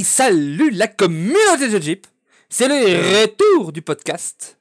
Hey, 0.00 0.04
salut 0.04 0.70
la 0.70 0.88
communauté 0.88 1.68
de 1.70 1.78
Jeep. 1.78 2.06
C'est 2.48 2.68
le 2.68 3.20
retour 3.22 3.70
du 3.70 3.82
podcast. 3.82 4.58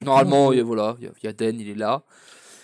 Normalement, 0.00 0.50
il 0.52 0.56
y 0.56 0.60
a- 0.62 0.64
voilà, 0.64 0.96
il 0.98 1.04
y 1.04 1.08
a- 1.08 1.12
il 1.22 1.26
y 1.26 1.28
a 1.28 1.34
Den, 1.34 1.60
il 1.60 1.68
est 1.68 1.74
là. 1.74 2.04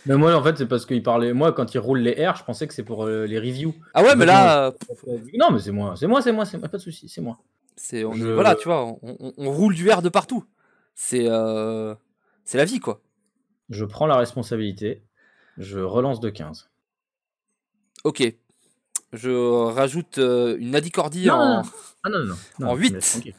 Mais 0.06 0.16
moi, 0.16 0.34
en 0.34 0.42
fait, 0.42 0.56
c'est 0.56 0.66
parce 0.66 0.86
qu'il 0.86 1.02
parlait. 1.02 1.34
Moi, 1.34 1.52
quand 1.52 1.74
il 1.74 1.78
roule 1.80 1.98
les 1.98 2.12
airs, 2.18 2.34
je 2.36 2.44
pensais 2.44 2.66
que 2.66 2.72
c'est 2.72 2.82
pour 2.82 3.04
euh, 3.04 3.26
les 3.26 3.38
reviews. 3.38 3.74
Ah 3.92 4.02
ouais, 4.02 4.16
mais 4.16 4.24
là, 4.24 4.68
euh, 4.68 5.18
Non, 5.34 5.50
mais 5.50 5.58
c'est 5.58 5.70
moi, 5.70 5.94
c'est 5.98 6.06
moi, 6.06 6.22
c'est 6.22 6.32
moi, 6.32 6.46
c'est 6.46 6.56
moi, 6.56 6.68
pas 6.68 6.78
de 6.78 6.82
souci, 6.82 7.06
c'est 7.10 7.20
moi. 7.20 7.38
c'est 7.76 8.04
on 8.04 8.14
est- 8.14 8.18
Je- 8.20 8.28
voilà, 8.28 8.54
tu 8.54 8.64
vois, 8.68 8.86
on, 8.86 8.98
on- 9.02 9.34
on 9.36 9.50
roule 9.52 9.74
du 9.74 9.90
air 9.90 10.00
de 10.00 10.08
partout. 10.08 10.44
C'est 10.94 11.26
euh, 11.28 11.94
c'est 12.46 12.56
la 12.56 12.64
vie 12.64 12.80
quoi. 12.80 13.02
Je 13.68 13.84
prends 13.84 14.06
la 14.06 14.16
responsabilité. 14.16 15.02
Je 15.58 15.78
relance 15.80 16.20
de 16.20 16.30
15. 16.30 16.70
Ok. 18.04 18.22
Je 19.14 19.30
rajoute 19.72 20.18
euh, 20.18 20.56
une 20.58 20.74
adicordie 20.74 21.26
Non, 21.26 21.34
en. 21.34 21.56
non, 21.62 21.70
Ah 22.04 22.08
non, 22.10 22.18
non, 22.20 22.24
non. 22.26 22.34
non 22.60 22.66
En 22.68 22.70
tu 22.72 22.76
me 22.78 22.82
huit. 22.82 22.90
laisses 22.94 23.10
tranquille. 23.12 23.34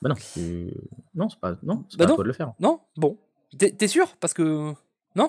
Bah 0.00 0.08
non, 0.10 0.14
tu- 0.14 0.70
non, 1.14 1.28
c'est 1.28 1.40
pas, 1.40 1.56
non, 1.62 1.84
c'est 1.88 1.98
Bah 1.98 2.04
pas 2.04 2.08
non. 2.08 2.14
à 2.14 2.16
toi 2.16 2.24
de 2.24 2.28
le 2.28 2.34
faire. 2.34 2.52
Non? 2.60 2.80
Bon. 2.96 3.18
T'es 3.58 3.88
sûr? 3.88 4.06
Parce 4.20 4.34
que. 4.34 4.72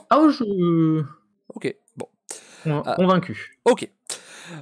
Ah, 0.09 0.27
je. 0.29 1.03
Ok. 1.55 1.75
Bon. 1.97 2.05
Con- 2.63 2.83
Ah. 2.85 2.93
Convaincu. 2.95 3.57
Ok. 3.65 3.89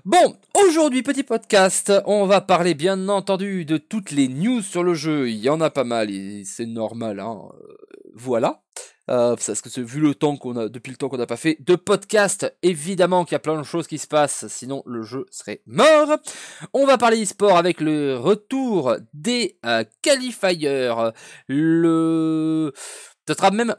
Bon, 0.05 0.35
aujourd'hui, 0.55 1.02
petit 1.03 1.23
podcast, 1.23 1.91
on 2.05 2.26
va 2.26 2.41
parler 2.41 2.73
bien 2.73 3.07
entendu 3.09 3.65
de 3.65 3.77
toutes 3.77 4.12
les 4.12 4.27
news 4.27 4.62
sur 4.62 4.84
le 4.84 4.93
jeu. 4.93 5.29
Il 5.29 5.38
y 5.38 5.49
en 5.49 5.59
a 5.62 5.70
pas 5.70 5.84
mal 5.85 6.12
et 6.12 6.43
c'est 6.45 6.65
normal, 6.65 7.20
hein. 7.20 7.40
euh, 7.62 7.76
Voilà. 8.13 8.62
Euh, 9.09 9.35
parce 9.35 9.61
que 9.61 9.70
c'est- 9.70 9.81
vu 9.81 10.02
le 10.02 10.13
temps 10.16 10.35
qu'on 10.35 10.57
a, 10.57 10.67
depuis 10.67 10.91
le 10.91 10.97
temps 10.97 11.07
qu'on 11.07 11.17
n'a 11.17 11.25
pas 11.25 11.38
fait 11.38 11.57
de 11.61 11.75
podcast, 11.75 12.53
évidemment 12.61 13.23
qu'il 13.23 13.34
y 13.34 13.35
a 13.35 13.39
plein 13.39 13.57
de 13.57 13.63
choses 13.63 13.88
qui 13.88 13.98
se 13.98 14.07
passent, 14.07 14.48
sinon 14.49 14.84
le 14.85 15.02
jeu 15.03 15.25
serait 15.31 15.61
mort. 15.65 16.17
On 16.73 16.85
va 16.85 16.98
parler 16.98 17.23
e-sport 17.23 17.57
avec 17.57 17.79
le 17.79 18.17
retour 18.17 18.95
des 19.13 19.57
euh, 19.65 19.84
qualifiers. 20.01 20.91
Le, 21.48 22.73
ça 23.27 23.34
sera 23.35 23.51
même 23.51 23.76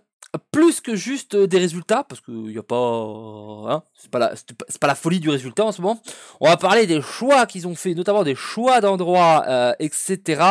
plus 0.53 0.81
que 0.81 0.95
juste 0.95 1.35
euh, 1.35 1.47
des 1.47 1.59
résultats, 1.59 2.05
parce 2.05 2.21
qu'il 2.21 2.35
n'y 2.35 2.59
a 2.59 2.63
pas, 2.63 2.77
hein, 2.77 3.83
c'est 3.99 4.11
pas 4.11 4.19
la, 4.19 4.37
c'est 4.37 4.53
pas, 4.57 4.65
c'est 4.69 4.81
pas 4.81 4.87
la 4.87 4.95
folie 4.95 5.21
du 5.21 5.31
résultat 5.31 5.65
en 5.65 5.73
ce 5.73 5.81
moment. 5.81 6.01
On 6.41 6.49
va 6.49 6.57
parler 6.57 6.87
des 6.87 7.01
choix 7.01 7.47
qu'ils 7.47 7.67
ont 7.67 7.75
fait, 7.75 7.95
notamment 7.95 8.25
des 8.25 8.35
choix 8.35 8.81
d'endroits, 8.81 9.45
euh, 9.49 9.73
etc., 9.79 10.43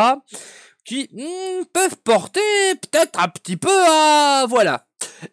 qui 0.88 1.06
hmm, 1.12 1.66
peuvent 1.70 1.98
porter 2.02 2.40
peut-être 2.80 3.20
un 3.20 3.28
petit 3.28 3.58
peu 3.58 3.68
à, 3.68 4.46
voilà. 4.48 4.86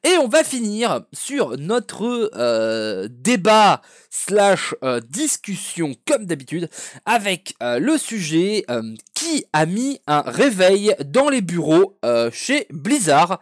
Et 0.04 0.18
on 0.18 0.28
va 0.28 0.44
finir 0.44 1.04
sur 1.14 1.58
notre 1.58 2.30
euh, 2.36 3.08
débat 3.10 3.82
slash 4.10 4.76
euh, 4.84 5.00
discussion 5.00 5.96
comme 6.06 6.26
d'habitude 6.26 6.70
avec 7.06 7.56
euh, 7.64 7.80
le 7.80 7.98
sujet 7.98 8.66
qui 9.14 9.46
a 9.54 9.66
mis 9.66 10.02
un 10.08 10.22
réveil 10.22 10.94
dans 11.06 11.30
les 11.30 11.42
bureaux 11.42 11.98
chez 12.34 12.68
Blizzard. 12.72 13.40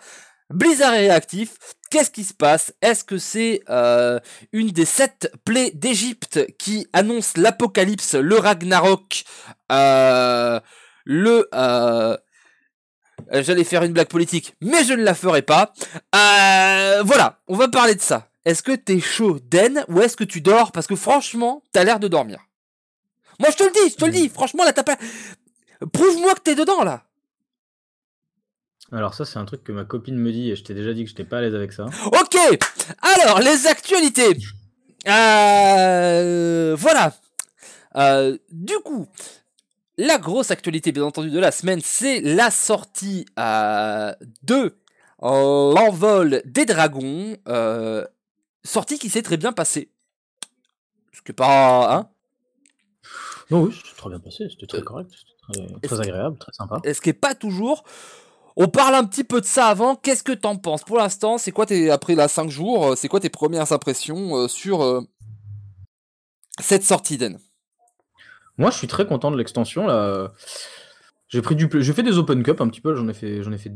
Blizzard 0.51 0.93
est 0.93 1.07
réactif. 1.07 1.55
Qu'est-ce 1.89 2.11
qui 2.11 2.23
se 2.23 2.33
passe? 2.33 2.73
Est-ce 2.81 3.03
que 3.03 3.17
c'est 3.17 3.61
une 4.51 4.69
des 4.69 4.85
sept 4.85 5.31
plaies 5.45 5.71
d'Égypte 5.73 6.45
qui 6.59 6.87
annonce 6.93 7.37
l'apocalypse, 7.37 8.15
le 8.15 8.37
Ragnarok, 8.37 9.23
euh, 9.71 10.59
le... 11.05 11.47
euh, 11.53 12.17
J'allais 13.31 13.63
faire 13.63 13.83
une 13.83 13.93
blague 13.93 14.07
politique, 14.09 14.55
mais 14.61 14.83
je 14.83 14.93
ne 14.93 15.03
la 15.03 15.13
ferai 15.13 15.41
pas. 15.41 15.73
Euh, 16.15 17.01
voilà, 17.03 17.39
on 17.47 17.55
va 17.55 17.67
parler 17.67 17.95
de 17.95 18.01
ça. 18.01 18.29
Est-ce 18.45 18.61
que 18.61 18.73
t'es 18.73 18.99
chaud, 18.99 19.39
Den, 19.41 19.85
ou 19.87 20.01
est-ce 20.01 20.17
que 20.17 20.23
tu 20.25 20.41
dors 20.41 20.71
Parce 20.71 20.87
que 20.87 20.95
franchement, 20.95 21.63
t'as 21.71 21.83
l'air 21.83 21.99
de 21.99 22.07
dormir? 22.09 22.39
Moi, 23.39 23.49
je 23.51 23.55
te 23.55 23.63
le 23.63 23.71
dis, 23.71 23.91
je 23.91 23.95
te 23.95 24.05
le 24.05 24.11
dis. 24.11 24.29
Franchement, 24.29 24.63
là, 24.65 24.73
t'as 24.73 24.83
pas... 24.83 24.97
Prouve-moi 25.93 26.35
que 26.35 26.41
t'es 26.41 26.55
dedans, 26.55 26.83
là. 26.83 27.03
Alors, 28.91 29.13
ça, 29.13 29.25
c'est 29.25 29.39
un 29.39 29.45
truc 29.45 29.63
que 29.63 29.71
ma 29.71 29.85
copine 29.85 30.17
me 30.17 30.31
dit 30.31 30.51
et 30.51 30.55
je 30.55 30.63
t'ai 30.63 30.73
déjà 30.73 30.93
dit 30.93 31.03
que 31.03 31.09
j'étais 31.09 31.23
pas 31.23 31.37
à 31.37 31.41
l'aise 31.41 31.55
avec 31.55 31.71
ça. 31.71 31.85
Ok, 32.05 32.37
alors 33.01 33.39
les 33.39 33.65
actualités. 33.67 34.37
Euh, 35.07 36.75
voilà. 36.77 37.13
Euh, 37.95 38.37
du 38.51 38.75
coup, 38.79 39.07
la 39.97 40.17
grosse 40.17 40.51
actualité, 40.51 40.91
bien 40.91 41.03
entendu, 41.03 41.29
de 41.29 41.39
la 41.39 41.51
semaine, 41.51 41.81
c'est 41.83 42.21
la 42.21 42.51
sortie 42.51 43.25
euh, 43.37 44.13
de 44.41 44.75
l'envol 45.21 46.41
des 46.45 46.65
dragons. 46.65 47.37
Euh, 47.47 48.05
sortie 48.63 48.97
qui 48.97 49.09
s'est 49.09 49.21
très 49.21 49.37
bien 49.37 49.53
passée. 49.53 49.89
Ce 51.11 51.21
que 51.21 51.31
pas, 51.31 51.95
hein 51.95 52.09
Non, 53.51 53.63
oui, 53.63 53.75
c'était 53.75 53.95
très 53.95 54.09
bien 54.09 54.19
passé, 54.19 54.47
c'était 54.49 54.65
très 54.65 54.79
Euh, 54.79 54.81
correct, 54.81 55.11
c'était 55.13 55.87
très, 55.87 56.01
agréable, 56.01 56.37
très 56.37 56.53
sympa. 56.53 56.81
ce 56.83 57.01
qui 57.01 57.09
est 57.09 57.13
pas 57.13 57.35
toujours. 57.35 57.83
On 58.55 58.67
parle 58.67 58.95
un 58.95 59.03
petit 59.03 59.23
peu 59.23 59.41
de 59.41 59.45
ça 59.45 59.67
avant. 59.67 59.95
Qu'est-ce 59.95 60.23
que 60.23 60.31
t'en 60.31 60.55
penses? 60.57 60.83
Pour 60.83 60.97
l'instant, 60.97 61.37
c'est 61.37 61.51
quoi 61.51 61.65
tes 61.65 61.89
après 61.89 62.13
la 62.13 62.27
5 62.27 62.49
jours 62.49 62.95
C'est 62.95 63.07
quoi 63.07 63.19
tes 63.19 63.29
premières 63.29 63.71
impressions 63.71 64.47
sur 64.47 64.83
euh, 64.83 65.01
cette 66.59 66.83
sortie 66.83 67.17
Den 67.17 67.39
Moi, 68.57 68.69
je 68.69 68.77
suis 68.77 68.87
très 68.87 69.05
content 69.05 69.31
de 69.31 69.37
l'extension 69.37 69.87
là. 69.87 70.31
J'ai 71.29 71.41
pris 71.41 71.55
du, 71.55 71.67
j'ai 71.73 71.93
fait 71.93 72.03
des 72.03 72.19
open 72.19 72.43
cup 72.43 72.61
un 72.61 72.67
petit 72.67 72.81
peu. 72.81 72.93
J'en 72.93 73.07
ai 73.07 73.13
fait, 73.13 73.41
j'en 73.41 73.51
ai 73.51 73.57
fait 73.57 73.71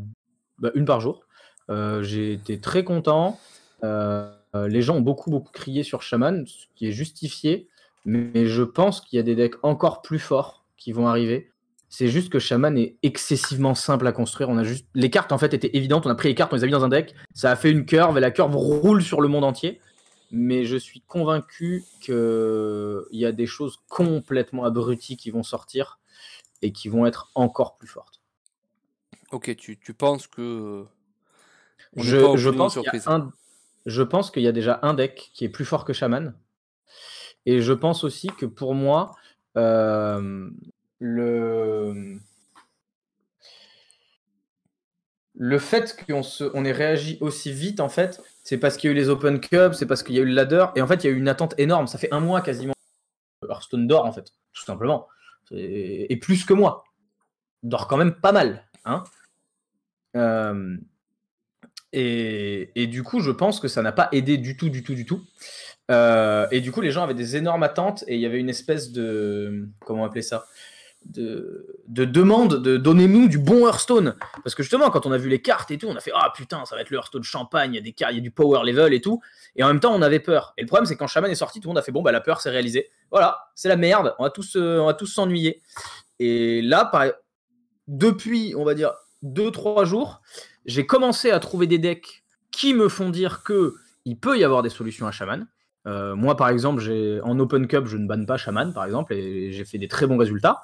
bah, 0.59 0.69
une 0.75 0.85
par 0.85 1.01
jour. 1.01 1.23
Euh, 1.69 2.03
j'ai 2.03 2.33
été 2.33 2.61
très 2.61 2.83
content. 2.83 3.39
Euh, 3.83 4.31
les 4.67 4.81
gens 4.81 4.97
ont 4.97 5.01
beaucoup 5.01 5.29
beaucoup 5.31 5.51
crié 5.51 5.83
sur 5.83 6.01
Shaman, 6.01 6.45
ce 6.45 6.65
qui 6.75 6.87
est 6.87 6.91
justifié. 6.91 7.67
Mais 8.05 8.45
je 8.45 8.63
pense 8.63 9.01
qu'il 9.01 9.17
y 9.17 9.19
a 9.19 9.23
des 9.23 9.35
decks 9.35 9.55
encore 9.63 10.01
plus 10.01 10.19
forts 10.19 10.65
qui 10.77 10.91
vont 10.91 11.07
arriver. 11.07 11.51
C'est 11.89 12.07
juste 12.09 12.29
que 12.29 12.39
Shaman 12.39 12.77
est 12.77 12.97
excessivement 13.01 13.73
simple 13.73 14.05
à 14.07 14.11
construire. 14.11 14.49
On 14.49 14.57
a 14.57 14.63
juste 14.63 14.85
les 14.93 15.09
cartes 15.09 15.31
en 15.31 15.37
fait 15.37 15.53
étaient 15.53 15.75
évidentes. 15.75 16.05
On 16.05 16.09
a 16.09 16.15
pris 16.15 16.29
les 16.29 16.35
cartes, 16.35 16.53
on 16.53 16.57
les 16.57 16.63
a 16.63 16.67
mis 16.67 16.71
dans 16.71 16.83
un 16.83 16.89
deck. 16.89 17.15
Ça 17.33 17.51
a 17.51 17.55
fait 17.55 17.71
une 17.71 17.85
curve 17.85 18.17
et 18.17 18.21
la 18.21 18.31
curve 18.31 18.55
roule 18.55 19.01
sur 19.01 19.19
le 19.21 19.29
monde 19.29 19.43
entier. 19.43 19.81
Mais 20.31 20.65
je 20.65 20.75
suis 20.77 21.01
convaincu 21.01 21.83
qu'il 22.01 23.05
y 23.11 23.25
a 23.25 23.31
des 23.31 23.45
choses 23.45 23.77
complètement 23.87 24.65
abruties 24.65 25.17
qui 25.17 25.31
vont 25.31 25.43
sortir 25.43 25.99
et 26.61 26.71
qui 26.71 26.89
vont 26.89 27.05
être 27.05 27.31
encore 27.35 27.77
plus 27.77 27.87
fortes. 27.87 28.21
Ok, 29.31 29.55
tu, 29.55 29.77
tu 29.77 29.93
penses 29.93 30.27
que. 30.27 30.85
on 31.95 32.01
Je, 32.01 32.49
pense 32.49 32.73
qu'il 32.73 32.83
y 32.83 33.01
un- 33.07 33.31
je 33.85 34.01
pense 34.01 34.31
qu'il 34.31 34.43
y 34.43 34.47
a 34.47 34.51
déjà 34.51 34.79
un 34.83 34.93
deck 34.93 35.31
qui 35.33 35.45
est 35.45 35.49
plus 35.49 35.65
fort 35.65 35.85
que 35.85 35.93
Shaman. 35.93 36.33
Et 37.45 37.61
je 37.61 37.73
pense 37.73 38.03
aussi 38.03 38.27
que 38.27 38.45
pour 38.45 38.73
moi, 38.73 39.15
euh, 39.57 40.49
le... 40.99 42.19
le 45.35 45.59
fait 45.59 46.05
qu'on 46.05 46.23
se... 46.23 46.43
on 46.53 46.65
ait 46.65 46.71
réagi 46.71 47.17
aussi 47.21 47.51
vite, 47.51 47.79
en 47.79 47.89
fait, 47.89 48.21
c'est 48.47 48.57
parce 48.57 48.77
qu'il 48.77 48.89
y 48.89 48.93
a 48.93 48.95
eu 48.95 48.95
les 48.95 49.09
Open 49.09 49.41
Cup, 49.41 49.73
c'est 49.73 49.85
parce 49.85 50.03
qu'il 50.03 50.15
y 50.15 50.19
a 50.19 50.21
eu 50.21 50.25
le 50.25 50.31
ladder, 50.31 50.67
et 50.77 50.81
en 50.81 50.87
fait, 50.87 51.03
il 51.03 51.07
y 51.07 51.09
a 51.09 51.13
eu 51.13 51.19
une 51.19 51.27
attente 51.27 51.53
énorme. 51.57 51.85
Ça 51.85 51.97
fait 51.97 52.07
un 52.13 52.21
mois 52.21 52.39
quasiment. 52.39 52.71
Hearthstone 53.45 53.87
dort, 53.87 54.05
en 54.05 54.13
fait, 54.13 54.31
tout 54.53 54.63
simplement. 54.63 55.09
Et, 55.51 56.15
plus 56.15 56.45
que 56.45 56.53
moi. 56.53 56.85
Dort 57.63 57.89
quand 57.89 57.97
même 57.97 58.13
pas 58.13 58.31
mal. 58.31 58.65
Hein 58.85 59.03
Euh, 60.15 60.77
et, 61.91 62.71
et 62.81 62.87
du 62.87 63.03
coup, 63.03 63.19
je 63.19 63.31
pense 63.31 63.59
que 63.59 63.67
ça 63.67 63.81
n'a 63.81 63.91
pas 63.91 64.07
aidé 64.13 64.37
du 64.37 64.55
tout, 64.55 64.69
du 64.69 64.81
tout, 64.81 64.95
du 64.95 65.05
tout. 65.05 65.25
Euh, 65.91 66.47
et 66.49 66.61
du 66.61 66.71
coup, 66.71 66.79
les 66.79 66.91
gens 66.91 67.03
avaient 67.03 67.13
des 67.13 67.35
énormes 67.35 67.63
attentes 67.63 68.05
et 68.07 68.15
il 68.15 68.21
y 68.21 68.25
avait 68.25 68.39
une 68.39 68.49
espèce 68.49 68.93
de. 68.93 69.67
Comment 69.81 70.05
appeler 70.05 70.21
ça? 70.21 70.45
De, 71.05 71.81
de 71.87 72.05
demande 72.05 72.61
de 72.61 72.77
donnez-nous 72.77 73.27
du 73.27 73.37
bon 73.37 73.65
Hearthstone. 73.67 74.15
Parce 74.43 74.55
que 74.55 74.63
justement, 74.63 74.89
quand 74.89 75.05
on 75.05 75.11
a 75.11 75.17
vu 75.17 75.29
les 75.29 75.41
cartes 75.41 75.71
et 75.71 75.77
tout, 75.77 75.87
on 75.87 75.95
a 75.95 75.99
fait 75.99 76.11
Ah 76.15 76.31
putain, 76.35 76.65
ça 76.65 76.75
va 76.75 76.81
être 76.81 76.89
le 76.89 76.97
Hearthstone 76.97 77.23
champagne, 77.23 77.73
il 77.73 77.75
y 77.75 77.79
a 77.79 77.81
des 77.81 77.95
y 77.99 78.17
a 78.17 78.21
du 78.21 78.31
power 78.31 78.65
level 78.65 78.93
et 78.93 79.01
tout. 79.01 79.21
Et 79.55 79.63
en 79.63 79.67
même 79.67 79.79
temps, 79.79 79.93
on 79.93 80.01
avait 80.01 80.19
peur. 80.19 80.53
Et 80.57 80.61
le 80.61 80.67
problème, 80.67 80.85
c'est 80.85 80.95
quand 80.95 81.07
Shaman 81.07 81.31
est 81.31 81.35
sorti, 81.35 81.59
tout 81.59 81.67
le 81.67 81.71
monde 81.71 81.77
a 81.77 81.81
fait 81.81 81.91
Bon, 81.91 82.01
bah 82.01 82.11
la 82.11 82.21
peur, 82.21 82.41
c'est 82.41 82.49
réalisé. 82.49 82.89
Voilà, 83.11 83.49
c'est 83.55 83.69
la 83.69 83.77
merde, 83.77 84.15
on 84.19 84.23
va 84.23 84.29
tous 84.29 84.55
euh, 84.55 84.79
on 84.79 84.93
tous 84.93 85.07
s'ennuyer. 85.07 85.61
Et 86.19 86.61
là, 86.61 86.85
par... 86.85 87.05
depuis, 87.87 88.53
on 88.57 88.65
va 88.65 88.73
dire, 88.73 88.93
2-3 89.23 89.85
jours, 89.85 90.21
j'ai 90.65 90.85
commencé 90.85 91.31
à 91.31 91.39
trouver 91.39 91.67
des 91.67 91.77
decks 91.77 92.23
qui 92.51 92.73
me 92.73 92.89
font 92.89 93.09
dire 93.09 93.43
que 93.43 93.75
il 94.05 94.17
peut 94.17 94.37
y 94.37 94.43
avoir 94.43 94.63
des 94.63 94.69
solutions 94.69 95.05
à 95.05 95.11
Shaman. 95.11 95.47
Euh, 95.87 96.15
moi, 96.15 96.35
par 96.35 96.49
exemple, 96.49 96.83
en 97.23 97.39
Open 97.39 97.67
Cup, 97.67 97.85
je 97.87 97.97
ne 97.97 98.07
banne 98.07 98.25
pas 98.25 98.37
Shaman, 98.37 98.73
par 98.73 98.85
exemple, 98.85 99.13
et 99.13 99.51
j'ai 99.53 99.65
fait 99.65 99.77
des 99.77 99.87
très 99.87 100.05
bons 100.05 100.17
résultats. 100.17 100.61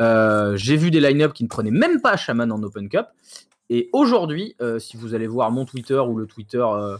Euh, 0.00 0.56
j'ai 0.56 0.76
vu 0.76 0.90
des 0.90 1.00
line-up 1.00 1.34
qui 1.34 1.44
ne 1.44 1.48
prenaient 1.48 1.70
même 1.70 2.00
pas 2.00 2.16
Shaman 2.16 2.50
en 2.50 2.62
Open 2.62 2.88
Cup. 2.88 3.06
Et 3.68 3.90
aujourd'hui, 3.92 4.56
euh, 4.60 4.78
si 4.78 4.96
vous 4.96 5.14
allez 5.14 5.26
voir 5.26 5.50
mon 5.50 5.64
Twitter 5.64 5.98
ou 5.98 6.16
le 6.16 6.26
Twitter 6.26 6.64
euh, 6.64 6.96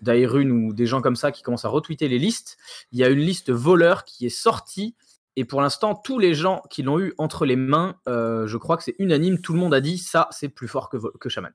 d'Airun 0.00 0.50
ou 0.50 0.72
des 0.72 0.86
gens 0.86 1.00
comme 1.00 1.16
ça 1.16 1.32
qui 1.32 1.42
commencent 1.42 1.64
à 1.64 1.68
retweeter 1.68 2.08
les 2.08 2.18
listes, 2.18 2.58
il 2.90 2.98
y 2.98 3.04
a 3.04 3.08
une 3.08 3.20
liste 3.20 3.50
voleur 3.50 4.04
qui 4.04 4.26
est 4.26 4.36
sortie. 4.36 4.94
Et 5.36 5.44
pour 5.44 5.62
l'instant, 5.62 5.94
tous 5.94 6.18
les 6.18 6.34
gens 6.34 6.62
qui 6.70 6.82
l'ont 6.82 6.98
eu 6.98 7.14
entre 7.18 7.46
les 7.46 7.56
mains, 7.56 7.96
je 8.06 8.56
crois 8.58 8.76
que 8.76 8.82
c'est 8.82 8.96
unanime. 8.98 9.40
Tout 9.40 9.54
le 9.54 9.60
monde 9.60 9.72
a 9.72 9.80
dit 9.80 9.96
ça, 9.96 10.28
c'est 10.30 10.48
plus 10.48 10.68
fort 10.68 10.90
que, 10.90 10.98
que 11.18 11.28
Shaman. 11.28 11.52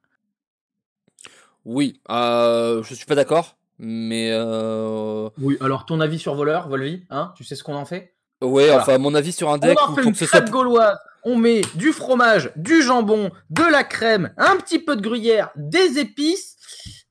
Oui, 1.63 2.01
je 2.09 2.93
suis 2.93 3.05
pas 3.05 3.13
d'accord, 3.15 3.56
mais 3.79 4.29
euh, 4.31 5.29
Oui, 5.39 5.57
alors 5.61 5.85
ton 5.85 5.99
avis 5.99 6.19
sur 6.19 6.35
voleur, 6.35 6.67
Volvi 6.69 7.03
hein 7.09 7.33
Tu 7.35 7.43
sais 7.43 7.55
ce 7.55 7.63
qu'on 7.63 7.75
en 7.75 7.85
fait? 7.85 8.13
Ouais, 8.41 8.67
Voilà. 8.67 8.81
enfin, 8.81 8.97
mon 8.97 9.15
avis, 9.15 9.31
sur 9.31 9.49
un 9.49 9.55
On 9.55 9.57
deck, 9.57 9.77
en 9.81 9.91
où 9.91 9.95
fait 9.95 10.03
une 10.03 10.13
soit 10.15 10.27
crêpe 10.27 10.49
gauloise. 10.49 10.97
On 11.23 11.35
met 11.35 11.61
du 11.75 11.91
fromage, 11.91 12.51
du 12.55 12.81
jambon, 12.81 13.31
de 13.49 13.63
la 13.63 13.83
crème, 13.83 14.31
un 14.37 14.55
petit 14.57 14.79
peu 14.79 14.95
de 14.95 15.01
gruyère, 15.01 15.49
des 15.55 15.97
épices 15.99 16.57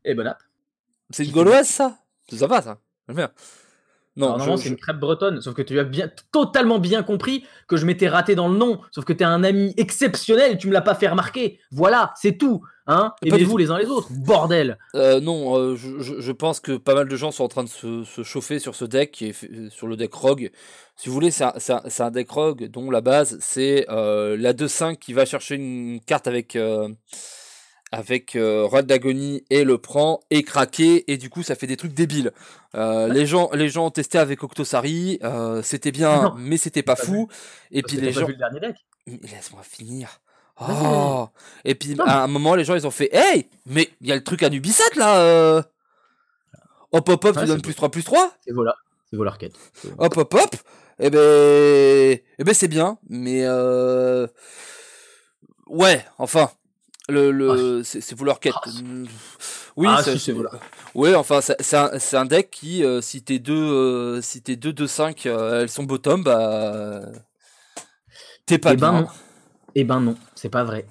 et 0.05 0.15
bon 0.15 0.27
app. 0.27 0.39
C'est 1.11 1.25
une 1.25 1.33
gauloise, 1.33 1.67
ça? 1.69 1.99
C'est 2.31 2.37
sympa, 2.39 2.63
ça? 2.63 2.79
J'aime 3.09 3.17
bien. 3.17 3.31
Non, 4.17 4.27
Alors, 4.27 4.39
normalement, 4.39 4.57
je- 4.57 4.63
c'est 4.65 4.69
une 4.71 4.77
crêpe 4.77 4.99
bretonne, 4.99 5.41
sauf 5.43 5.55
que 5.55 5.63
tu 5.63 5.79
as 5.79 5.85
bien, 5.85 6.11
totalement 6.33 6.79
bien 6.79 7.03
compris 7.03 7.45
que 7.69 7.77
je 7.77 7.85
m'étais 7.85 8.09
raté 8.09 8.35
dans 8.35 8.49
le 8.49 8.57
nom, 8.57 8.81
sauf 8.91 9.05
que 9.05 9.13
tu 9.13 9.23
es 9.23 9.27
un 9.27 9.45
ami 9.45 9.75
exceptionnel 9.77 10.53
et 10.53 10.59
tu 10.59 10.69
me 10.69 10.73
l'as 10.73 10.81
pas 10.81 10.95
fait 10.95 11.09
remarquer. 11.09 11.59
Voilà, 11.71 12.13
c'est 12.17 12.39
tout. 12.39 12.63
Hein 12.89 13.13
Aimez-vous 13.25 13.57
les 13.57 13.71
uns 13.73 13.79
les 13.79 13.87
autres, 13.87 14.09
bordel. 14.13 14.79
Euh, 14.95 15.19
non, 15.21 15.59
euh, 15.59 15.75
je, 15.75 15.99
je- 16.01 16.21
je 16.21 16.33
pense 16.33 16.61
que 16.61 16.77
pas 16.77 16.95
mal 16.95 17.09
de 17.09 17.17
gens 17.17 17.33
sont 17.33 17.43
en 17.43 17.49
train 17.49 17.65
de 17.65 17.69
se, 17.69 18.05
se 18.05 18.23
chauffer 18.23 18.61
sur 18.61 18.77
ce 18.77 18.85
deck, 18.85 19.11
qui 19.11 19.27
est 19.27 19.33
fait- 19.33 19.51
euh, 19.53 19.69
sur 19.71 19.89
le 19.89 19.97
deck 19.97 20.15
Rogue. 20.15 20.51
Si 20.95 21.09
vous 21.09 21.15
voulez, 21.15 21.33
c'est 21.33 21.43
un, 21.45 22.11
deck 22.13 22.31
Rogue 22.31 22.69
dont 22.71 22.89
la 22.93 23.01
base, 23.01 23.39
c'est 23.41 23.87
euh, 23.91 24.37
la 24.39 24.53
2-5 24.53 24.99
qui 25.01 25.13
va 25.15 25.25
chercher 25.27 25.57
une 25.57 25.99
carte 26.07 26.29
avec, 26.29 26.55
avec 27.97 28.37
euh, 28.37 28.83
d'Agonie 28.83 29.45
et 29.49 29.65
le 29.65 29.79
prend 29.79 30.21
et 30.31 30.43
craquer, 30.43 31.11
et 31.11 31.17
du 31.17 31.31
coup, 31.31 31.43
ça 31.43 31.55
fait 31.55 31.67
des 31.67 31.77
trucs 31.77 31.95
débiles. 31.95 32.33
Euh, 32.75 33.09
les, 33.09 33.25
gens, 33.27 33.49
les 33.55 33.69
gens 33.69 33.87
ont 33.87 33.91
testé 33.91 34.19
avec 34.19 34.43
Octosari, 34.43 35.19
euh, 35.25 35.63
c'était 35.63 35.93
bien, 35.93 36.23
Non, 36.23 36.35
mais 36.37 36.59
c'était 36.59 36.83
pas 36.83 36.95
pas 36.95 37.03
fou. 37.03 37.29
Et 37.71 37.81
Parce 37.83 37.95
puis 37.95 38.03
les 38.03 38.13
gens. 38.13 38.27
le 38.27 38.75
Laisse-moi 39.23 39.63
finir. 39.63 40.21
Oh. 40.61 41.29
Et 41.65 41.75
puis 41.75 41.95
Non. 41.95 42.05
à 42.05 42.23
un 42.23 42.27
moment, 42.27 42.55
les 42.55 42.65
gens 42.65 42.75
ils 42.75 42.87
ont 42.87 42.91
fait 42.91 43.11
Hey, 43.13 43.49
mais 43.67 43.91
il 44.01 44.09
y 44.09 44.13
a 44.13 44.15
le 44.15 44.25
truc 44.25 44.43
à 44.43 44.51
Nubisat 44.51 44.85
là. 44.97 45.21
Euh... 45.21 45.63
Hop 46.93 47.09
hop 47.09 47.25
hop, 47.25 47.37
Ouais, 47.37 47.43
tu 47.43 47.49
donnes 47.49 47.63
plus 47.63 47.75
3 47.75 47.91
plus 47.91 48.05
3. 48.05 48.33
C'est 48.45 48.53
voilà, 48.53 48.75
c'est 49.11 49.17
voler 49.17 49.33
quête. 49.39 49.55
Hop 49.99 50.17
hop 50.17 50.35
hop. 50.35 50.57
Et 50.99 51.11
ben, 51.11 52.19
eh 52.39 52.45
ben 52.45 52.55
c'est 52.55 52.69
bien, 52.69 52.99
mais 53.09 53.43
euh... 53.45 54.27
ouais, 55.67 56.05
enfin. 56.19 56.51
Le, 57.09 57.31
le, 57.31 57.83
c'est 57.85 58.01
c'est 58.01 58.17
vouloir 58.19 58.41
quête. 58.41 58.55
Ah, 58.57 58.69
Oui, 59.77 59.87
Ah, 59.91 60.03
c'est- 60.03 60.19
si. 60.19 60.35
Ouais, 60.95 61.15
enfin, 61.15 61.41
c'est 61.41 61.75
un, 61.77 61.91
un 62.13 62.25
deck 62.25 62.51
qui, 62.51 62.83
euh, 62.83 63.01
si 63.01 63.23
tes 63.23 63.39
deux, 63.39 63.55
euh, 63.55 64.21
si 64.23 64.43
tes 64.43 64.57
deux 64.57 64.73
2-5, 64.73 65.27
euh, 65.27 65.63
elles 65.63 65.69
sont 65.69 65.85
bottom, 65.85 66.25
bah, 66.25 67.03
t'es 68.47 68.59
pas 68.59 68.73
Eh 68.73 68.77
ben 68.77 68.91
bien. 68.93 69.01
non. 69.03 69.09
Eh 69.75 69.85
ben 69.85 70.01
non, 70.01 70.17
c'est 70.35 70.49
pas 70.49 70.65
vrai. 70.65 70.87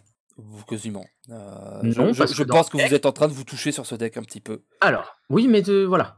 Quasiment. 0.68 1.06
Euh, 1.32 1.80
Non, 1.82 2.14
je 2.14 2.26
je- 2.28 2.44
que 2.44 2.48
pense 2.48 2.70
que 2.70 2.78
deck- 2.78 2.88
vous 2.90 2.94
êtes 2.94 3.06
en 3.06 3.12
train 3.12 3.28
de 3.28 3.34
vous 3.34 3.44
toucher 3.46 3.72
sur 3.72 3.86
ce 3.86 3.96
deck 3.96 4.18
un 4.18 4.22
petit 4.24 4.42
peu. 4.42 4.62
Alors, 4.82 5.16
oui, 5.30 5.48
mais 5.48 5.62
de, 5.62 5.84
voilà. 5.86 6.18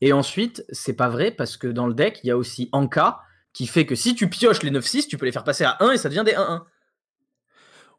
Et 0.00 0.12
ensuite, 0.12 0.64
c'est 0.70 0.94
pas 0.94 1.08
vrai 1.08 1.30
parce 1.30 1.56
que 1.56 1.66
dans 1.68 1.86
le 1.86 1.94
deck, 1.94 2.20
il 2.24 2.28
y 2.28 2.30
a 2.30 2.36
aussi 2.36 2.68
Anka 2.72 3.20
qui 3.52 3.66
fait 3.66 3.84
que 3.86 3.94
si 3.94 4.14
tu 4.14 4.28
pioches 4.30 4.62
les 4.62 4.70
9-6, 4.70 5.06
tu 5.08 5.18
peux 5.18 5.26
les 5.26 5.32
faire 5.32 5.44
passer 5.44 5.64
à 5.64 5.76
1 5.80 5.92
et 5.92 5.98
ça 5.98 6.08
devient 6.08 6.22
des 6.24 6.34
1-1. 6.34 6.64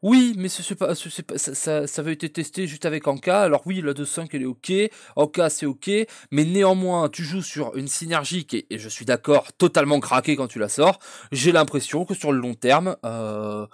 Oui, 0.02 0.34
mais 0.36 0.48
ce, 0.48 0.74
pas, 0.74 0.96
ce- 0.96 1.22
pas- 1.22 1.38
ça, 1.38 1.54
ça, 1.54 1.86
ça 1.86 2.02
avait 2.02 2.12
été 2.12 2.28
testé 2.28 2.66
juste 2.66 2.86
avec 2.86 3.06
Anka. 3.06 3.42
Alors 3.42 3.62
oui, 3.66 3.80
la 3.80 3.94
2-5 3.94 4.30
elle 4.34 4.42
est 4.42 4.46
ok, 4.46 4.72
Anka 5.14 5.48
c'est 5.48 5.64
ok, 5.66 5.90
mais 6.32 6.44
néanmoins 6.44 7.08
tu 7.08 7.22
joues 7.22 7.42
sur 7.42 7.76
une 7.76 7.86
synergie 7.86 8.44
qui 8.44 8.56
est, 8.58 8.66
et 8.70 8.78
je 8.80 8.88
suis 8.88 9.04
d'accord, 9.04 9.52
totalement 9.52 10.00
craquée 10.00 10.34
quand 10.34 10.48
tu 10.48 10.58
la 10.58 10.68
sors. 10.68 10.98
J'ai 11.30 11.52
l'impression 11.52 12.04
que 12.04 12.14
sur 12.14 12.32
le 12.32 12.38
long 12.40 12.54
terme, 12.54 12.96
euh, 13.04 13.64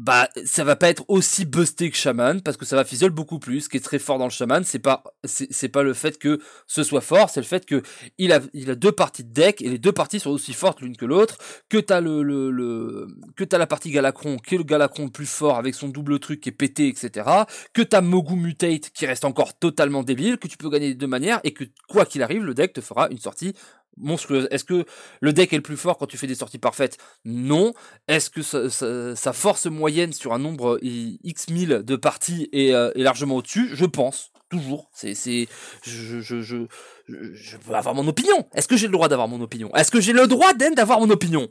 bah 0.00 0.30
ça 0.46 0.64
va 0.64 0.76
pas 0.76 0.88
être 0.88 1.04
aussi 1.08 1.44
busté 1.44 1.90
que 1.90 1.96
Shaman 1.96 2.40
parce 2.40 2.56
que 2.56 2.64
ça 2.64 2.74
va 2.74 2.84
fizzle 2.84 3.10
beaucoup 3.10 3.38
plus. 3.38 3.60
Ce 3.62 3.68
qui 3.68 3.76
est 3.76 3.80
très 3.80 3.98
fort 3.98 4.16
dans 4.16 4.24
le 4.24 4.30
Shaman, 4.30 4.64
c'est 4.64 4.78
pas 4.78 5.04
c'est 5.24 5.68
pas 5.68 5.82
le 5.82 5.92
fait 5.92 6.18
que 6.18 6.40
ce 6.66 6.82
soit 6.82 7.02
fort, 7.02 7.28
c'est 7.28 7.40
le 7.40 7.46
fait 7.46 7.66
que 7.66 7.82
il 8.16 8.32
a 8.32 8.40
il 8.54 8.70
a 8.70 8.76
deux 8.76 8.92
parties 8.92 9.24
de 9.24 9.32
deck 9.32 9.60
et 9.60 9.68
les 9.68 9.78
deux 9.78 9.92
parties 9.92 10.18
sont 10.18 10.30
aussi 10.30 10.54
fortes 10.54 10.80
l'une 10.80 10.96
que 10.96 11.04
l'autre. 11.04 11.36
Que 11.68 11.76
t'as 11.76 12.00
le, 12.00 12.22
le, 12.22 13.08
que 13.36 13.44
t'as 13.44 13.58
la 13.58 13.66
partie 13.66 13.90
Galacron, 13.90 14.38
qui 14.38 14.54
est 14.54 14.58
le 14.58 14.64
Galacron 14.64 15.10
plus 15.10 15.26
fort 15.26 15.58
avec 15.58 15.74
son 15.74 15.88
double 15.88 16.18
truc 16.18 16.40
qui 16.40 16.48
est 16.48 16.52
pété, 16.52 16.88
etc. 16.88 17.28
Que 17.74 17.82
t'as 17.82 18.00
Mogu 18.00 18.36
Mutate 18.36 18.88
qui 18.94 19.04
reste 19.04 19.26
encore 19.26 19.58
totalement 19.58 20.02
débile, 20.02 20.38
que 20.38 20.48
tu 20.48 20.56
peux 20.56 20.70
gagner 20.70 20.94
de 20.94 20.98
deux 20.98 21.08
manières 21.08 21.40
et 21.44 21.52
que 21.52 21.64
quoi 21.90 22.06
qu'il 22.06 22.22
arrive, 22.22 22.42
le 22.42 22.54
deck 22.54 22.72
te 22.72 22.80
fera 22.80 23.08
une 23.10 23.18
sortie 23.18 23.52
monstrueuse. 23.96 24.48
Est-ce 24.50 24.64
que 24.64 24.84
le 25.20 25.32
deck 25.32 25.52
est 25.52 25.56
le 25.56 25.62
plus 25.62 25.76
fort 25.76 25.98
quand 25.98 26.06
tu 26.06 26.16
fais 26.16 26.26
des 26.26 26.34
sorties 26.34 26.58
parfaites? 26.58 26.98
Non. 27.24 27.72
Est-ce 28.08 28.30
que 28.30 28.42
sa, 28.42 28.70
sa- 28.70 29.14
sa 29.16 29.32
force 29.32 29.66
moyenne 29.66 30.12
sur 30.12 30.32
un 30.32 30.38
nombre 30.38 30.78
i- 30.82 31.18
x 31.24 31.48
mille 31.50 31.82
de 31.84 31.96
parties 31.96 32.48
est, 32.52 32.72
euh, 32.72 32.90
est 32.94 33.02
largement 33.02 33.36
au-dessus? 33.36 33.70
Je 33.74 33.84
pense. 33.84 34.32
Toujours. 34.48 34.90
C'est, 34.92 35.14
c'est, 35.14 35.46
je, 35.84 36.20
je, 36.20 36.20
je, 36.20 36.40
je, 36.42 36.66
je 37.06 37.56
veux 37.56 37.74
avoir 37.76 37.94
mon 37.94 38.08
opinion. 38.08 38.48
Est-ce 38.52 38.66
que 38.66 38.76
j'ai 38.76 38.86
le 38.88 38.92
droit 38.92 39.08
d'avoir 39.08 39.28
mon 39.28 39.40
opinion? 39.40 39.72
Est-ce 39.76 39.92
que 39.92 40.00
j'ai 40.00 40.12
le 40.12 40.26
droit, 40.26 40.54
Den, 40.54 40.74
d'avoir 40.74 40.98
mon 40.98 41.08
opinion? 41.10 41.48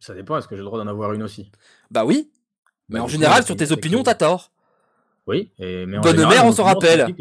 Ça 0.00 0.14
dépend, 0.14 0.38
est-ce 0.38 0.48
que 0.48 0.56
j'ai 0.56 0.62
le 0.62 0.66
droit 0.66 0.78
d'en 0.78 0.86
avoir 0.90 1.12
une 1.12 1.22
aussi? 1.22 1.50
Bah 1.90 2.06
oui. 2.06 2.30
Mais 2.88 2.98
Bah, 2.98 3.04
en 3.04 3.08
général, 3.08 3.44
sur 3.44 3.56
tes 3.56 3.70
opinions, 3.72 4.02
t'as 4.02 4.14
tort. 4.14 4.50
Oui, 5.26 5.50
et, 5.58 5.84
mais 5.86 5.98
en 5.98 6.02
Bonne 6.02 6.12
général, 6.12 6.34
mère, 6.36 6.46
on 6.46 6.52
s'en 6.52 6.64
rappelle. 6.64 7.14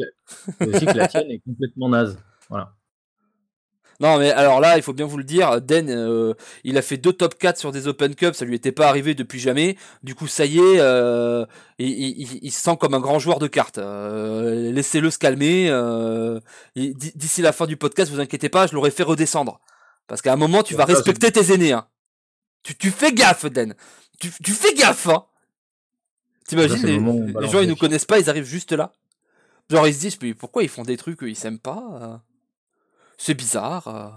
C'est 0.60 0.68
aussi 0.76 0.86
que 0.86 0.98
la 0.98 1.08
tienne 1.08 1.30
est 1.30 1.40
complètement 1.40 1.90
naze. 1.90 2.18
Voilà. 2.50 2.74
Non, 4.02 4.18
mais 4.18 4.32
alors 4.32 4.60
là, 4.60 4.76
il 4.78 4.84
faut 4.84 4.92
bien 4.94 5.06
vous 5.06 5.18
le 5.18 5.24
dire, 5.24 5.62
Den, 5.62 5.90
euh, 5.90 6.34
il 6.66 6.78
a 6.78 6.82
fait 6.82 6.98
deux 6.98 7.14
top 7.14 7.36
4 7.38 7.58
sur 7.58 7.72
des 7.72 7.88
Open 7.88 8.14
Cup, 8.14 8.36
ça 8.36 8.44
lui 8.44 8.56
était 8.56 8.74
pas 8.74 8.90
arrivé 8.90 9.16
depuis 9.16 9.40
jamais. 9.40 9.78
Du 10.04 10.16
coup, 10.16 10.28
ça 10.28 10.46
y 10.46 10.58
est, 10.60 10.80
euh, 10.80 11.46
il, 11.80 11.88
il- 11.90 12.22
il- 12.22 12.40
il 12.42 12.52
se 12.52 12.62
sent 12.62 12.76
comme 12.80 12.94
un 12.94 13.00
grand 13.00 13.20
joueur 13.20 13.40
de 13.40 13.48
cartes. 13.48 13.78
Euh, 13.78 14.72
Laissez-le 14.74 15.10
se 15.12 15.18
calmer. 15.18 15.70
euh, 15.70 16.40
D'ici 16.76 17.42
la 17.42 17.54
fin 17.54 17.68
du 17.68 17.78
podcast, 17.78 18.12
vous 18.12 18.20
inquiétez 18.20 18.50
pas, 18.50 18.68
je 18.68 18.74
l'aurais 18.76 18.92
fait 18.92 19.04
redescendre. 19.04 19.62
Parce 20.08 20.22
qu'à 20.22 20.34
un 20.34 20.36
moment, 20.38 20.62
tu 20.62 20.74
Ouais, 20.74 20.80
vas 20.80 20.88
ça, 20.88 20.94
respecter 20.94 21.32
tes 21.32 21.54
aînés. 21.54 21.72
Hein. 21.72 21.88
Tu, 22.64 22.76
tu 22.76 22.92
fais 22.92 23.14
gaffe, 23.14 23.46
Den. 23.46 23.76
Tu, 24.20 24.30
tu 24.44 24.52
fais 24.52 24.74
gaffe. 24.74 25.08
Hein. 25.08 25.24
T'imagines, 26.48 26.82
le 26.84 26.88
les, 27.34 27.42
les 27.42 27.50
gens, 27.50 27.62
ils 27.62 27.68
nous 27.70 27.76
connaissent 27.76 28.06
pas, 28.06 28.20
ils 28.20 28.30
arrivent 28.30 28.44
juste 28.46 28.72
là. 28.72 28.94
Genre, 29.70 29.88
ils 29.88 29.96
se 29.96 30.00
disent, 30.00 30.18
mais 30.22 30.34
pourquoi 30.34 30.62
ils 30.64 30.70
font 30.70 30.84
des 30.84 30.96
trucs 30.98 31.18
qu'ils 31.20 31.36
s'aiment 31.36 31.60
pas 31.60 32.22
C'est 33.18 33.34
bizarre. 33.34 33.88
euh. 33.88 34.10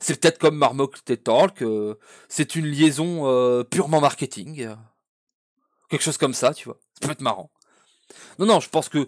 C'est 0.00 0.20
peut-être 0.20 0.38
comme 0.38 0.56
Marmok 0.56 1.04
Talk, 1.04 1.62
euh, 1.62 1.94
c'est 2.28 2.56
une 2.56 2.66
liaison 2.66 3.28
euh, 3.28 3.62
purement 3.62 4.00
marketing. 4.00 4.68
Quelque 5.88 6.02
chose 6.02 6.18
comme 6.18 6.34
ça, 6.34 6.52
tu 6.54 6.64
vois. 6.64 6.78
Ça 7.00 7.06
peut 7.06 7.12
être 7.12 7.20
marrant. 7.20 7.50
Non, 8.38 8.46
non, 8.46 8.60
je 8.60 8.68
pense 8.68 8.88
que 8.88 9.06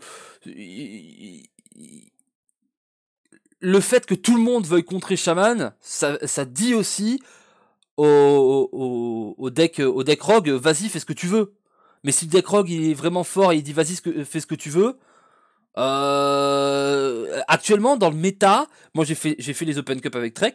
le 3.61 3.81
fait 3.81 4.07
que 4.07 4.15
tout 4.15 4.37
le 4.37 4.43
monde 4.43 4.67
veuille 4.67 4.85
contrer 4.85 5.17
Shaman, 5.17 5.73
ça, 5.81 6.19
ça 6.27 6.45
dit 6.45 6.75
aussi 6.75 7.21
au, 7.97 8.69
au, 8.71 9.35
au 9.37 9.51
deck 9.51 9.81
au 9.81 10.05
deck 10.05 10.23
Rogue, 10.23 10.51
vas-y, 10.51 10.89
fais 10.89 11.01
ce 11.01 11.07
que 11.07 11.13
tu 11.13 11.27
veux. 11.27 11.55
Mais 12.05 12.13
si 12.13 12.27
le 12.27 12.31
deck 12.31 12.47
Rogue 12.47 12.71
il 12.71 12.91
est 12.91 12.95
vraiment 12.95 13.25
fort 13.25 13.53
et 13.53 13.57
il 13.57 13.63
dit 13.63 13.73
vas-y, 13.73 13.97
fais 14.25 14.41
ce 14.41 14.47
que 14.47 14.55
tu 14.55 14.71
veux, 14.71 14.97
euh, 15.79 17.41
actuellement 17.47 17.97
dans 17.97 18.11
le 18.11 18.17
méta, 18.17 18.67
moi 18.95 19.05
j'ai 19.05 19.15
fait 19.15 19.37
j'ai 19.39 19.55
fait 19.55 19.65
les 19.65 19.79
Open 19.79 20.01
Cup 20.01 20.15
avec 20.17 20.35
Trek 20.35 20.55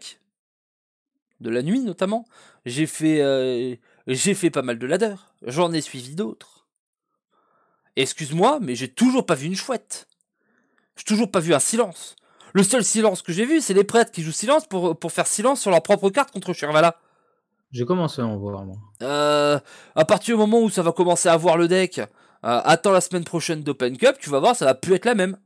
de 1.39 1.49
la 1.49 1.61
nuit 1.61 1.79
notamment. 1.79 2.25
J'ai 2.65 2.85
fait 2.85 3.21
euh, 3.21 3.75
j'ai 4.07 4.33
fait 4.33 4.49
pas 4.49 4.61
mal 4.61 4.77
de 4.77 4.85
ladder. 4.85 5.15
J'en 5.43 5.71
ai 5.71 5.81
suivi 5.81 6.15
d'autres. 6.15 6.67
Excuse-moi, 7.95 8.59
mais 8.61 8.75
j'ai 8.75 8.87
toujours 8.87 9.25
pas 9.25 9.35
vu 9.35 9.47
une 9.47 9.55
chouette. 9.55 10.07
J'ai 10.97 11.03
toujours 11.03 11.31
pas 11.31 11.39
vu 11.39 11.53
un 11.53 11.59
silence. 11.59 12.15
Le 12.53 12.63
seul 12.63 12.83
silence 12.83 13.21
que 13.21 13.33
j'ai 13.33 13.45
vu, 13.45 13.61
c'est 13.61 13.73
les 13.73 13.83
prêtres 13.83 14.11
qui 14.11 14.21
jouent 14.21 14.31
silence 14.31 14.67
pour, 14.67 14.97
pour 14.97 15.11
faire 15.11 15.27
silence 15.27 15.61
sur 15.61 15.71
leur 15.71 15.81
propre 15.81 16.09
carte 16.09 16.31
contre 16.31 16.53
Shirvala. 16.53 16.99
J'ai 17.71 17.85
commencé 17.85 18.21
à 18.21 18.25
en 18.25 18.37
voir, 18.37 18.63
moi. 18.63 18.75
Euh, 19.01 19.59
à 19.95 20.05
partir 20.05 20.35
du 20.35 20.39
moment 20.39 20.61
où 20.61 20.69
ça 20.69 20.83
va 20.83 20.91
commencer 20.91 21.27
à 21.27 21.35
voir 21.35 21.57
le 21.57 21.67
deck, 21.67 22.01
euh, 22.45 22.61
attends 22.63 22.91
la 22.91 23.01
semaine 23.01 23.23
prochaine 23.23 23.63
d'Open 23.63 23.97
Cup, 23.97 24.17
tu 24.19 24.29
vas 24.29 24.39
voir, 24.39 24.55
ça 24.55 24.65
va 24.65 24.73
plus 24.75 24.93
être 24.95 25.05
la 25.05 25.15
même. 25.15 25.37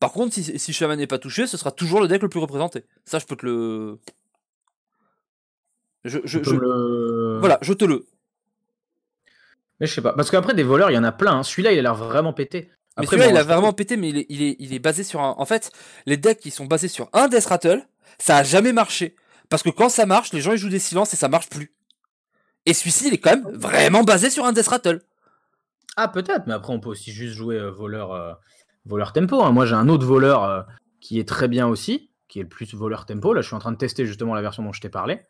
Par 0.00 0.12
contre, 0.12 0.34
si, 0.34 0.58
si 0.58 0.72
Shaman 0.72 0.98
n'est 0.98 1.06
pas 1.06 1.18
touché, 1.18 1.46
ce 1.46 1.56
sera 1.56 1.70
toujours 1.70 2.00
le 2.00 2.08
deck 2.08 2.20
le 2.22 2.28
plus 2.28 2.40
représenté. 2.40 2.84
Ça, 3.04 3.18
je 3.18 3.26
peux 3.26 3.36
te 3.36 3.46
le. 3.46 3.98
Je, 6.04 6.18
le- 6.18 7.38
Voilà, 7.38 7.58
je 7.62 7.72
te 7.72 7.84
le. 7.84 8.06
Mais 9.80 9.86
je 9.86 9.94
sais 9.94 10.02
pas. 10.02 10.12
Parce 10.12 10.30
qu'après, 10.30 10.54
des 10.54 10.62
voleurs, 10.62 10.90
il 10.90 10.94
y 10.94 10.98
en 10.98 11.04
a 11.04 11.12
plein. 11.12 11.38
hein. 11.38 11.42
Celui-là, 11.42 11.72
il 11.72 11.78
a 11.78 11.82
l'air 11.82 11.94
vraiment 11.94 12.32
pété. 12.32 12.70
Mais 12.98 13.04
Après, 13.04 13.16
celui-là, 13.16 13.26
bon, 13.28 13.34
il 13.34 13.38
a 13.38 13.42
vraiment 13.42 13.72
pété, 13.72 13.96
mais 13.96 14.10
il 14.10 14.18
est, 14.18 14.26
il, 14.28 14.42
est, 14.42 14.56
il 14.58 14.74
est 14.74 14.78
basé 14.78 15.02
sur 15.02 15.20
un. 15.20 15.34
En 15.38 15.46
fait, 15.46 15.72
les 16.06 16.16
decks 16.16 16.38
qui 16.38 16.50
sont 16.50 16.66
basés 16.66 16.88
sur 16.88 17.08
un 17.12 17.28
Death 17.28 17.46
Rattle, 17.46 17.86
ça 18.18 18.36
a 18.36 18.42
jamais 18.44 18.72
marché. 18.72 19.16
Parce 19.48 19.62
que 19.62 19.70
quand 19.70 19.88
ça 19.88 20.06
marche, 20.06 20.32
les 20.32 20.40
gens 20.40 20.52
ils 20.52 20.58
jouent 20.58 20.68
des 20.68 20.78
silences 20.78 21.12
et 21.14 21.16
ça 21.16 21.28
marche 21.28 21.48
plus. 21.48 21.72
Et 22.66 22.74
celui-ci, 22.74 23.08
il 23.08 23.14
est 23.14 23.18
quand 23.18 23.30
même 23.30 23.48
vraiment 23.56 24.04
basé 24.04 24.30
sur 24.30 24.44
un 24.44 24.52
Death 24.52 24.68
Rattle. 24.68 25.02
Ah, 25.96 26.08
peut-être, 26.08 26.46
mais 26.46 26.54
après, 26.54 26.72
on 26.72 26.80
peut 26.80 26.88
aussi 26.90 27.12
juste 27.12 27.34
jouer 27.36 27.58
euh, 27.58 27.70
voleur, 27.70 28.12
euh, 28.12 28.32
voleur 28.84 29.12
tempo. 29.12 29.42
hein. 29.42 29.52
Moi, 29.52 29.66
j'ai 29.66 29.74
un 29.74 29.88
autre 29.88 30.06
voleur 30.06 30.44
euh, 30.44 30.62
qui 31.00 31.18
est 31.20 31.28
très 31.28 31.48
bien 31.48 31.66
aussi, 31.66 32.10
qui 32.28 32.40
est 32.40 32.44
plus 32.44 32.74
voleur 32.74 33.06
tempo. 33.06 33.32
Là, 33.32 33.40
je 33.42 33.46
suis 33.46 33.56
en 33.56 33.60
train 33.60 33.72
de 33.72 33.76
tester 33.76 34.06
justement 34.06 34.34
la 34.34 34.42
version 34.42 34.62
dont 34.62 34.72
je 34.72 34.80
t'ai 34.80 34.88
parlé. 34.88 35.20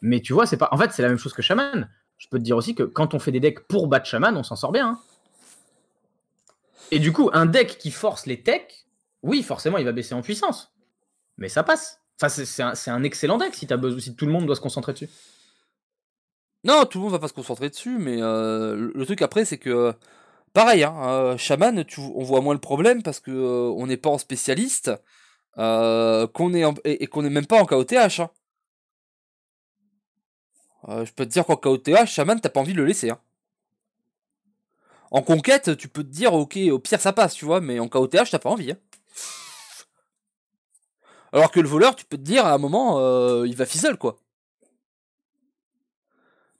Mais 0.00 0.20
tu 0.20 0.32
vois, 0.32 0.46
c'est 0.46 0.56
pas. 0.56 0.68
En 0.72 0.78
fait, 0.78 0.92
c'est 0.92 1.02
la 1.02 1.08
même 1.08 1.18
chose 1.18 1.34
que 1.34 1.42
Shaman. 1.42 1.88
Je 2.18 2.28
peux 2.28 2.38
te 2.38 2.44
dire 2.44 2.56
aussi 2.56 2.74
que 2.74 2.84
quand 2.84 3.14
on 3.14 3.18
fait 3.18 3.32
des 3.32 3.40
decks 3.40 3.66
pour 3.66 3.86
battre 3.88 4.06
Shaman, 4.06 4.36
on 4.36 4.42
s'en 4.42 4.56
sort 4.56 4.72
bien. 4.72 4.88
hein. 4.88 4.98
Et 6.90 6.98
du 6.98 7.12
coup, 7.12 7.30
un 7.32 7.46
deck 7.46 7.78
qui 7.78 7.90
force 7.90 8.26
les 8.26 8.42
techs, 8.42 8.86
oui, 9.22 9.42
forcément, 9.42 9.78
il 9.78 9.84
va 9.84 9.92
baisser 9.92 10.14
en 10.14 10.22
puissance. 10.22 10.72
Mais 11.38 11.48
ça 11.48 11.62
passe. 11.62 12.00
Enfin, 12.20 12.28
c'est 12.28 12.62
un, 12.62 12.74
un, 12.86 13.02
excellent 13.02 13.38
deck 13.38 13.54
si, 13.54 13.66
as 13.72 13.76
besoin, 13.76 13.98
si 13.98 14.14
tout 14.14 14.26
le 14.26 14.32
monde 14.32 14.46
doit 14.46 14.54
se 14.54 14.60
concentrer 14.60 14.92
dessus. 14.92 15.08
Non, 16.64 16.84
tout 16.84 16.98
le 16.98 17.04
monde 17.04 17.12
va 17.12 17.18
pas 17.18 17.28
se 17.28 17.32
concentrer 17.32 17.70
dessus, 17.70 17.98
mais 17.98 18.22
euh, 18.22 18.90
le, 18.94 19.06
truc 19.06 19.20
après, 19.22 19.44
c'est 19.44 19.58
que 19.58 19.94
pareil, 20.52 20.84
hein, 20.84 20.94
euh, 21.08 21.36
Shaman, 21.36 21.84
tu, 21.84 22.00
on 22.00 22.22
voit 22.22 22.40
moins 22.40 22.54
le 22.54 22.60
problème 22.60 23.02
parce 23.02 23.18
que 23.20 23.32
euh, 23.32 23.72
on 23.76 23.86
n'est 23.86 23.96
pas 23.96 24.10
en 24.10 24.18
spécialiste, 24.18 24.92
qu'on 25.56 26.54
est 26.54 26.64
et, 26.84 27.06
qu'on 27.08 27.22
n'est 27.22 27.30
même 27.30 27.46
pas 27.46 27.60
en 27.60 27.66
KOTH. 27.66 28.20
Hein. 28.20 28.30
je 31.04 31.12
peux 31.12 31.26
te 31.26 31.30
dire 31.30 31.44
qu'en 31.46 31.56
KOTH, 31.56 32.06
Shaman, 32.06 32.40
t'as 32.40 32.48
pas 32.48 32.60
envie 32.60 32.74
de 32.74 32.78
le 32.78 32.86
laisser. 32.86 33.10
Hein. 33.10 33.20
En 35.10 35.22
conquête, 35.22 35.76
tu 35.76 35.88
peux 35.88 36.04
te 36.04 36.08
dire, 36.08 36.32
ok, 36.32 36.56
au 36.70 36.78
pire 36.78 37.00
ça 37.00 37.12
passe, 37.12 37.34
tu 37.34 37.44
vois, 37.44 37.60
mais 37.60 37.80
en 37.80 37.88
KOTH, 37.88 38.30
t'as 38.30 38.38
pas 38.38 38.50
envie. 38.50 38.70
Hein. 38.72 38.78
Alors 41.32 41.50
que 41.50 41.60
le 41.60 41.68
voleur, 41.68 41.96
tu 41.96 42.04
peux 42.04 42.16
te 42.16 42.22
dire, 42.22 42.46
à 42.46 42.52
un 42.52 42.58
moment, 42.58 43.44
il 43.44 43.56
va 43.56 43.66
fizzle, 43.66 43.96
quoi. 43.96 44.21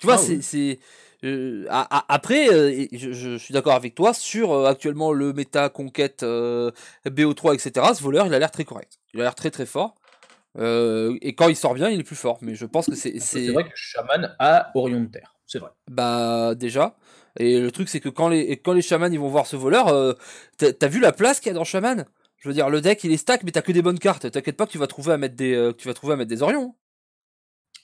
Tu 0.02 0.06
vois, 0.06 0.16
ah 0.16 0.40
c'est. 0.40 0.80
Euh, 1.24 1.64
après, 1.70 2.52
euh, 2.52 2.86
je, 2.90 3.38
suis 3.38 3.54
d'accord 3.54 3.74
avec 3.74 3.94
toi 3.94 4.12
sur 4.12 4.50
euh, 4.50 4.66
actuellement 4.66 5.12
le 5.12 5.32
méta 5.32 5.68
conquête 5.68 6.24
BO3, 6.24 7.54
etc. 7.54 7.86
Ce 7.94 8.02
voleur, 8.02 8.26
il 8.26 8.34
a 8.34 8.40
l'air 8.40 8.50
très 8.50 8.64
correct. 8.64 8.98
Il 9.14 9.20
a 9.20 9.22
l'air 9.22 9.36
très 9.36 9.52
très 9.52 9.64
fort. 9.64 9.94
et 10.58 11.34
quand 11.36 11.46
il 11.46 11.54
sort 11.54 11.74
bien, 11.74 11.88
il 11.88 12.00
est 12.00 12.04
plus 12.04 12.16
fort. 12.16 12.38
Mais 12.42 12.56
je 12.56 12.66
pense 12.66 12.86
que 12.86 12.96
c'est. 12.96 13.20
C'est 13.20 13.52
vrai 13.52 13.62
que 13.62 13.70
Shaman 13.76 14.34
a 14.40 14.72
Orion 14.74 15.02
de 15.02 15.06
Terre. 15.06 15.36
C'est 15.46 15.60
vrai. 15.60 15.70
Bah, 15.88 16.56
déjà. 16.56 16.96
Et 17.38 17.60
le 17.60 17.70
truc, 17.70 17.88
c'est 17.88 18.00
que 18.00 18.08
quand 18.08 18.28
les, 18.28 18.56
quand 18.56 18.72
les 18.72 18.82
chamans 18.82 19.06
ils 19.06 19.20
vont 19.20 19.28
voir 19.28 19.46
ce 19.46 19.54
voleur, 19.54 20.16
t'as 20.56 20.88
vu 20.88 20.98
la 20.98 21.12
place 21.12 21.38
qu'il 21.38 21.52
y 21.52 21.54
a 21.54 21.54
dans 21.54 21.62
Shaman 21.62 22.06
Je 22.38 22.48
veux 22.48 22.54
dire, 22.54 22.70
le 22.70 22.80
deck 22.80 23.04
il 23.04 23.12
est 23.12 23.16
stack, 23.16 23.44
mais 23.44 23.52
t'as 23.52 23.62
que 23.62 23.70
des 23.70 23.82
bonnes 23.82 24.00
cartes. 24.00 24.28
T'inquiète 24.32 24.56
pas 24.56 24.66
que 24.66 24.72
tu 24.72 24.78
vas 24.78 24.88
trouver 24.88 25.12
à 25.12 25.18
mettre 25.18 25.36
des, 25.36 25.70
tu 25.78 25.86
vas 25.86 25.94
trouver 25.94 26.14
à 26.14 26.16
mettre 26.16 26.30
des 26.30 26.42
Orions. 26.42 26.74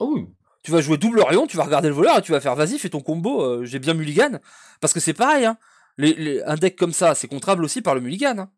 Oh 0.01 0.11
oui 0.13 0.27
tu 0.69 0.73
vas 0.73 0.83
jouer 0.83 0.99
double 0.99 1.21
Orion, 1.21 1.47
tu 1.47 1.57
vas 1.57 1.65
regarder 1.65 1.89
le 1.89 1.95
voleur 1.95 2.19
et 2.19 2.21
tu 2.21 2.31
vas 2.31 2.43
faire 2.43 2.55
vas-y, 2.55 2.79
fais 2.79 2.91
ton 2.91 3.01
combo, 3.01 3.41
euh, 3.41 3.65
j'ai 3.65 3.79
bien 3.79 3.95
mulligan. 3.95 4.39
Parce 4.83 4.93
que 4.93 5.01
c'est 5.01 5.15
pareil, 5.15 5.47
hein. 5.47 5.57
Les, 5.97 6.43
un 6.43 6.57
deck 6.57 6.77
comme 6.77 6.93
ça, 6.93 7.15
c'est 7.15 7.27
contrable 7.27 7.65
aussi 7.65 7.81
par 7.81 7.95
le 7.95 8.03
mulligan. 8.03 8.37
Hein. 8.39 8.51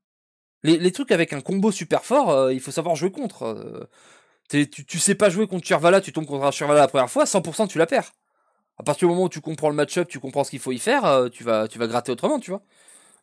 Les, 0.65 0.91
trucs 0.91 1.13
avec 1.13 1.33
un 1.33 1.41
combo 1.41 1.71
super 1.71 2.05
fort, 2.05 2.31
euh, 2.31 2.53
il 2.53 2.59
faut 2.59 2.73
savoir 2.73 2.97
jouer 2.97 3.13
contre. 3.13 3.45
Euh. 3.45 3.89
tu, 4.51 4.69
tu, 4.69 4.99
sais 4.99 5.15
pas 5.15 5.31
jouer 5.31 5.47
contre 5.47 5.65
Chervala, 5.65 6.01
tu 6.01 6.13
tombes 6.13 6.27
contre 6.27 6.45
un 6.45 6.51
Chervala 6.51 6.81
la 6.81 6.89
première 6.89 7.09
fois, 7.09 7.27
100% 7.27 7.69
tu 7.69 7.79
la 7.79 7.87
perds. 7.87 8.11
À 8.77 8.83
partir 8.83 9.07
du 9.07 9.15
moment 9.15 9.27
où 9.27 9.29
tu 9.29 9.41
comprends 9.41 9.69
le 9.69 9.77
match-up, 9.77 10.09
tu 10.09 10.19
comprends 10.19 10.43
ce 10.43 10.51
qu'il 10.51 10.59
faut 10.59 10.73
y 10.73 10.81
faire, 10.81 11.29
tu, 11.31 11.45
vas, 11.45 11.69
tu 11.69 11.79
vas 11.79 11.87
gratter 11.87 12.11
autrement, 12.11 12.41
tu 12.41 12.51
vois. 12.51 12.63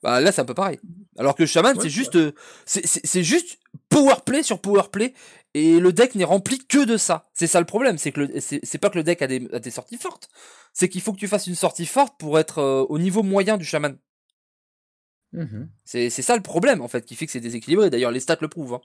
Bah 0.02 0.22
là 0.22 0.32
c'est 0.32 0.42
un 0.42 0.46
peu 0.46 0.54
pareil. 0.54 0.80
Alors 1.18 1.36
que 1.36 1.46
Shaman 1.46 1.76
c'est 1.82 1.90
juste 1.90 2.18
c'est 2.66 3.24
juste 3.24 3.58
power 3.90 4.16
play 4.26 4.44
sur 4.44 4.62
power 4.62 4.84
play 4.92 5.14
et 5.58 5.80
le 5.80 5.92
deck 5.92 6.14
n'est 6.16 6.24
rempli 6.24 6.60
que 6.60 6.86
de 6.86 6.98
ça. 6.98 7.30
C'est 7.34 7.48
ça 7.48 7.60
le 7.60 7.66
problème, 7.66 7.98
c'est 7.98 8.12
que 8.12 8.40
c'est 8.40 8.78
pas 8.78 8.90
que 8.90 8.98
le 8.98 9.04
deck 9.04 9.22
a 9.22 9.28
des, 9.28 9.48
a 9.52 9.60
des 9.60 9.72
sorties 9.72 9.98
fortes, 9.98 10.30
c'est 10.74 10.90
qu'il 10.90 11.02
faut 11.02 11.14
que 11.14 11.20
tu 11.20 11.28
fasses 11.28 11.48
une 11.48 11.56
sortie 11.56 11.86
forte 11.86 12.20
pour 12.20 12.38
être 12.38 12.60
euh, 12.60 12.86
au 12.90 13.00
niveau 13.00 13.24
moyen 13.24 13.58
du 13.58 13.66
chaman. 13.66 13.98
Mmh 15.34 15.66
c'est 15.84 16.10
ça 16.10 16.38
le 16.38 16.42
problème 16.42 16.82
en 16.82 16.88
fait 16.88 17.06
qui 17.06 17.16
fait 17.16 17.26
que 17.26 17.32
c'est 17.32 17.40
déséquilibré. 17.40 17.90
D'ailleurs 17.90 18.12
les 18.12 18.20
stats 18.20 18.38
le 18.40 18.48
prouvent. 18.48 18.76
Hein. 18.76 18.82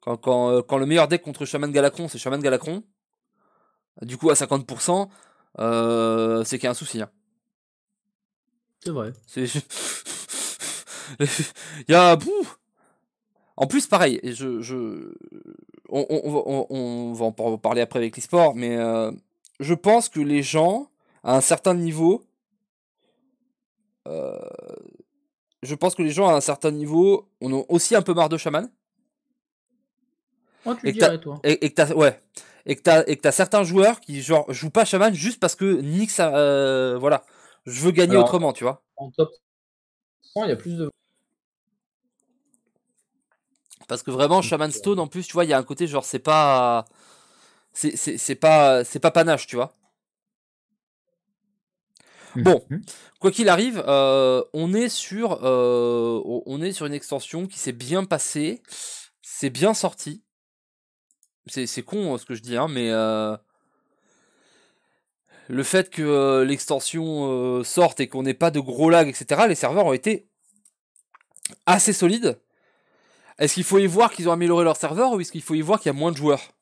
Quand, 0.00 0.16
quand, 0.16 0.50
euh, 0.50 0.62
quand, 0.62 0.78
le 0.78 0.86
meilleur 0.86 1.06
deck 1.06 1.22
contre 1.22 1.44
Shaman 1.44 1.70
Galacron 1.70 2.08
c'est 2.08 2.18
Shaman 2.18 2.40
Galacron, 2.40 2.82
du 4.00 4.16
coup 4.16 4.30
à 4.30 4.34
50%, 4.34 5.08
euh, 5.58 6.44
c'est 6.44 6.58
qu'il 6.58 6.64
y 6.64 6.68
a 6.68 6.70
un 6.70 6.74
souci. 6.74 7.02
Hein. 7.02 7.10
C'est 8.80 8.90
vrai. 8.90 9.12
Il 11.86 11.92
y 11.92 11.94
a. 11.94 12.16
En 13.62 13.68
plus, 13.68 13.86
pareil, 13.86 14.18
je, 14.24 14.60
je... 14.60 15.14
On, 15.88 16.04
on, 16.10 16.66
on, 16.68 17.12
va 17.12 17.26
en 17.26 17.58
parler 17.58 17.80
après 17.80 18.00
avec 18.00 18.16
l'e-sport, 18.16 18.56
mais 18.56 18.76
euh, 18.76 19.12
je 19.60 19.72
pense 19.74 20.08
que 20.08 20.18
les 20.18 20.42
gens, 20.42 20.90
à 21.22 21.36
un 21.36 21.40
certain 21.40 21.72
niveau, 21.72 22.24
euh, 24.08 24.36
je 25.62 25.76
pense 25.76 25.94
que 25.94 26.02
les 26.02 26.10
gens 26.10 26.28
à 26.28 26.32
un 26.32 26.40
certain 26.40 26.72
niveau, 26.72 27.28
on 27.40 27.56
a 27.56 27.62
aussi 27.68 27.94
un 27.94 28.02
peu 28.02 28.14
marre 28.14 28.28
de 28.28 28.36
Shaman. 28.36 28.68
Oh, 30.66 30.74
tu 30.74 30.88
et 30.88 30.92
dirais, 30.92 31.20
toi. 31.20 31.38
Et, 31.44 31.70
que 31.70 31.74
t'as, 31.74 31.94
ouais, 31.94 32.20
et 32.66 32.74
que 32.74 32.82
t'as, 32.82 33.04
et 33.06 33.16
que 33.16 33.30
certains 33.30 33.62
joueurs 33.62 34.00
qui 34.00 34.22
genre 34.22 34.52
jouent 34.52 34.70
pas 34.70 34.84
Shaman 34.84 35.14
juste 35.14 35.38
parce 35.38 35.54
que 35.54 35.80
Nick, 35.82 36.10
ça, 36.10 36.36
euh, 36.36 36.98
voilà, 36.98 37.22
je 37.66 37.80
veux 37.80 37.92
gagner 37.92 38.16
autrement, 38.16 38.52
tu 38.52 38.64
vois. 38.64 38.82
En 38.96 39.12
top 39.12 39.30
il 40.36 40.48
y 40.48 40.52
a 40.52 40.56
plus 40.56 40.76
de. 40.76 40.90
Parce 43.92 44.02
que 44.02 44.10
vraiment, 44.10 44.40
Shaman 44.40 44.70
Stone, 44.70 44.98
en 44.98 45.06
plus, 45.06 45.26
tu 45.26 45.34
vois, 45.34 45.44
il 45.44 45.50
y 45.50 45.52
a 45.52 45.58
un 45.58 45.62
côté 45.62 45.86
genre, 45.86 46.06
c'est 46.06 46.18
pas. 46.18 46.86
C'est 47.74 48.34
pas, 48.36 48.84
c'est 48.84 49.00
pas 49.00 49.10
panache, 49.10 49.46
tu 49.46 49.56
vois. 49.56 49.74
Bon, 52.36 52.64
mhm. 52.70 52.82
quoi 53.20 53.30
qu'il 53.30 53.50
arrive, 53.50 53.84
euh, 53.86 54.42
on 54.54 54.72
est 54.72 54.88
sur, 54.88 55.40
euh, 55.44 56.22
on 56.24 56.62
est 56.62 56.72
sur 56.72 56.86
une 56.86 56.94
extension 56.94 57.46
qui 57.46 57.58
s'est 57.58 57.72
bien 57.72 58.04
passée, 58.04 58.62
c'est 59.20 59.50
bien 59.50 59.74
sorti. 59.74 60.22
C'est 61.46 61.82
con 61.82 62.16
ce 62.16 62.24
que 62.24 62.34
je 62.34 62.40
dis, 62.40 62.56
hein, 62.56 62.68
mais 62.70 62.90
euh, 62.92 63.36
le 65.48 65.62
fait 65.64 65.90
que 65.90 66.42
l'extension 66.48 67.62
sorte 67.62 68.00
et 68.00 68.08
qu'on 68.08 68.22
n'ait 68.22 68.32
pas 68.32 68.50
de 68.50 68.60
gros 68.60 68.88
lag, 68.88 69.06
etc., 69.06 69.42
les 69.48 69.54
serveurs 69.54 69.84
ont 69.84 69.92
été 69.92 70.30
assez 71.66 71.92
solides. 71.92 72.40
Est-ce 73.42 73.54
qu'il 73.54 73.64
faut 73.64 73.78
y 73.78 73.88
voir 73.88 74.12
qu'ils 74.12 74.28
ont 74.28 74.32
amélioré 74.32 74.62
leur 74.62 74.76
serveur 74.76 75.10
ou 75.10 75.20
est-ce 75.20 75.32
qu'il 75.32 75.42
faut 75.42 75.54
y 75.54 75.60
voir 75.62 75.80
qu'il 75.80 75.92
y 75.92 75.94
a 75.96 75.98
moins 75.98 76.12
de 76.12 76.16
joueurs 76.16 76.52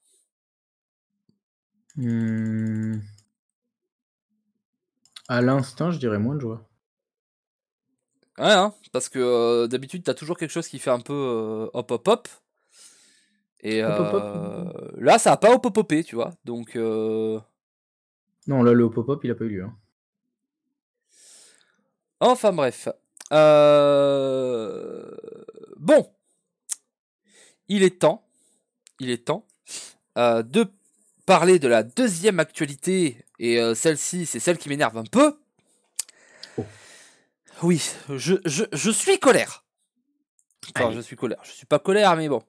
hmm. 1.97 3.01
À 5.29 5.43
l'instant, 5.43 5.91
je 5.91 5.99
dirais 5.99 6.19
moins 6.19 6.37
de 6.37 6.41
joueurs. 6.41 6.65
Ouais, 8.39 8.51
hein, 8.51 8.73
parce 8.93 9.11
que 9.11 9.19
euh, 9.19 9.67
d'habitude, 9.67 10.05
t'as 10.05 10.15
toujours 10.15 10.39
quelque 10.39 10.53
chose 10.53 10.69
qui 10.69 10.79
fait 10.79 10.91
un 10.91 11.01
peu 11.01 11.69
hop 11.75 11.91
hop 11.91 12.09
hop. 12.09 12.29
Et 13.61 13.83
là, 13.83 15.19
ça 15.19 15.33
a 15.33 15.37
pas 15.37 15.53
hop 15.53 15.67
hop 15.67 15.77
hopé, 15.77 16.03
tu 16.03 16.15
vois. 16.15 16.33
Donc. 16.47 16.77
Non, 16.77 17.43
là, 18.63 18.73
le 18.73 18.89
pop-up, 18.89 19.21
il 19.23 19.31
a 19.31 19.35
pas 19.35 19.45
eu 19.45 19.51
lieu. 19.51 19.65
Hein. 19.65 19.77
Enfin, 22.21 22.53
bref. 22.53 22.89
Euh, 23.33 25.15
bon. 25.77 26.11
Il 27.71 27.85
est 27.85 28.01
temps. 28.01 28.27
Il 28.99 29.11
est 29.11 29.25
temps 29.25 29.47
euh, 30.19 30.43
de 30.43 30.67
parler 31.25 31.59
de 31.59 31.69
la 31.69 31.85
deuxième 31.85 32.41
actualité. 32.41 33.25
Et 33.39 33.59
euh, 33.59 33.75
celle-ci, 33.75 34.27
c'est 34.27 34.41
celle 34.41 34.59
qui 34.59 34.69
m'énerve 34.69 34.99
un 34.99 35.05
peu. 35.05 35.39
Oh. 36.59 36.65
Oui, 37.63 37.91
je, 38.09 38.35
je, 38.45 38.91
suis 38.91 39.19
colère. 39.19 39.65
Enfin, 40.77 40.93
je 40.93 41.01
suis 41.01 41.17
colère. 41.17 41.41
Je 41.45 41.53
suis 41.53 41.67
pas 41.67 41.79
colère, 41.79 42.17
mais 42.17 42.29
bon. 42.29 42.43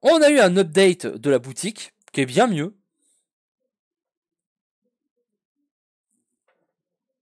On 0.00 0.22
a 0.22 0.30
eu 0.30 0.38
un 0.38 0.56
update 0.56 1.06
de 1.06 1.28
la 1.28 1.40
boutique 1.40 1.92
qui 2.12 2.22
est 2.22 2.26
bien 2.26 2.46
mieux. 2.46 2.74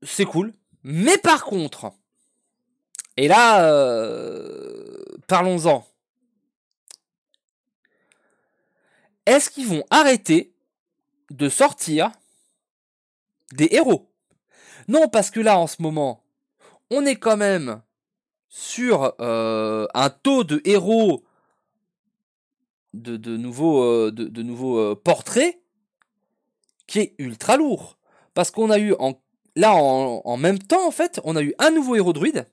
c'est 0.03 0.25
cool. 0.25 0.53
Mais 0.85 1.19
par 1.19 1.45
contre, 1.45 1.93
et 3.17 3.27
là, 3.27 3.65
euh, 3.65 4.97
parlons-en. 5.27 5.85
Est-ce 9.29 9.51
qu'ils 9.51 9.67
vont 9.67 9.85
arrêter 9.91 10.55
de 11.31 11.51
sortir 11.51 12.11
des 13.53 13.69
héros? 13.73 14.11
Non, 14.89 15.09
parce 15.09 15.31
que 15.31 15.41
là, 15.41 15.59
en 15.59 15.67
ce 15.67 15.83
moment, 15.83 16.25
on 16.91 17.05
est 17.05 17.17
quand 17.17 17.37
même 17.37 17.83
sur 18.49 19.15
euh, 19.21 19.87
un 19.93 20.09
taux 20.09 20.45
de 20.45 20.63
héros 20.65 21.25
de, 22.95 23.19
de 23.19 23.37
nouveaux, 23.37 23.83
euh, 23.83 24.11
de, 24.11 24.43
nouveaux 24.43 24.97
portraits 24.97 25.61
qui 26.87 27.01
est 27.01 27.15
ultra 27.19 27.59
lourd. 27.59 27.99
Parce 28.33 28.51
qu'on 28.51 28.71
a 28.71 28.79
eu 28.79 28.95
en 28.99 29.21
là, 29.57 29.75
en, 29.75 30.37
même 30.39 30.59
temps, 30.59 30.87
en 30.87 30.91
fait, 30.91 31.21
on 31.25 31.37
a 31.37 31.43
eu 31.43 31.53
un 31.59 31.71
nouveau 31.71 31.97
héros 31.97 32.15
druide. 32.15 32.49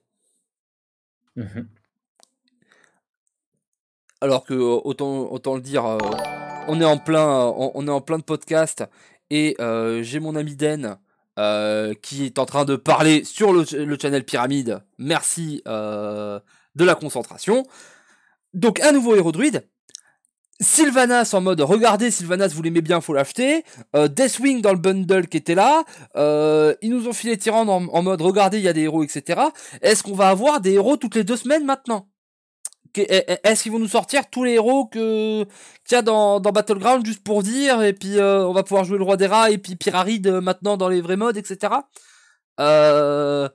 Mhm. 1.36 1.68
Alors 4.20 4.44
que 4.44 4.54
euh, 4.54 4.80
autant, 4.84 5.30
autant 5.30 5.54
le 5.54 5.60
dire, 5.60 5.84
euh, 5.86 5.98
on 6.68 6.80
est 6.80 6.84
en 6.84 6.98
plein, 6.98 7.26
on, 7.26 7.86
est 7.86 7.90
en 7.90 8.00
plein 8.00 8.18
de 8.18 8.24
podcast 8.24 8.84
et 9.30 9.56
euh, 9.60 10.02
j'ai 10.02 10.20
mon 10.20 10.36
ami 10.36 10.56
Den 10.56 10.98
qui 12.02 12.24
est 12.24 12.38
en 12.38 12.46
train 12.46 12.64
de 12.64 12.76
parler 12.76 13.22
sur 13.24 13.52
le, 13.52 13.64
le 13.84 13.98
channel 14.00 14.24
Pyramide. 14.24 14.80
Merci 14.98 15.62
de 15.66 16.40
la 16.84 16.94
concentration. 16.94 17.64
Donc 18.54 18.80
un 18.80 18.92
nouveau 18.92 19.14
héros 19.14 19.32
druide. 19.32 19.68
Sylvanas 20.60 21.34
en 21.34 21.42
mode 21.42 21.60
regardez 21.60 22.10
Sylvanas 22.10 22.48
vous 22.48 22.62
l'aimez 22.62 22.80
bien 22.80 23.02
faut 23.02 23.12
l'acheter 23.12 23.62
euh, 23.94 24.08
Deathwing 24.08 24.62
dans 24.62 24.72
le 24.72 24.78
bundle 24.78 25.26
qui 25.26 25.36
était 25.36 25.54
là 25.54 25.84
euh, 26.16 26.74
ils 26.80 26.90
nous 26.90 27.08
ont 27.08 27.12
filé 27.12 27.36
Tyrande 27.36 27.68
en, 27.68 28.02
mode 28.02 28.22
regardez 28.22 28.56
il 28.56 28.64
y 28.64 28.68
a 28.68 28.72
des 28.72 28.82
héros 28.82 29.04
etc 29.04 29.40
est-ce 29.82 30.02
qu'on 30.02 30.14
va 30.14 30.28
avoir 30.28 30.62
des 30.62 30.72
héros 30.72 30.96
toutes 30.96 31.14
les 31.14 31.24
deux 31.24 31.36
semaines 31.36 31.66
maintenant? 31.66 32.08
Est-ce 32.98 33.62
qu'ils 33.62 33.72
vont 33.72 33.78
nous 33.78 33.88
sortir 33.88 34.28
tous 34.30 34.44
les 34.44 34.52
héros 34.52 34.86
que 34.86 35.44
qu'il 35.84 35.94
y 35.94 35.94
a 35.94 36.02
dans, 36.02 36.40
dans 36.40 36.52
Battleground 36.52 37.04
juste 37.04 37.22
pour 37.22 37.42
dire 37.42 37.82
et 37.82 37.92
puis 37.92 38.18
euh, 38.18 38.46
on 38.46 38.52
va 38.52 38.62
pouvoir 38.62 38.84
jouer 38.84 38.98
le 38.98 39.04
roi 39.04 39.16
des 39.16 39.26
rats 39.26 39.50
et 39.50 39.58
puis 39.58 39.76
Pyramide 39.76 40.28
maintenant 40.28 40.76
dans 40.76 40.88
les 40.88 41.00
vrais 41.00 41.16
modes 41.16 41.36
etc. 41.36 41.74
Euh... 42.60 43.48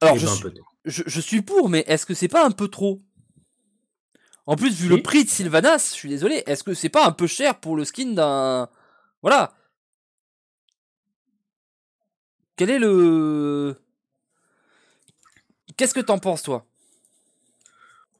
Alors 0.00 0.18
je, 0.18 0.26
suis, 0.26 1.02
je, 1.06 1.20
suis 1.20 1.42
pour 1.42 1.68
mais 1.68 1.84
est-ce 1.86 2.06
que 2.06 2.14
c'est 2.14 2.28
pas 2.28 2.44
un 2.44 2.50
peu 2.50 2.68
trop? 2.68 3.02
En 4.46 4.54
plus 4.54 4.80
vu 4.80 4.88
le 4.88 5.02
prix 5.02 5.24
de 5.24 5.30
Sylvanas, 5.30 5.88
je 5.90 5.94
suis 5.94 6.08
désolé, 6.08 6.44
est-ce 6.46 6.62
que 6.62 6.74
c'est 6.74 6.88
pas 6.88 7.04
un 7.04 7.12
peu 7.12 7.26
cher 7.26 7.58
pour 7.58 7.76
le 7.76 7.84
skin 7.84 8.12
d'un 8.12 8.68
voilà. 9.22 9.52
Quel 12.56 12.70
est 12.70 12.78
le 12.78 13.76
Qu'est-ce 15.76 15.94
que 15.94 16.00
t'en 16.00 16.18
penses, 16.18 16.42
toi? 16.42 16.64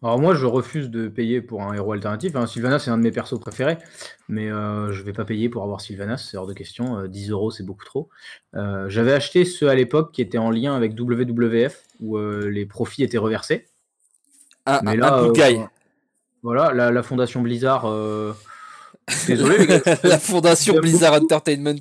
Alors 0.02 0.20
moi, 0.20 0.34
je 0.34 0.44
refuse 0.44 0.90
de 0.90 1.08
payer 1.08 1.40
pour 1.40 1.62
un 1.62 1.72
héros 1.72 1.92
alternatif. 1.92 2.36
Hein, 2.36 2.46
Sylvanas, 2.46 2.80
c'est 2.80 2.90
un 2.90 2.98
de 2.98 3.02
mes 3.02 3.10
persos 3.10 3.40
préférés, 3.40 3.78
mais 4.28 4.50
euh, 4.50 4.92
je 4.92 5.02
vais 5.02 5.14
pas 5.14 5.24
payer 5.24 5.48
pour 5.48 5.62
avoir 5.62 5.80
Sylvanas, 5.80 6.28
c'est 6.30 6.36
hors 6.36 6.46
de 6.46 6.52
question. 6.52 7.06
10 7.06 7.30
euh, 7.30 7.32
euros, 7.32 7.50
c'est 7.50 7.62
beaucoup 7.62 7.84
trop. 7.84 8.10
Euh, 8.54 8.88
j'avais 8.90 9.12
acheté 9.12 9.44
ceux 9.46 9.68
à 9.68 9.74
l'époque 9.74 10.12
qui 10.12 10.20
étaient 10.20 10.38
en 10.38 10.50
lien 10.50 10.76
avec 10.76 10.92
WWF, 10.98 11.82
où 12.00 12.18
les 12.18 12.66
profits 12.66 13.04
étaient 13.04 13.18
reversés. 13.18 13.66
Un, 14.66 14.80
mais 14.82 14.96
là, 14.96 15.18
un 15.18 15.68
Voilà, 16.42 16.90
la, 16.90 17.02
fondation 17.02 17.40
Blizzard... 17.40 17.84
Désolé 19.26 19.58
les 19.58 19.66
gars. 19.66 19.80
la 20.02 20.18
fondation 20.18 20.78
Blizzard 20.80 21.14
Entertainment. 21.14 21.80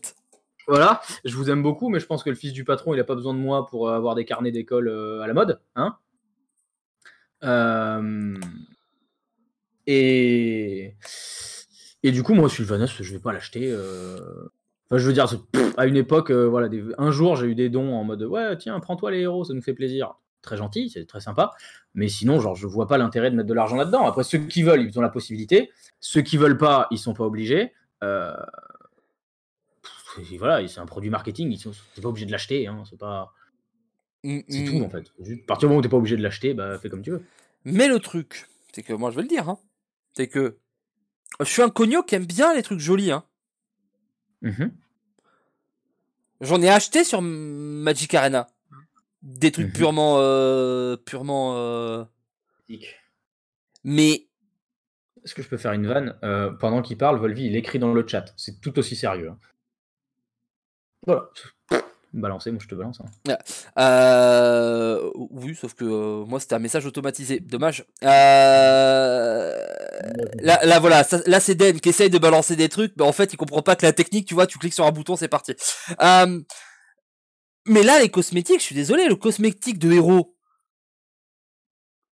Voilà, 0.68 1.02
je 1.24 1.36
vous 1.36 1.50
aime 1.50 1.62
beaucoup, 1.62 1.90
mais 1.90 2.00
je 2.00 2.06
pense 2.08 2.24
que 2.24 2.30
le 2.30 2.36
fils 2.36 2.52
du 2.52 2.64
patron, 2.64 2.94
il 2.94 2.98
n'a 2.98 3.04
pas 3.04 3.16
besoin 3.16 3.34
de 3.34 3.40
moi 3.40 3.68
pour 3.68 3.88
euh, 3.88 3.96
avoir 3.96 4.16
des 4.16 4.26
carnets 4.26 4.52
d'école 4.52 4.88
euh, 4.88 5.22
à 5.22 5.28
la 5.28 5.34
mode. 5.34 5.60
Hein 5.76 5.96
euh, 7.44 8.36
et... 9.86 10.96
et 12.02 12.12
du 12.12 12.24
coup, 12.24 12.34
moi, 12.34 12.50
Sylvanas, 12.50 12.98
je 13.00 13.14
vais 13.14 13.20
pas 13.20 13.34
l'acheter. 13.34 13.72
Enfin, 13.72 14.98
je 14.98 15.08
veux 15.08 15.14
dire, 15.14 15.28
à 15.78 15.86
une 15.86 15.98
époque, 15.98 16.32
voilà, 16.32 16.70
un 16.98 17.12
jour, 17.12 17.36
j'ai 17.36 17.48
eu 17.48 17.56
des 17.56 17.70
dons 17.70 17.94
en 17.94 18.04
mode 18.04 18.24
Ouais, 18.24 18.58
tiens, 18.58 18.80
prends-toi 18.80 19.12
les 19.12 19.20
héros, 19.22 19.44
ça 19.44 19.54
nous 19.54 19.62
fait 19.62 19.74
plaisir. 19.74 20.16
Très 20.42 20.58
gentil, 20.58 20.90
c'est 20.90 21.06
très 21.06 21.22
sympa. 21.22 21.54
Mais 21.96 22.08
sinon, 22.08 22.40
genre, 22.40 22.56
je 22.56 22.68
vois 22.68 22.88
pas 22.88 22.98
l'intérêt 22.98 23.32
de 23.32 23.36
mettre 23.36 23.50
de 23.50 23.54
l'argent 23.54 23.76
là-dedans. 23.76 24.06
Après, 24.06 24.24
ceux 24.24 24.40
qui 24.40 24.64
veulent, 24.64 24.82
ils 24.82 24.98
ont 24.98 25.02
la 25.02 25.10
possibilité. 25.10 25.72
Ceux 26.00 26.22
qui 26.22 26.38
veulent 26.38 26.58
pas, 26.58 26.88
ils 26.92 27.00
sont 27.00 27.14
pas 27.14 27.24
obligés. 27.24 27.74
Euh, 28.04 28.36
voilà, 30.38 30.68
c'est 30.68 30.80
un 30.80 30.86
produit 30.86 31.10
marketing, 31.10 31.58
t'es 31.96 32.02
pas 32.02 32.10
obligé 32.10 32.26
de 32.26 32.32
l'acheter, 32.32 32.68
hein, 32.68 32.84
c'est 32.90 33.00
pas. 33.00 33.34
Mmh, 34.24 34.40
c'est 34.48 34.64
tout 34.66 34.80
mmh. 34.80 34.84
en 34.84 34.90
fait. 34.90 35.06
à 35.20 35.46
partir 35.48 35.68
du 35.68 35.72
moment 35.72 35.80
où 35.80 35.82
t'es 35.82 35.90
pas 35.90 35.98
obligé 35.98 36.18
de 36.18 36.24
l'acheter, 36.24 36.54
bah 36.54 36.80
fais 36.80 36.90
comme 36.90 37.02
tu 37.02 37.12
veux. 37.12 37.24
Mais 37.64 37.88
le 37.88 38.00
truc, 38.00 38.48
c'est 38.74 38.84
que 38.84 38.94
moi 38.94 39.12
je 39.12 39.16
vais 39.18 39.22
le 39.22 39.28
dire, 39.28 39.50
hein, 39.50 39.60
c'est 40.14 40.28
que 40.28 40.58
je 41.40 41.46
suis 41.46 41.62
un 41.62 41.70
cogno 41.70 42.04
qui 42.04 42.16
aime 42.16 42.26
bien 42.26 42.54
les 42.54 42.64
trucs 42.64 42.80
jolis. 42.80 43.12
Hein. 43.12 43.24
Mmh 44.42 44.66
J'en 46.42 46.62
ai 46.62 46.70
acheté 46.70 47.04
sur 47.04 47.22
Magic 47.22 48.14
Arena. 48.14 48.48
Des 49.22 49.52
trucs 49.52 49.74
purement. 49.74 50.18
Euh, 50.20 50.98
purement. 50.98 51.56
Euh... 51.58 52.04
Mais. 53.84 54.28
Est-ce 55.24 55.34
que 55.34 55.42
je 55.42 55.48
peux 55.48 55.58
faire 55.58 55.72
une 55.72 55.88
vanne? 55.88 56.16
Euh, 56.24 56.52
Pendant 56.52 56.82
qu'il 56.82 56.98
parle, 56.98 57.18
Volvi, 57.18 57.46
il 57.46 57.56
écrit 57.56 57.80
dans 57.80 57.94
le 57.94 58.06
chat. 58.08 58.34
C'est 58.38 58.62
tout 58.62 58.78
aussi 58.78 58.96
sérieux. 58.96 59.30
Hein. 59.30 59.40
Voilà. 61.06 61.30
Balancer, 62.16 62.52
moi 62.52 62.60
je 62.64 62.68
te 62.68 62.76
balance. 62.76 63.02
Hein. 63.02 63.38
Euh, 63.78 65.12
oui, 65.16 65.56
sauf 65.56 65.74
que 65.74 65.84
euh, 65.84 66.26
moi 66.26 66.40
c'était 66.40 66.56
un 66.56 66.60
message 66.60 66.86
automatisé. 66.86 67.40
Dommage. 67.42 67.86
Euh, 68.04 69.54
là, 70.40 70.80
voilà, 70.80 71.06
là 71.26 71.40
c'est 71.40 71.56
Den 71.56 71.80
qui 71.80 71.90
essaye 71.90 72.10
de 72.10 72.18
balancer 72.18 72.56
des 72.56 72.70
trucs, 72.70 72.94
mais 72.98 73.04
en 73.04 73.12
fait 73.12 73.34
il 73.34 73.38
comprend 73.38 73.62
pas 73.62 73.76
que 73.76 73.86
la 73.86 73.92
technique, 73.92 74.28
tu 74.28 74.34
vois, 74.34 74.48
tu 74.48 74.58
cliques 74.58 74.74
sur 74.74 74.86
un 74.86 74.92
bouton, 74.92 75.18
c'est 75.18 75.28
parti. 75.28 75.56
mais 77.68 77.84
là, 77.84 78.00
les 78.00 78.10
cosmétiques, 78.10 78.60
je 78.60 78.66
suis 78.66 78.76
désolé, 78.76 79.08
le 79.08 79.16
cosmétique 79.16 79.80
de 79.80 79.92
héros, 79.92 80.36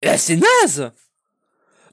eh, 0.02 0.18
c'est 0.18 0.36
naze. 0.36 0.92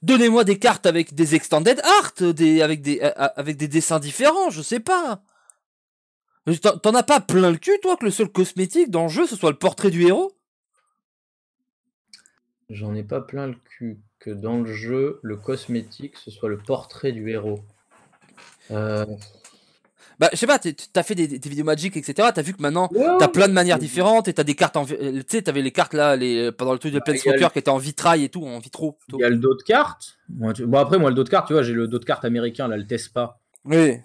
Donnez-moi 0.02 0.44
des 0.44 0.60
cartes 0.60 0.86
avec 0.86 1.14
des 1.14 1.36
extended 1.36 1.80
art, 2.00 2.34
des 2.34 2.62
avec 2.62 2.82
des 2.82 3.00
avec 3.00 3.56
des 3.56 3.68
dessins 3.70 4.00
différents, 4.00 4.50
je 4.50 4.62
sais 4.62 4.80
pas. 4.82 5.24
T'en 6.46 6.96
as 6.96 7.04
pas 7.04 7.20
plein 7.20 7.52
le 7.52 7.58
cul, 7.58 7.78
toi, 7.82 7.98
que 7.98 8.06
le 8.06 8.12
seul 8.12 8.30
cosmétique 8.30 8.90
dans 8.90 9.04
le 9.04 9.10
jeu, 9.10 9.28
ce 9.28 9.36
soit 9.36 9.52
le 9.52 9.58
portrait 9.58 9.92
du 9.92 10.08
héros? 10.08 10.32
J'en 12.70 12.96
ai 12.96 13.04
pas 13.04 13.22
plein 13.22 13.48
le 13.48 13.56
cul 13.78 14.00
que 14.20 14.32
dans 14.32 14.60
le 14.60 14.74
jeu, 14.74 15.20
le 15.22 15.36
cosmétique, 15.36 16.18
ce 16.18 16.32
soit 16.32 16.50
le 16.50 16.58
portrait 16.58 17.12
du 17.12 17.30
héros. 17.30 17.60
Euh... 18.72 19.06
Bah, 20.20 20.30
je 20.32 20.38
sais 20.38 20.48
pas, 20.48 20.60
t'as 20.60 21.04
fait 21.04 21.16
des, 21.16 21.26
vidéos 21.26 21.66
Magic, 21.66 21.98
etc. 21.98 22.30
T'as 22.34 22.42
vu 22.44 22.54
que 22.54 22.62
maintenant, 22.62 22.90
t'as 23.20 23.28
plein 23.28 23.48
de 23.48 23.54
manières 23.54 23.80
différentes 23.80 24.28
et 24.28 24.34
t'as 24.34 24.44
des 24.44 24.54
cartes 24.54 24.78
en. 24.78 24.86
Tu 24.86 24.96
sais, 25.28 25.42
t'avais 25.42 25.64
les 25.64 25.72
cartes 25.72 25.94
là, 25.94 26.16
les, 26.16 26.52
pendant 26.52 26.74
le 26.74 26.80
truc 26.80 26.94
de 26.94 27.00
bah, 27.00 27.06
Planeswalker 27.06 27.48
qui 27.52 27.60
étaient 27.60 27.70
en 27.70 27.80
vitrail 27.80 28.24
et 28.24 28.30
tout, 28.30 28.46
en 28.46 28.60
vitro. 28.60 29.00
Il 29.10 29.20
y 29.20 29.24
a 29.24 29.30
le 29.30 29.38
dos 29.38 29.56
de 29.56 29.64
cartes. 29.64 30.20
Bon, 30.30 30.54
après, 30.78 31.00
moi, 31.00 31.10
le 31.10 31.16
dos 31.16 31.24
de 31.24 31.30
cartes, 31.30 31.48
tu 31.48 31.54
vois, 31.54 31.64
j'ai 31.64 31.74
le 31.74 31.88
dos 31.88 31.98
de 31.98 32.06
cartes 32.06 32.24
américain, 32.24 32.68
là, 32.68 32.78
le 32.78 32.86
Tespa. 32.86 33.40
Oui 33.66 33.98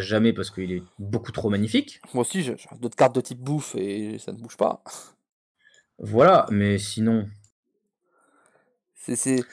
jamais 0.00 0.32
parce 0.32 0.50
qu'il 0.50 0.72
est 0.72 0.82
beaucoup 0.98 1.32
trop 1.32 1.50
magnifique. 1.50 2.00
Moi 2.12 2.22
aussi, 2.22 2.42
j'ai 2.42 2.56
d'autres 2.80 2.96
cartes 2.96 3.14
de 3.14 3.20
type 3.20 3.38
bouffe 3.38 3.74
et 3.76 4.18
ça 4.18 4.32
ne 4.32 4.38
bouge 4.38 4.56
pas. 4.56 4.82
Voilà, 5.98 6.46
mais 6.50 6.78
sinon. 6.78 7.28
C'est. 8.94 9.44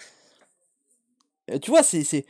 Tu 1.61 1.71
vois, 1.71 1.83
c'est. 1.83 2.25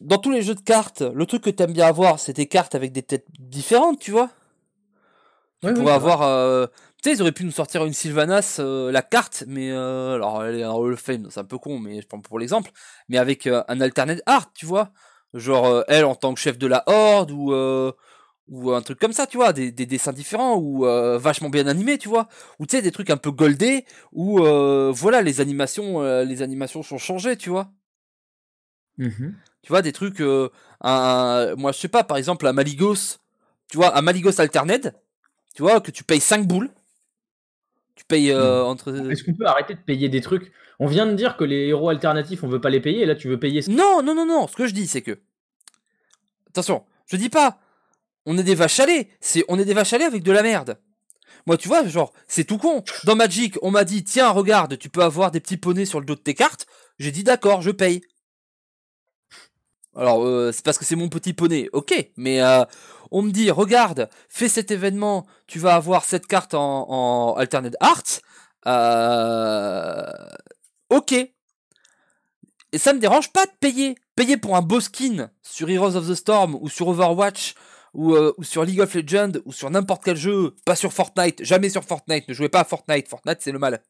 Dans 0.00 0.18
tous 0.18 0.30
les 0.30 0.42
jeux 0.42 0.54
de 0.54 0.60
cartes, 0.60 1.02
le 1.02 1.26
truc 1.26 1.42
que 1.42 1.50
t'aimes 1.50 1.72
bien 1.72 1.86
avoir, 1.86 2.20
c'est 2.20 2.32
des 2.32 2.46
cartes 2.46 2.74
avec 2.74 2.92
des 2.92 3.02
têtes 3.02 3.26
différentes, 3.38 3.98
tu 3.98 4.10
vois. 4.10 4.30
Tu 5.62 5.72
pourrais 5.74 5.94
avoir. 5.94 6.22
Euh, 6.22 6.66
tu 7.02 7.10
sais, 7.10 7.16
ils 7.16 7.22
auraient 7.22 7.32
pu 7.32 7.44
nous 7.44 7.50
sortir 7.50 7.84
une 7.84 7.92
Sylvanas, 7.92 8.58
euh, 8.60 8.92
la 8.92 9.02
carte, 9.02 9.44
mais. 9.46 9.70
Euh, 9.72 10.14
alors, 10.14 10.44
elle 10.44 10.56
est 10.56 10.64
en 10.64 10.76
Hall 10.76 10.92
of 10.92 11.00
Fame, 11.00 11.28
c'est 11.30 11.40
un 11.40 11.44
peu 11.44 11.58
con, 11.58 11.78
mais 11.78 12.00
je 12.00 12.06
prends 12.06 12.20
pour 12.20 12.38
l'exemple. 12.38 12.70
Mais 13.08 13.18
avec 13.18 13.46
un 13.46 13.80
alternate 13.80 14.22
art, 14.26 14.52
tu 14.52 14.66
vois 14.66 14.92
genre 15.34 15.66
euh, 15.66 15.82
elle 15.88 16.04
en 16.04 16.14
tant 16.14 16.34
que 16.34 16.40
chef 16.40 16.58
de 16.58 16.66
la 16.66 16.82
horde 16.86 17.30
ou 17.30 17.52
euh, 17.52 17.92
ou 18.48 18.72
un 18.72 18.80
truc 18.80 18.98
comme 18.98 19.12
ça, 19.12 19.26
tu 19.26 19.36
vois, 19.36 19.52
des, 19.52 19.70
des 19.70 19.84
dessins 19.84 20.12
différents 20.12 20.56
ou 20.56 20.86
euh, 20.86 21.18
vachement 21.18 21.50
bien 21.50 21.66
animés, 21.66 21.98
tu 21.98 22.08
vois, 22.08 22.28
ou 22.58 22.66
tu 22.66 22.76
sais 22.76 22.82
des 22.82 22.92
trucs 22.92 23.10
un 23.10 23.18
peu 23.18 23.30
goldés 23.30 23.84
où 24.12 24.38
voilà 24.92 25.22
les 25.22 25.40
animations 25.40 26.02
les 26.22 26.42
animations 26.42 26.82
sont 26.82 26.98
changées, 26.98 27.36
tu 27.36 27.50
vois. 27.50 27.70
Mmh 28.98 29.32
tu 29.60 29.72
vois 29.72 29.82
des 29.82 29.92
trucs 29.92 30.22
un, 30.80 31.54
moi 31.56 31.72
je 31.72 31.78
sais 31.78 31.88
pas 31.88 32.04
par 32.04 32.16
exemple 32.16 32.46
un 32.46 32.52
Maligos, 32.54 33.18
tu 33.68 33.76
vois, 33.76 33.98
un 33.98 34.00
Maligos 34.00 34.40
Alternate, 34.40 34.94
tu 35.54 35.62
vois 35.62 35.80
que 35.80 35.90
tu 35.90 36.04
payes 36.04 36.20
5 36.20 36.46
boules. 36.46 36.70
Tu 37.98 38.04
payes 38.04 38.32
mmh. 38.32 38.38
entre 38.38 39.10
Est-ce 39.10 39.24
qu'on 39.24 39.34
peut 39.34 39.46
arrêter 39.46 39.74
de 39.74 39.80
payer 39.80 40.08
des 40.08 40.20
trucs? 40.20 40.52
On 40.78 40.86
vient 40.86 41.06
de 41.06 41.14
dire 41.14 41.36
que 41.36 41.42
les 41.42 41.66
héros 41.66 41.88
alternatifs, 41.88 42.44
on 42.44 42.48
veut 42.48 42.60
pas 42.60 42.70
les 42.70 42.80
payer, 42.80 43.02
et 43.02 43.06
là 43.06 43.16
tu 43.16 43.28
veux 43.28 43.40
payer. 43.40 43.62
Non, 43.68 44.02
non, 44.02 44.14
non, 44.14 44.24
non. 44.24 44.46
Ce 44.46 44.54
que 44.54 44.68
je 44.68 44.72
dis, 44.72 44.86
c'est 44.86 45.02
que. 45.02 45.18
Attention, 46.48 46.84
je 47.06 47.16
dis 47.16 47.28
pas. 47.28 47.58
On 48.24 48.38
est 48.38 48.44
des 48.44 48.54
vaches 48.54 48.78
à 48.78 48.86
lait. 48.86 49.08
C'est, 49.20 49.44
on 49.48 49.58
est 49.58 49.64
des 49.64 49.74
vaches 49.74 49.92
à 49.92 49.98
lait 49.98 50.04
avec 50.04 50.22
de 50.22 50.30
la 50.30 50.44
merde. 50.44 50.78
Moi, 51.46 51.56
tu 51.56 51.66
vois, 51.66 51.86
genre, 51.88 52.12
c'est 52.28 52.44
tout 52.44 52.58
con. 52.58 52.84
Dans 53.04 53.16
Magic, 53.16 53.56
on 53.62 53.70
m'a 53.70 53.84
dit, 53.84 54.04
tiens, 54.04 54.28
regarde, 54.28 54.78
tu 54.78 54.88
peux 54.88 55.02
avoir 55.02 55.30
des 55.32 55.40
petits 55.40 55.56
poneys 55.56 55.86
sur 55.86 55.98
le 55.98 56.06
dos 56.06 56.14
de 56.14 56.20
tes 56.20 56.34
cartes. 56.34 56.66
J'ai 56.98 57.10
dit, 57.10 57.24
d'accord, 57.24 57.62
je 57.62 57.70
paye. 57.70 58.02
Alors, 59.96 60.24
euh, 60.24 60.52
c'est 60.52 60.64
parce 60.64 60.78
que 60.78 60.84
c'est 60.84 60.94
mon 60.94 61.08
petit 61.08 61.32
poney, 61.32 61.68
ok, 61.72 62.12
mais 62.16 62.40
euh, 62.40 62.64
on 63.10 63.22
me 63.22 63.30
dit, 63.30 63.50
regarde, 63.50 64.08
fais 64.28 64.48
cet 64.48 64.70
événement, 64.70 65.26
tu 65.46 65.58
vas 65.58 65.74
avoir 65.74 66.04
cette 66.04 66.26
carte 66.26 66.54
en, 66.54 67.34
alternate 67.34 67.76
art. 67.80 68.02
Euh, 68.66 70.12
ok. 70.90 71.12
Et 72.72 72.78
ça 72.78 72.92
me 72.92 72.98
dérange 72.98 73.32
pas 73.32 73.46
de 73.46 73.52
payer. 73.60 73.94
Payer 74.14 74.36
pour 74.36 74.56
un 74.56 74.62
beau 74.62 74.80
skin 74.80 75.30
sur 75.42 75.70
Heroes 75.70 75.96
of 75.96 76.08
the 76.08 76.14
Storm 76.14 76.56
ou 76.60 76.68
sur 76.68 76.88
Overwatch 76.88 77.54
ou, 77.94 78.14
euh, 78.14 78.32
sur 78.42 78.64
League 78.64 78.80
of 78.80 78.94
Legends 78.94 79.40
ou 79.44 79.52
sur 79.52 79.70
n'importe 79.70 80.04
quel 80.04 80.16
jeu, 80.16 80.54
pas 80.64 80.76
sur 80.76 80.92
Fortnite, 80.92 81.44
jamais 81.44 81.70
sur 81.70 81.84
Fortnite, 81.84 82.28
ne 82.28 82.34
jouez 82.34 82.48
pas 82.48 82.60
à 82.60 82.64
Fortnite, 82.64 83.08
Fortnite 83.08 83.38
c'est 83.40 83.52
le 83.52 83.58
mal. 83.58 83.80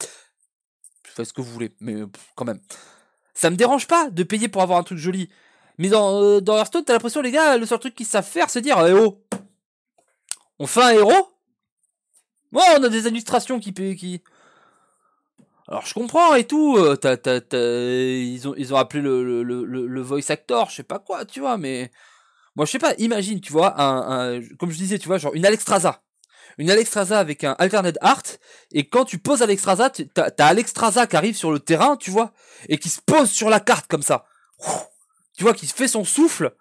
Faites 1.03 1.27
ce 1.27 1.33
que 1.33 1.41
vous 1.41 1.51
voulez, 1.51 1.75
mais 1.81 2.03
quand 2.37 2.45
même. 2.45 2.61
Ça 3.35 3.51
me 3.51 3.57
dérange 3.57 3.87
pas 3.87 4.11
de 4.11 4.23
payer 4.23 4.49
pour 4.49 4.63
avoir 4.63 4.79
un 4.79 4.83
truc 4.83 4.99
joli. 4.99 5.29
Mais 5.79 5.89
dans, 5.89 6.23
euh, 6.23 6.41
dans 6.41 6.57
Hearthstone, 6.57 6.85
t'as 6.85 6.93
l'impression, 6.93 7.23
les 7.23 7.31
gars, 7.31 7.57
le 7.57 7.67
seul 7.67 7.79
truc 7.79 7.95
qu'ils 7.95 8.07
savent 8.07 8.27
faire, 8.27 8.51
c'est 8.51 8.61
dire, 8.61 8.85
eh 8.87 8.93
oh, 8.93 9.23
on 10.59 10.67
fait 10.67 10.83
un 10.83 10.91
héros? 10.91 11.29
Bon, 12.51 12.61
on 12.79 12.83
a 12.83 12.89
des 12.89 13.07
illustrations 13.07 13.61
qui, 13.61 13.73
qui, 13.73 14.23
alors 15.69 15.85
je 15.85 15.93
comprends 15.93 16.35
et 16.35 16.45
tout, 16.45 16.79
euh, 16.79 16.97
ils, 18.23 18.49
ont, 18.49 18.55
ils 18.57 18.73
ont 18.73 18.79
appelé 18.79 19.03
le, 19.03 19.43
le, 19.43 19.65
le, 19.65 20.01
voice 20.01 20.31
actor, 20.31 20.71
je 20.71 20.77
sais 20.77 20.83
pas 20.83 20.99
quoi, 20.99 21.27
tu 21.27 21.41
vois, 21.41 21.59
mais 21.59 21.93
moi 22.57 22.65
je 22.65 22.71
sais 22.71 22.79
pas, 22.79 22.95
imagine, 22.97 23.41
tu 23.43 23.53
vois, 23.53 23.79
un, 23.79 24.41
comme 24.59 24.71
je 24.71 24.79
disais, 24.79 24.99
tu 24.99 25.09
vois, 25.09 25.19
genre 25.19 25.35
une 25.35 25.45
Alexstrasza. 25.45 26.01
une 26.57 26.71
Alexstrasza 26.71 27.19
avec 27.19 27.45
un 27.45 27.55
alternate 27.59 27.99
art, 28.01 28.23
et 28.73 28.89
quand 28.89 29.05
tu 29.05 29.19
poses 29.19 29.43
Alexstrasza, 29.43 29.91
t'as, 29.91 30.31
t'as 30.31 30.47
Alexstrasza 30.47 31.07
qui 31.07 31.17
arrive 31.17 31.37
sur 31.37 31.53
le 31.53 31.61
terrain, 31.61 31.97
tu 31.99 32.11
vois, 32.11 32.33
et 32.71 32.79
qui 32.79 32.89
se 32.89 33.03
pose 33.03 33.31
sur 33.31 33.51
la 33.51 33.61
carte 33.61 33.89
comme 33.89 34.03
ça. 34.03 34.25
Tu 35.39 35.45
vois, 35.45 35.55
qui 35.55 35.69
fait 35.69 35.87
son 35.87 36.05
souffle, 36.05 36.53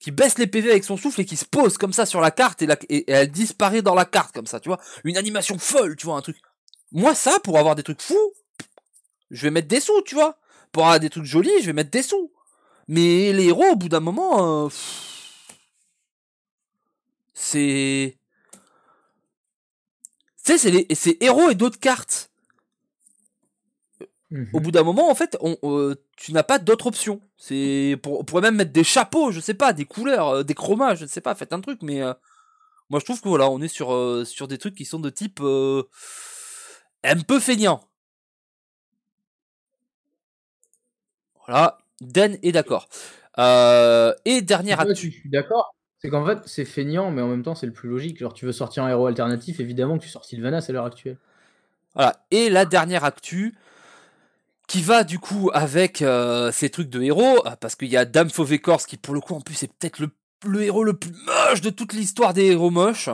qui 0.00 0.10
baisse 0.10 0.38
les 0.38 0.48
PV 0.48 0.72
avec 0.72 0.82
son 0.82 0.96
souffle 0.96 1.20
et 1.20 1.24
qui 1.24 1.36
se 1.36 1.44
pose 1.44 1.78
comme 1.78 1.92
ça 1.92 2.04
sur 2.04 2.20
la 2.20 2.32
carte 2.32 2.60
et, 2.62 3.04
elle 3.08 3.30
disparaît 3.30 3.80
dans 3.80 3.94
la 3.94 4.04
carte 4.04 4.34
comme 4.34 4.48
ça, 4.48 4.58
tu 4.58 4.68
vois. 4.68 4.80
Une 5.04 5.16
animation 5.16 5.56
folle, 5.56 5.94
tu 5.94 6.06
vois, 6.06 6.16
un 6.16 6.20
truc. 6.20 6.36
Moi, 6.90 7.14
ça, 7.14 7.38
pour 7.44 7.60
avoir 7.60 7.76
des 7.76 7.84
trucs 7.84 8.02
fous, 8.02 8.32
je 9.30 9.42
vais 9.42 9.52
mettre 9.52 9.68
des 9.68 9.78
sous, 9.78 10.02
tu 10.02 10.16
vois. 10.16 10.36
Pour 10.72 10.82
avoir 10.82 10.98
des 10.98 11.10
trucs 11.10 11.26
jolis, 11.26 11.60
je 11.60 11.66
vais 11.66 11.72
mettre 11.72 11.92
des 11.92 12.02
sous. 12.02 12.32
Mais 12.88 13.32
les 13.32 13.44
héros, 13.44 13.70
au 13.70 13.76
bout 13.76 13.88
d'un 13.88 14.00
moment, 14.00 14.64
euh, 14.64 14.68
c'est... 17.34 18.18
Tu 20.44 20.52
sais, 20.52 20.58
c'est, 20.58 20.70
les, 20.72 20.88
c'est 20.92 21.22
héros 21.22 21.50
et 21.50 21.54
d'autres 21.54 21.78
cartes. 21.78 22.27
Mhm. 24.30 24.48
Au 24.52 24.60
bout 24.60 24.70
d'un 24.70 24.82
moment, 24.82 25.10
en 25.10 25.14
fait, 25.14 25.36
on, 25.40 25.56
euh, 25.64 25.94
tu 26.16 26.32
n'as 26.32 26.42
pas 26.42 26.58
d'autre 26.58 26.86
option. 26.88 27.20
C'est 27.38 27.98
pour, 28.02 28.20
on 28.20 28.24
pourrait 28.24 28.42
même 28.42 28.56
mettre 28.56 28.72
des 28.72 28.84
chapeaux, 28.84 29.30
je 29.32 29.40
sais 29.40 29.54
pas, 29.54 29.72
des 29.72 29.86
couleurs, 29.86 30.28
euh, 30.28 30.42
des 30.42 30.54
chromas, 30.54 30.94
je 30.96 31.04
ne 31.04 31.08
sais 31.08 31.20
pas, 31.22 31.34
faites 31.34 31.52
un 31.54 31.60
truc. 31.60 31.80
Mais 31.82 32.02
euh, 32.02 32.12
moi, 32.90 33.00
je 33.00 33.04
trouve 33.06 33.20
que 33.22 33.28
voilà, 33.28 33.48
on 33.50 33.60
est 33.62 33.68
sur 33.68 33.88
sur 34.26 34.48
des 34.48 34.58
trucs 34.58 34.74
qui 34.74 34.84
sont 34.84 35.00
de 35.00 35.10
type 35.10 35.40
un 35.40 37.16
peu 37.26 37.40
feignant. 37.40 37.80
Voilà, 41.46 41.78
Den 42.00 42.38
est 42.42 42.52
d'accord. 42.52 42.88
Et 43.38 44.42
dernière 44.42 44.80
Ouais, 44.80 44.90
actu. 44.90 45.10
je 45.10 45.20
suis 45.20 45.30
d'accord. 45.30 45.74
C'est 46.00 46.10
qu'en 46.10 46.24
fait, 46.24 46.38
c'est 46.46 46.64
feignant, 46.64 47.10
mais 47.10 47.22
en 47.22 47.28
même 47.28 47.42
temps, 47.42 47.54
c'est 47.56 47.66
le 47.66 47.72
plus 47.72 47.88
logique. 47.88 48.18
Genre, 48.18 48.32
tu 48.32 48.46
veux 48.46 48.52
sortir 48.52 48.84
un 48.84 48.88
héros 48.90 49.06
alternatif, 49.06 49.58
évidemment 49.58 49.98
que 49.98 50.04
tu 50.04 50.08
sors 50.08 50.24
Sylvanas 50.24 50.66
à 50.68 50.72
l'heure 50.72 50.84
actuelle. 50.84 51.16
Voilà. 51.94 52.24
Et 52.30 52.50
la 52.50 52.64
dernière 52.66 53.04
actu, 53.04 53.56
qui 54.68 54.82
va 54.82 55.02
du 55.02 55.18
coup 55.18 55.50
avec 55.52 56.02
euh, 56.02 56.52
ces 56.52 56.70
trucs 56.70 56.90
de 56.90 57.02
héros, 57.02 57.44
euh, 57.46 57.56
parce 57.60 57.74
qu'il 57.74 57.88
y 57.88 57.96
a 57.96 58.04
Dame 58.04 58.30
Fauvécorse 58.30 58.86
qui 58.86 58.96
pour 58.96 59.14
le 59.14 59.20
coup 59.20 59.34
en 59.34 59.40
plus 59.40 59.60
est 59.64 59.66
peut-être 59.68 59.98
le, 59.98 60.10
le 60.46 60.62
héros 60.62 60.84
le 60.84 60.92
plus 60.96 61.12
moche 61.26 61.60
de 61.60 61.70
toute 61.70 61.92
l'histoire 61.92 62.34
des 62.34 62.46
héros 62.46 62.70
moches. 62.70 63.10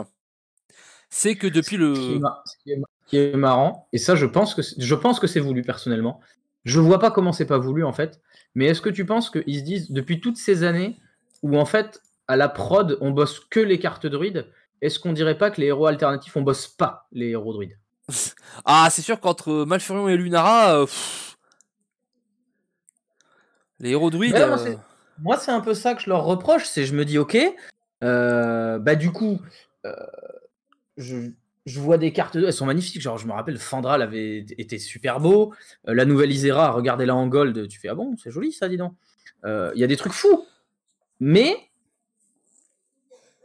C'est 1.09 1.35
que 1.35 1.47
depuis 1.47 1.77
Ce 1.77 1.79
qui 1.79 2.11
est 2.11 2.15
le... 2.17 2.23
qui 2.63 2.71
est 2.71 2.81
qui 3.07 3.17
est 3.17 3.37
marrant, 3.37 3.87
et 3.93 3.99
ça, 3.99 4.15
je 4.15 4.25
pense 4.25 4.55
que 4.55 4.63
c'est- 4.63 4.81
je 4.81 4.95
pense 4.95 5.19
que 5.19 5.27
c'est 5.27 5.39
voulu 5.39 5.61
personnellement. 5.61 6.19
Je 6.63 6.79
vois 6.79 6.97
pas 6.97 7.11
comment 7.11 7.31
c'est 7.33 7.45
pas 7.45 7.59
voulu 7.59 7.83
en 7.83 7.93
fait. 7.93 8.19
Mais 8.55 8.65
est-ce 8.65 8.81
que 8.81 8.89
tu 8.89 9.05
penses 9.05 9.29
qu'ils 9.29 9.59
se 9.59 9.63
disent 9.63 9.91
depuis 9.91 10.19
toutes 10.21 10.37
ces 10.37 10.63
années 10.63 10.97
où 11.43 11.57
en 11.57 11.65
fait 11.65 12.01
à 12.27 12.35
la 12.35 12.49
prod 12.49 12.97
on 13.01 13.11
bosse 13.11 13.39
que 13.39 13.59
les 13.59 13.77
cartes 13.77 14.07
druides, 14.07 14.47
est-ce 14.81 14.97
qu'on 14.99 15.13
dirait 15.13 15.37
pas 15.37 15.51
que 15.51 15.61
les 15.61 15.67
héros 15.67 15.85
alternatifs 15.85 16.35
on 16.35 16.41
bosse 16.41 16.67
pas 16.67 17.07
les 17.11 17.29
héros 17.29 17.53
druides? 17.53 17.77
Ah, 18.65 18.87
c'est 18.89 19.03
sûr 19.03 19.19
qu'entre 19.19 19.65
Malfurion 19.65 20.09
et 20.09 20.17
Lunara, 20.17 20.75
euh, 20.79 20.85
pff, 20.85 21.34
les 23.79 23.91
héros 23.91 24.09
druides... 24.09 24.33
Ouais, 24.33 24.47
moi, 24.47 24.59
euh, 24.59 24.63
c'est- 24.63 24.79
Moi, 25.19 25.37
c'est 25.37 25.51
un 25.51 25.61
peu 25.61 25.73
ça 25.73 25.95
que 25.95 26.01
je 26.01 26.09
leur 26.09 26.23
reproche, 26.25 26.65
c'est 26.65 26.85
je 26.85 26.93
me 26.93 27.05
dis, 27.05 27.17
ok, 27.17 27.37
euh, 28.03 28.79
bah 28.79 28.95
du 28.95 29.11
coup, 29.11 29.39
euh, 29.85 29.93
je, 30.97 31.29
je 31.65 31.79
vois 31.79 31.97
des 31.97 32.11
cartes, 32.11 32.35
elles 32.35 32.51
sont 32.53 32.65
magnifiques, 32.65 33.01
genre 33.01 33.17
je 33.17 33.27
me 33.27 33.31
rappelle, 33.33 33.57
Fandral 33.57 34.01
avait 34.01 34.39
été 34.57 34.77
super 34.77 35.19
beau, 35.19 35.53
la 35.85 36.05
nouvelle 36.05 36.31
Isera, 36.31 36.71
regardez-la 36.71 37.15
en 37.15 37.27
gold, 37.27 37.67
tu 37.67 37.79
fais, 37.79 37.87
ah 37.87 37.95
bon, 37.95 38.15
c'est 38.17 38.31
joli 38.31 38.51
ça, 38.51 38.67
dis 38.69 38.77
donc. 38.77 38.93
Il 39.45 39.73
y 39.79 39.83
a 39.83 39.87
des 39.87 39.97
trucs 39.97 40.13
fous, 40.13 40.45
mais 41.19 41.55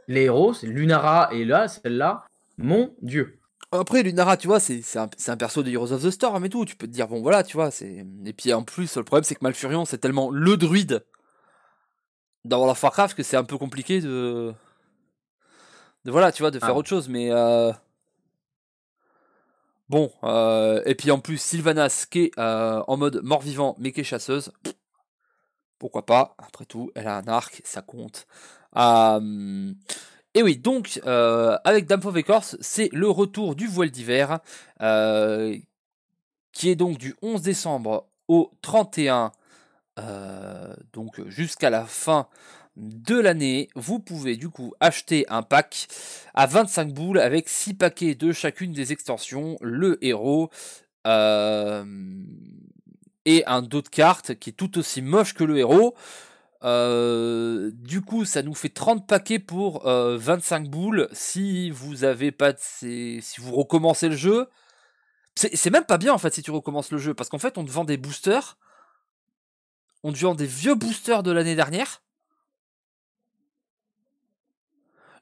les 0.08 0.22
héros, 0.22 0.54
c'est 0.54 0.66
Lunara, 0.66 1.28
et 1.32 1.44
là, 1.44 1.68
celle-là, 1.68 2.24
mon 2.58 2.94
dieu. 3.00 3.38
Après, 3.72 4.02
Lunara, 4.02 4.36
tu 4.36 4.48
vois, 4.48 4.58
c'est 4.58 4.82
un, 4.96 5.08
un 5.28 5.36
perso 5.36 5.62
de 5.62 5.70
Heroes 5.70 5.92
of 5.92 6.02
the 6.02 6.10
Storm 6.10 6.44
et 6.44 6.48
tout. 6.48 6.64
Tu 6.64 6.74
peux 6.76 6.86
te 6.88 6.92
dire, 6.92 7.06
bon, 7.06 7.22
voilà, 7.22 7.44
tu 7.44 7.56
vois. 7.56 7.70
c'est 7.70 8.04
Et 8.24 8.32
puis 8.32 8.52
en 8.52 8.62
plus, 8.64 8.96
le 8.96 9.04
problème, 9.04 9.22
c'est 9.24 9.36
que 9.36 9.44
Malfurion, 9.44 9.84
c'est 9.84 9.98
tellement 9.98 10.30
le 10.30 10.56
druide 10.56 11.04
dans 12.44 12.56
World 12.58 12.72
of 12.72 12.82
Warcraft 12.82 13.16
que 13.16 13.22
c'est 13.22 13.36
un 13.36 13.44
peu 13.44 13.58
compliqué 13.58 14.00
de. 14.00 14.52
de 16.04 16.10
voilà, 16.10 16.32
tu 16.32 16.42
vois, 16.42 16.50
de 16.50 16.58
faire 16.58 16.70
Ah. 16.70 16.74
autre 16.76 16.88
chose. 16.88 17.08
Mais. 17.08 17.30
euh, 17.30 17.72
Bon, 19.88 20.12
euh, 20.22 20.80
et 20.86 20.94
puis 20.94 21.10
en 21.10 21.18
plus, 21.18 21.36
Sylvanas 21.38 22.06
qui 22.08 22.20
est 22.26 22.38
euh, 22.38 22.80
en 22.86 22.96
mode 22.96 23.20
mort-vivant 23.24 23.74
mais 23.78 23.90
qui 23.90 24.00
est 24.00 24.04
chasseuse. 24.04 24.52
Pourquoi 25.80 26.06
pas? 26.06 26.36
Après 26.38 26.64
tout, 26.64 26.92
elle 26.94 27.08
a 27.08 27.16
un 27.16 27.26
arc, 27.26 27.60
ça 27.64 27.82
compte. 27.82 28.26
Euh, 28.76 29.72
et 30.34 30.42
oui, 30.42 30.56
donc, 30.56 31.00
euh, 31.06 31.58
avec 31.64 31.86
Dame 31.86 32.00
Fauve 32.00 32.18
Écorce, 32.18 32.56
c'est 32.60 32.88
le 32.92 33.08
retour 33.10 33.56
du 33.56 33.66
voile 33.66 33.90
d'hiver, 33.90 34.38
euh, 34.80 35.56
qui 36.52 36.68
est 36.70 36.76
donc 36.76 36.98
du 36.98 37.16
11 37.20 37.42
décembre 37.42 38.06
au 38.28 38.52
31, 38.62 39.32
euh, 39.98 40.72
donc 40.92 41.20
jusqu'à 41.28 41.68
la 41.68 41.84
fin 41.84 42.28
de 42.76 43.18
l'année. 43.18 43.68
Vous 43.74 43.98
pouvez 43.98 44.36
du 44.36 44.48
coup 44.50 44.72
acheter 44.78 45.26
un 45.30 45.42
pack 45.42 45.88
à 46.34 46.46
25 46.46 46.94
boules 46.94 47.18
avec 47.18 47.48
6 47.48 47.74
paquets 47.74 48.14
de 48.14 48.32
chacune 48.32 48.72
des 48.72 48.92
extensions, 48.92 49.56
le 49.60 49.98
héros, 50.04 50.50
et 53.24 53.44
un 53.46 53.62
dos 53.62 53.82
de 53.82 53.88
cartes 53.88 54.34
qui 54.36 54.50
est 54.50 54.54
tout 54.54 54.78
aussi 54.78 55.02
moche 55.02 55.34
que 55.34 55.44
le 55.44 55.58
héros. 55.58 55.96
Euh, 56.62 57.70
du 57.74 58.02
coup, 58.02 58.24
ça 58.24 58.42
nous 58.42 58.54
fait 58.54 58.68
30 58.68 59.06
paquets 59.06 59.38
pour 59.38 59.86
euh, 59.86 60.16
25 60.18 60.68
boules. 60.68 61.08
Si 61.12 61.70
vous 61.70 62.04
avez 62.04 62.32
pas 62.32 62.52
de 62.52 62.58
ces... 62.60 63.20
si 63.22 63.40
vous 63.40 63.54
recommencez 63.54 64.08
le 64.08 64.16
jeu, 64.16 64.48
c'est 65.36 65.70
même 65.70 65.84
pas 65.86 65.96
bien 65.96 66.12
en 66.12 66.18
fait 66.18 66.34
si 66.34 66.42
tu 66.42 66.50
recommences 66.50 66.90
le 66.90 66.98
jeu 66.98 67.14
parce 67.14 67.30
qu'en 67.30 67.38
fait 67.38 67.56
on 67.56 67.64
te 67.64 67.70
vend 67.70 67.84
des 67.84 67.96
boosters, 67.96 68.58
on 70.02 70.12
te 70.12 70.18
vend 70.18 70.34
des 70.34 70.46
vieux 70.46 70.74
boosters 70.74 71.22
de 71.22 71.30
l'année 71.30 71.54
dernière. 71.54 72.02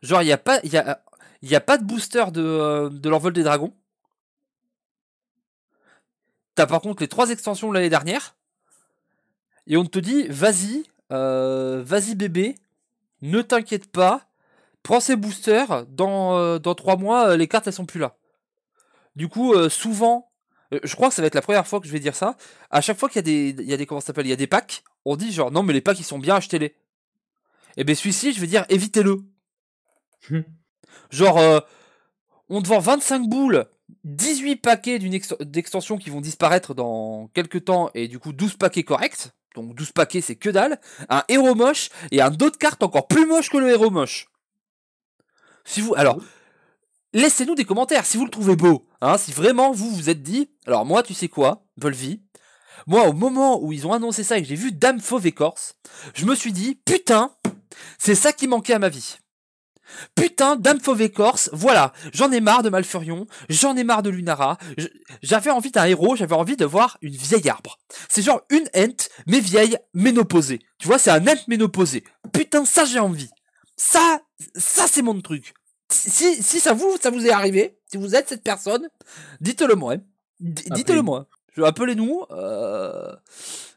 Genre 0.02 0.22
il 0.22 0.26
y 0.28 0.32
a 0.32 0.38
pas 0.38 0.60
il 0.64 0.72
y 0.72 0.76
a 0.76 1.04
il 1.42 1.48
y 1.50 1.54
a 1.54 1.60
pas 1.60 1.78
de 1.78 1.84
booster 1.84 2.24
de 2.32 2.42
euh, 2.42 2.88
de 2.90 3.08
l'envol 3.08 3.32
des 3.32 3.44
dragons. 3.44 3.74
T'as 6.56 6.66
par 6.66 6.80
contre 6.80 7.02
les 7.02 7.08
trois 7.08 7.30
extensions 7.30 7.68
de 7.68 7.74
l'année 7.74 7.90
dernière. 7.90 8.34
Et 9.68 9.76
on 9.76 9.84
te 9.84 9.98
dit, 9.98 10.26
vas-y, 10.28 10.84
euh, 11.12 11.82
vas-y 11.84 12.14
bébé, 12.14 12.54
ne 13.22 13.42
t'inquiète 13.42 13.90
pas, 13.90 14.28
prends 14.82 15.00
ces 15.00 15.16
boosters, 15.16 15.86
dans, 15.86 16.36
euh, 16.36 16.58
dans 16.58 16.74
3 16.74 16.96
mois, 16.96 17.30
euh, 17.30 17.36
les 17.36 17.48
cartes 17.48 17.66
elles 17.66 17.72
sont 17.72 17.86
plus 17.86 18.00
là. 18.00 18.16
Du 19.16 19.28
coup, 19.28 19.52
souvent, 19.68 20.30
je 20.70 20.94
crois 20.94 21.08
que 21.08 21.14
ça 21.14 21.22
va 21.22 21.26
être 21.26 21.34
la 21.34 21.42
première 21.42 21.66
fois 21.66 21.80
que 21.80 21.88
je 21.88 21.92
vais 21.92 21.98
dire 21.98 22.14
ça, 22.14 22.36
à 22.70 22.80
chaque 22.80 22.96
fois 22.98 23.08
qu'il 23.08 23.16
y 23.16 23.18
a 23.18 23.22
des, 23.22 23.62
il 23.62 23.68
y 23.68 23.72
a 23.74 23.76
des, 23.76 23.84
comment 23.84 24.00
s'appelle, 24.00 24.26
il 24.26 24.30
y 24.30 24.32
a 24.32 24.36
des 24.36 24.46
packs, 24.46 24.84
on 25.04 25.16
dit 25.16 25.32
genre, 25.32 25.50
non 25.50 25.64
mais 25.64 25.72
les 25.72 25.80
packs 25.80 25.98
ils 25.98 26.04
sont 26.04 26.20
bien, 26.20 26.36
achetez-les. 26.36 26.76
Et 27.76 27.82
ben 27.84 27.96
celui-ci, 27.96 28.32
je 28.32 28.40
vais 28.40 28.46
dire, 28.46 28.64
évitez-le. 28.68 29.22
Genre, 31.10 31.62
on 32.48 32.62
te 32.62 32.68
vend 32.68 32.78
25 32.78 33.28
boules, 33.28 33.66
18 34.04 34.56
paquets 34.56 34.98
d'une 34.98 35.14
ext- 35.14 35.42
d'extension 35.42 35.98
qui 35.98 36.10
vont 36.10 36.20
disparaître 36.20 36.74
dans 36.74 37.28
quelques 37.34 37.64
temps, 37.64 37.90
et 37.94 38.06
du 38.06 38.18
coup 38.18 38.32
12 38.32 38.56
paquets 38.56 38.84
corrects. 38.84 39.30
Donc 39.58 39.74
12 39.74 39.92
paquets, 39.92 40.20
c'est 40.20 40.36
que 40.36 40.50
dalle. 40.50 40.80
Un 41.08 41.24
héros 41.28 41.54
moche 41.54 41.90
et 42.10 42.20
un 42.20 42.30
de 42.30 42.48
cartes 42.48 42.82
encore 42.82 43.08
plus 43.08 43.26
moche 43.26 43.50
que 43.50 43.58
le 43.58 43.70
héros 43.70 43.90
moche. 43.90 44.28
Si 45.64 45.80
vous, 45.80 45.94
alors, 45.96 46.18
laissez-nous 47.12 47.54
des 47.54 47.64
commentaires 47.64 48.06
si 48.06 48.16
vous 48.16 48.24
le 48.24 48.30
trouvez 48.30 48.56
beau. 48.56 48.86
Hein, 49.00 49.18
si 49.18 49.32
vraiment 49.32 49.72
vous 49.72 49.90
vous 49.90 50.10
êtes 50.10 50.22
dit, 50.22 50.50
alors 50.66 50.84
moi, 50.84 51.02
tu 51.02 51.14
sais 51.14 51.28
quoi, 51.28 51.64
Volvi, 51.76 52.22
moi, 52.86 53.06
au 53.06 53.12
moment 53.12 53.62
où 53.62 53.72
ils 53.72 53.86
ont 53.86 53.92
annoncé 53.92 54.24
ça 54.24 54.38
et 54.38 54.42
que 54.42 54.48
j'ai 54.48 54.54
vu 54.54 54.72
Dame 54.72 55.00
Fauve 55.00 55.26
Écorce, 55.26 55.74
je 56.14 56.24
me 56.24 56.34
suis 56.34 56.52
dit, 56.52 56.76
putain, 56.86 57.32
c'est 57.98 58.14
ça 58.14 58.32
qui 58.32 58.48
manquait 58.48 58.74
à 58.74 58.78
ma 58.78 58.88
vie. 58.88 59.18
Putain, 60.14 60.56
Dame 60.56 60.80
Fauve 60.80 61.02
Écorce, 61.02 61.50
voilà, 61.52 61.92
j'en 62.12 62.30
ai 62.32 62.40
marre 62.40 62.62
de 62.62 62.70
Malfurion, 62.70 63.26
j'en 63.48 63.76
ai 63.76 63.84
marre 63.84 64.02
de 64.02 64.10
Lunara, 64.10 64.58
j'avais 65.22 65.50
envie 65.50 65.70
d'un 65.70 65.84
héros, 65.84 66.16
j'avais 66.16 66.34
envie 66.34 66.56
de 66.56 66.64
voir 66.64 66.98
une 67.02 67.14
vieille 67.14 67.48
arbre. 67.48 67.78
C'est 68.08 68.22
genre 68.22 68.42
une 68.50 68.68
ent, 68.76 69.08
mais 69.26 69.40
vieille, 69.40 69.78
ménopausée. 69.94 70.60
Tu 70.78 70.86
vois, 70.86 70.98
c'est 70.98 71.10
un 71.10 71.26
ent 71.26 71.44
ménopausé. 71.48 72.04
Putain, 72.32 72.64
ça 72.64 72.84
j'ai 72.84 72.98
envie. 72.98 73.30
Ça, 73.76 74.20
ça 74.56 74.86
c'est 74.86 75.02
mon 75.02 75.20
truc. 75.20 75.54
Si, 75.90 76.42
si 76.42 76.60
ça 76.60 76.74
vous, 76.74 76.96
ça 77.00 77.10
vous 77.10 77.26
est 77.26 77.30
arrivé, 77.32 77.78
si 77.90 77.96
vous 77.96 78.14
êtes 78.14 78.28
cette 78.28 78.42
personne, 78.42 78.88
dites-le 79.40 79.74
moi. 79.74 79.94
hein. 79.94 80.02
Appelez-nous. 80.40 80.76
Dites-le 80.76 81.02
moi. 81.02 81.26
Je 81.56 81.62
appelez-nous. 81.62 82.24
Euh... 82.30 83.16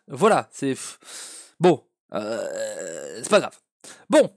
Voilà, 0.08 0.50
c'est 0.52 0.76
bon. 1.60 1.84
Euh... 2.14 3.20
C'est 3.24 3.30
pas 3.30 3.40
grave. 3.40 3.58
Bon, 4.10 4.30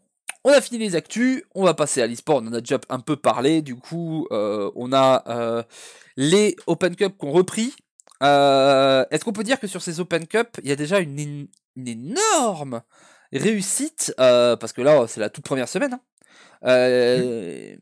on 0.45 0.51
a 0.51 0.61
fini 0.61 0.79
les 0.79 0.95
actus. 0.95 1.43
On 1.55 1.65
va 1.65 1.75
passer 1.75 2.03
à 2.03 2.07
l'e-sport. 2.07 2.43
On 2.43 2.47
en 2.49 2.53
a 2.53 2.61
déjà 2.61 2.79
un 2.89 3.01
peu 3.01 3.17
parlé. 3.17 3.63
Du 3.63 3.77
coup, 3.77 4.27
euh, 4.31 4.71
on 4.75 4.93
a 4.93 5.25
euh, 5.29 5.63
les 6.17 6.57
Open 6.67 6.95
Cup 6.97 7.17
qu'on 7.19 7.33
repris. 7.33 7.75
Euh, 8.23 9.05
Est-ce 9.11 9.25
qu'on 9.25 9.33
peut 9.33 9.45
dire 9.45 9.59
que 9.59 9.67
sur 9.67 9.83
ces 9.83 10.01
Open 10.01 10.27
Cup, 10.27 10.49
il 10.63 10.69
y 10.69 10.73
a 10.73 10.77
déjà 10.77 11.01
une, 11.01 11.49
énorme 11.77 12.83
réussite 13.33 14.15
Parce 14.17 14.73
que 14.73 14.83
là, 14.83 15.07
c'est 15.09 15.21
la 15.21 15.31
toute 15.31 15.45
première 15.45 15.69
semaine. 15.69 15.99
hein. 16.63 17.77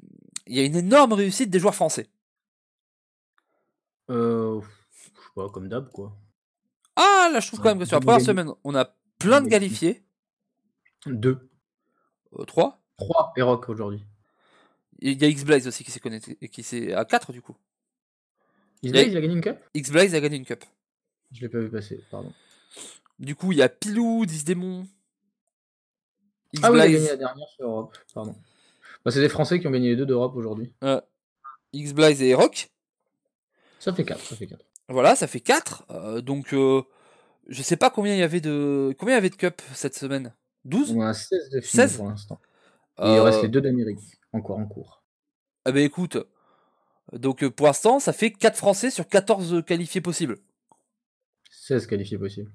Il 0.47 0.57
y 0.57 0.61
a 0.61 0.65
une 0.65 0.77
énorme 0.77 1.13
réussite 1.13 1.51
des 1.51 1.59
joueurs 1.59 1.75
français. 1.75 2.09
Euh, 4.11 4.61
je 4.61 5.23
sais 5.23 5.31
pas, 5.35 5.49
comme 5.49 5.69
d'hab, 5.69 5.91
quoi. 5.91 6.17
Ah, 6.97 7.31
là, 7.33 7.41
je 7.41 7.47
trouve 7.47 7.61
quand 7.61 7.71
même 7.71 7.79
que 7.79 7.85
sur 7.85 7.97
la 7.97 8.01
première 8.01 8.21
semaine, 8.21 8.51
on 8.65 8.75
a 8.75 8.95
plein 9.19 9.41
de 9.41 9.49
qualifiés. 9.49 10.05
Deux. 11.07 11.49
Euh, 12.39 12.45
trois. 12.45 12.81
Trois 12.99 13.33
et 13.37 13.43
Rock 13.43 13.69
aujourd'hui. 13.69 14.03
Il 15.01 15.21
y 15.21 15.25
a 15.25 15.29
X-Blaze 15.29 15.67
aussi 15.67 15.85
qui 15.85 15.91
s'est 15.91 16.01
connecté, 16.01 16.39
et 16.41 16.49
qui 16.49 16.63
s'est 16.63 16.93
à 16.93 17.05
4 17.05 17.33
du 17.33 17.43
coup. 17.43 17.57
Il 18.83 18.97
a- 18.97 19.05
gagné 19.05 19.27
une 19.27 19.41
cup? 19.41 19.59
X-Blaze 19.75 20.15
a 20.15 20.21
gagné 20.21 20.37
une 20.37 20.45
cup. 20.45 20.65
Je 21.33 21.41
l'ai 21.41 21.49
pas 21.49 21.59
vu 21.59 21.71
passer, 21.71 22.01
pardon. 22.11 22.33
Du 23.19 23.35
coup, 23.35 23.53
il 23.53 23.59
y 23.59 23.63
a 23.63 23.69
Pilou, 23.69 24.27
10 24.27 24.45
démons. 24.45 24.87
Ah 26.63 26.71
oui, 26.71 26.79
il 26.79 26.81
a 26.81 26.85
gagné 26.87 26.97
X-Blaze, 26.99 27.11
la 27.11 27.17
dernière 27.17 27.49
sur 27.49 27.65
Europe, 27.67 27.97
pardon. 28.15 28.35
Bah, 29.05 29.11
c'est 29.11 29.21
des 29.21 29.29
Français 29.29 29.59
qui 29.61 29.67
ont 29.67 29.71
gagné 29.71 29.89
les 29.91 29.97
deux 29.97 30.07
d'Europe 30.07 30.35
aujourd'hui. 30.37 30.73
X-Blaze 31.73 32.23
et 32.23 32.35
Rock. 32.35 32.71
Ça 33.81 33.93
fait 33.93 34.05
4, 34.05 34.21
ça 34.21 34.37
fait 34.37 34.47
4. 34.47 34.65
Voilà, 34.89 35.17
ça 35.17 35.27
fait 35.27 35.41
4. 35.41 36.21
donc, 36.21 36.53
euh, 36.55 36.83
je 37.49 37.63
sais 37.63 37.77
pas 37.77 37.91
combien 37.91 38.15
il 38.15 38.21
y 38.21 38.23
avait 38.23 38.41
de 38.41 38.95
combien 38.99 39.15
il 39.15 39.17
y 39.17 39.19
avait 39.19 39.31
de 39.31 39.35
cup 39.37 39.61
cette 39.75 39.97
semaine 39.97 40.33
12 40.65 40.93
On 40.93 41.01
a 41.03 41.15
16 41.15 41.51
de 41.51 41.61
16? 41.61 41.97
pour 41.97 42.09
l'instant. 42.09 42.41
Et 42.99 43.03
Il 43.03 43.07
Euh, 43.19 43.23
reste 43.23 43.43
les 43.43 43.49
deux 43.49 43.61
d'Amérique, 43.61 43.99
encore 44.33 44.59
en 44.59 44.67
cours. 44.67 45.03
Ah 45.65 45.73
bah 45.73 45.81
écoute, 45.81 46.19
donc 47.13 47.43
euh, 47.45 47.51
pour 47.51 47.67
l'instant, 47.67 48.01
ça 48.01 48.13
fait 48.13 48.31
4 48.33 48.57
Français 48.57 48.91
sur 48.91 49.07
14 49.09 49.63
qualifiés 49.67 50.01
possibles. 50.01 50.39
16 51.51 51.87
qualifiés 51.87 52.19
possibles. 52.19 52.51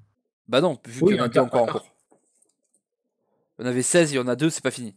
Bah 0.48 0.62
non, 0.62 0.80
vu 0.86 1.02
Oui, 1.04 1.08
qu'il 1.14 1.18
y 1.18 1.22
en 1.22 1.26
a 1.26 1.46
encore 1.46 1.64
en 1.64 1.68
cours. 1.68 1.88
Il 3.60 3.64
y 3.64 3.66
en 3.66 3.70
avait 3.70 3.82
16, 3.82 4.12
il 4.12 4.16
y 4.16 4.20
en 4.20 4.28
a 4.28 4.36
2, 4.36 4.50
c'est 4.50 4.62
pas 4.64 4.72
fini. 4.72 4.96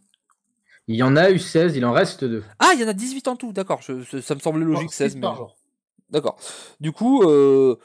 Il 0.87 0.95
y 0.95 1.03
en 1.03 1.15
a 1.15 1.31
eu 1.31 1.39
16, 1.39 1.75
il 1.75 1.85
en 1.85 1.91
reste 1.93 2.23
2. 2.23 2.43
Ah, 2.59 2.71
il 2.75 2.81
y 2.81 2.83
en 2.83 2.87
a 2.87 2.93
18 2.93 3.27
en 3.27 3.35
tout, 3.35 3.53
d'accord, 3.53 3.81
ça 3.83 3.93
me 3.93 4.39
semblait 4.39 4.65
logique 4.65 4.93
16, 4.93 5.15
mais... 5.15 5.27
D'accord. 6.09 6.37
Du 6.81 6.91
coup, 6.91 7.23
euh, 7.23 7.77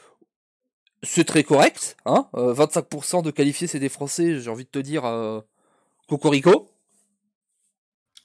c'est 1.03 1.25
très 1.25 1.45
correct. 1.45 1.97
Hein 2.05 2.29
euh, 2.35 2.55
25% 2.55 3.23
de 3.23 3.31
qualifiés, 3.31 3.67
c'est 3.67 3.79
des 3.79 3.89
Français, 3.89 4.41
j'ai 4.41 4.51
envie 4.51 4.65
de 4.65 4.71
te 4.71 4.79
dire 4.79 5.05
euh, 5.05 5.41
Cocorico. 6.09 6.71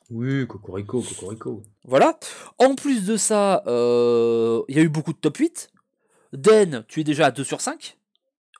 Oui, 0.10 0.46
Cocorico, 0.46 1.02
Cocorico. 1.02 1.64
Voilà. 1.86 2.20
En 2.58 2.76
plus 2.76 3.06
de 3.06 3.16
ça, 3.16 3.64
euh, 3.68 4.62
il 4.68 4.76
y 4.76 4.80
a 4.80 4.82
eu 4.82 4.90
beaucoup 4.90 5.14
de 5.14 5.18
top 5.18 5.38
8. 5.38 5.70
Den, 6.34 6.84
tu 6.88 7.00
es 7.00 7.04
déjà 7.04 7.28
à 7.28 7.32
2 7.32 7.44
sur 7.44 7.62
5. 7.62 7.98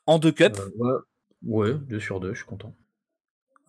En 0.06 0.18
2 0.18 0.32
cups. 0.32 0.60
Euh, 0.60 0.70
ouais. 0.78 1.72
ouais, 1.72 1.74
2 1.74 2.00
sur 2.00 2.20
2, 2.20 2.34
je 2.34 2.40
suis 2.40 2.46
content. 2.46 2.74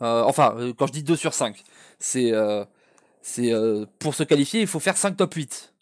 Euh, 0.01 0.23
enfin, 0.23 0.55
euh, 0.59 0.73
quand 0.77 0.87
je 0.87 0.93
dis 0.93 1.03
2 1.03 1.17
sur 1.17 1.35
5, 1.35 1.63
c'est 1.99 2.33
euh, 2.33 2.65
c'est 3.21 3.53
euh, 3.53 3.87
pour 3.99 4.15
se 4.15 4.25
qualifier, 4.25 4.61
il 4.61 4.67
faut 4.67 4.81
faire 4.81 4.97
5 4.97 5.17
top 5.17 5.35
8. 5.35 5.75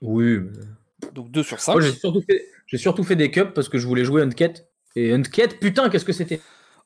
Oui, 0.00 0.38
mais... 0.38 1.10
Donc 1.12 1.30
2 1.30 1.42
sur 1.42 1.60
5. 1.60 1.72
Moi, 1.72 1.82
j'ai 1.82 1.92
surtout, 1.92 2.22
fait... 2.22 2.46
j'ai 2.66 2.78
surtout 2.78 3.04
fait 3.04 3.16
des 3.16 3.30
cups 3.30 3.52
parce 3.54 3.68
que 3.68 3.78
je 3.78 3.86
voulais 3.86 4.04
jouer 4.04 4.22
Unket. 4.22 4.68
Et 4.96 5.12
Unket, 5.12 5.58
putain, 5.60 5.88
qu'est-ce 5.90 6.04
que 6.04 6.12
c'était 6.12 6.40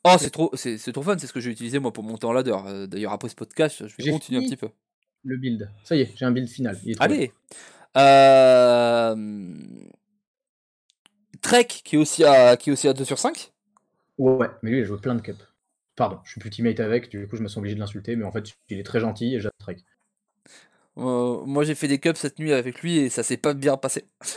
Oh, 0.04 0.16
c'est 0.18 0.30
trop, 0.30 0.50
c'est 0.54 0.78
c'est 0.78 0.92
trop 0.92 1.02
fun, 1.02 1.18
c'est 1.18 1.26
ce 1.26 1.32
que 1.32 1.40
j'ai 1.40 1.50
utilisé 1.50 1.78
moi 1.78 1.92
pour 1.92 2.04
monter 2.04 2.26
en 2.26 2.32
ladder. 2.32 2.56
D'ailleurs, 2.88 3.12
après 3.12 3.28
ce 3.28 3.34
podcast, 3.34 3.86
je 3.86 3.96
vais 3.96 4.04
J'ai 4.04 4.10
continuer 4.12 4.44
un 4.44 4.48
petit 4.48 4.56
peu. 4.56 4.68
Le 5.24 5.36
build. 5.36 5.70
Ça 5.84 5.96
y 5.96 6.02
est, 6.02 6.12
j'ai 6.16 6.24
un 6.24 6.30
build 6.30 6.48
final. 6.48 6.78
Il 6.84 6.92
est 6.92 6.94
trouvé. 6.94 7.14
Allez. 7.14 7.32
Euh... 7.96 9.16
Trek 11.42 11.64
qui 11.64 11.96
est 11.96 11.98
aussi 11.98 12.24
à 12.24 12.56
qui 12.56 12.70
est 12.70 12.72
aussi 12.72 12.88
à 12.88 12.92
2 12.92 13.04
sur 13.04 13.18
5. 13.18 13.52
Ouais, 14.18 14.48
mais 14.62 14.70
lui, 14.70 14.78
il 14.78 14.82
a 14.82 14.84
joué 14.84 14.98
plein 14.98 15.14
de 15.14 15.20
cups. 15.20 15.36
Pardon, 15.96 16.18
je 16.24 16.30
suis 16.30 16.40
plus 16.40 16.50
teammate 16.50 16.80
avec, 16.80 17.08
du 17.08 17.26
coup, 17.26 17.36
je 17.36 17.42
me 17.42 17.48
sens 17.48 17.58
obligé 17.58 17.74
de 17.74 17.80
l'insulter, 17.80 18.14
mais 18.14 18.24
en 18.24 18.30
fait, 18.30 18.52
il 18.68 18.78
est 18.78 18.84
très 18.84 19.00
gentil 19.00 19.34
et 19.34 19.40
j'adore 19.40 19.58
Trek. 19.58 19.76
Euh, 20.98 21.42
moi 21.46 21.62
j'ai 21.64 21.74
fait 21.76 21.86
des 21.88 21.98
cups 22.00 22.18
cette 22.18 22.38
nuit 22.40 22.52
avec 22.52 22.80
lui 22.82 22.98
et 22.98 23.08
ça 23.08 23.22
s'est 23.22 23.36
pas 23.36 23.54
bien 23.54 23.76
passé. 23.76 24.04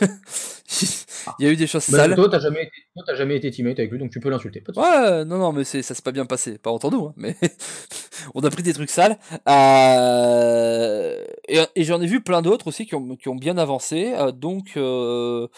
Il 1.38 1.44
y 1.44 1.48
a 1.48 1.52
eu 1.52 1.56
des 1.56 1.66
choses 1.66 1.88
Bah, 1.88 1.98
sales. 1.98 2.14
toi, 2.14 2.28
t'as 2.30 2.38
jamais, 2.40 2.64
été... 2.64 3.16
jamais 3.16 3.36
été 3.36 3.50
teammate 3.50 3.78
avec 3.78 3.90
lui, 3.90 3.98
donc 3.98 4.10
tu 4.10 4.20
peux 4.20 4.30
l'insulter. 4.30 4.62
Ouais, 4.76 5.24
non, 5.24 5.38
non, 5.38 5.52
mais 5.52 5.64
c'est, 5.64 5.82
ça 5.82 5.94
s'est 5.94 6.02
pas 6.02 6.12
bien 6.12 6.26
passé. 6.26 6.58
Pas 6.58 6.70
entre 6.70 6.90
nous, 6.90 7.06
hein, 7.06 7.14
mais 7.16 7.36
on 8.34 8.42
a 8.42 8.50
pris 8.50 8.62
des 8.62 8.72
trucs 8.72 8.90
sales. 8.90 9.18
Euh, 9.48 11.24
Et, 11.48 11.58
et 11.76 11.84
j'en 11.84 12.00
ai 12.00 12.06
vu 12.06 12.22
plein 12.22 12.42
d'autres 12.42 12.68
aussi 12.68 12.86
qui 12.86 12.94
ont, 12.94 13.16
qui 13.16 13.28
ont 13.28 13.34
bien 13.36 13.58
avancé. 13.58 14.12
Euh, 14.16 14.32
donc, 14.32 14.72
euh, 14.76 15.48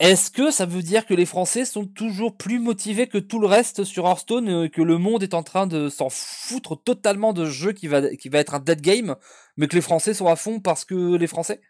est-ce 0.00 0.30
que 0.30 0.50
ça 0.50 0.66
veut 0.66 0.82
dire 0.82 1.06
que 1.06 1.14
les 1.14 1.26
Français 1.26 1.64
sont 1.64 1.86
toujours 1.86 2.36
plus 2.36 2.58
motivés 2.58 3.06
que 3.06 3.18
tout 3.18 3.38
le 3.38 3.46
reste 3.46 3.84
sur 3.84 4.06
Hearthstone, 4.06 4.48
euh, 4.48 4.68
que 4.68 4.82
le 4.82 4.98
monde 4.98 5.22
est 5.22 5.34
en 5.34 5.42
train 5.42 5.66
de 5.66 5.88
s'en 5.88 6.08
foutre 6.10 6.82
totalement 6.82 7.32
de 7.32 7.44
ce 7.44 7.50
jeu 7.50 7.72
qui 7.72 7.86
va, 7.86 8.00
être 8.00 8.54
un 8.54 8.60
dead 8.60 8.80
game, 8.80 9.16
mais 9.56 9.68
que 9.68 9.76
les 9.76 9.82
Français 9.82 10.14
sont 10.14 10.26
à 10.26 10.36
fond 10.36 10.60
parce 10.60 10.84
que 10.84 11.16
les 11.16 11.26
Français? 11.26 11.60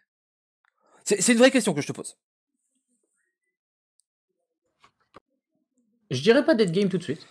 C'est, 1.03 1.21
c'est 1.21 1.33
une 1.33 1.37
vraie 1.37 1.51
question 1.51 1.73
que 1.73 1.81
je 1.81 1.87
te 1.87 1.91
pose. 1.91 2.17
Je 6.09 6.21
dirais 6.21 6.45
pas 6.45 6.55
dead 6.55 6.71
game 6.71 6.89
tout 6.89 6.97
de 6.97 7.03
suite. 7.03 7.25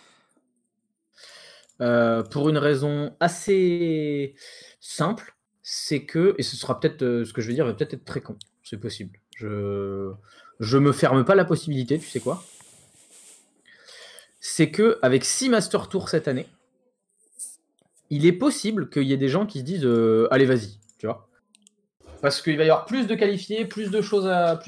Euh, 1.81 2.23
pour 2.23 2.49
une 2.49 2.57
raison 2.57 3.15
assez 3.19 4.35
simple, 4.79 5.35
c'est 5.61 6.05
que, 6.05 6.35
et 6.37 6.43
ce 6.43 6.55
sera 6.55 6.79
peut-être 6.79 7.03
euh, 7.03 7.25
ce 7.25 7.33
que 7.33 7.41
je 7.41 7.47
vais 7.47 7.53
dire, 7.53 7.65
va 7.65 7.73
peut-être 7.73 7.95
être 7.95 8.05
très 8.05 8.21
con, 8.21 8.37
c'est 8.63 8.79
possible. 8.79 9.19
Je, 9.35 10.13
je 10.59 10.77
me 10.77 10.91
ferme 10.91 11.25
pas 11.25 11.35
la 11.35 11.45
possibilité, 11.45 11.99
tu 11.99 12.07
sais 12.07 12.19
quoi 12.19 12.43
C'est 14.39 14.71
que 14.71 14.97
avec 15.01 15.25
6 15.25 15.49
Master 15.49 15.89
Tours 15.89 16.09
cette 16.09 16.27
année, 16.27 16.47
il 18.09 18.25
est 18.25 18.33
possible 18.33 18.89
qu'il 18.89 19.03
y 19.03 19.13
ait 19.13 19.17
des 19.17 19.29
gens 19.29 19.45
qui 19.45 19.59
se 19.59 19.63
disent 19.63 19.85
euh, 19.85 20.27
allez 20.31 20.45
vas-y, 20.45 20.79
tu 20.97 21.07
vois. 21.07 21.27
Parce 22.21 22.41
qu'il 22.41 22.57
va 22.57 22.63
y 22.63 22.69
avoir 22.69 22.85
plus 22.85 23.07
de 23.07 23.15
qualifiés, 23.15 23.65
plus 23.65 23.91
de 23.91 24.01
choses 24.01 24.25
à, 24.27 24.59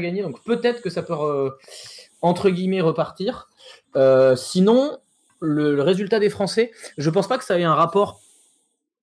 gagner, 0.00 0.22
donc 0.22 0.42
peut-être 0.44 0.82
que 0.82 0.90
ça 0.90 1.02
peut 1.02 1.14
euh, 1.14 1.50
entre 2.20 2.50
guillemets 2.50 2.80
repartir. 2.80 3.48
Euh, 3.94 4.36
sinon, 4.36 4.98
le, 5.40 5.80
résultat 5.82 6.18
des 6.18 6.30
Français, 6.30 6.72
je 6.98 7.10
pense 7.10 7.28
pas 7.28 7.38
que 7.38 7.44
ça 7.44 7.58
ait 7.58 7.64
un 7.64 7.74
rapport 7.74 8.20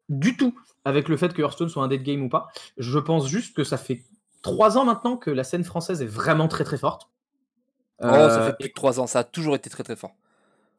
du 0.10 0.36
tout 0.38 0.54
avec 0.86 1.08
le 1.08 1.18
fait 1.18 1.34
que 1.34 1.42
Hearthstone 1.42 1.70
soit 1.70 1.84
un 1.84 1.88
dead 1.88 2.04
game 2.04 2.24
ou 2.24 2.30
pas. 2.30 2.50
Je 2.78 3.00
pense 3.00 3.28
juste 3.28 3.56
que 3.56 3.64
ça 3.64 3.78
fait 3.78 4.04
trois 4.44 4.78
ans 4.78 4.86
maintenant 4.86 5.18
que 5.18 5.32
la 5.32 5.44
scène 5.44 5.64
française 5.64 6.04
est 6.04 6.08
vraiment 6.08 6.48
très 6.48 6.64
très 6.64 6.78
forte. 6.78 7.10
Oh, 8.04 8.08
ça 8.08 8.42
Euh, 8.42 8.46
fait 8.48 8.58
plus 8.60 8.70
de 8.70 8.74
3 8.74 9.00
ans, 9.00 9.08
ça 9.08 9.20
a 9.20 9.24
toujours 9.24 9.56
été 9.56 9.70
très 9.70 9.84
très 9.84 9.96
fort. 9.96 10.16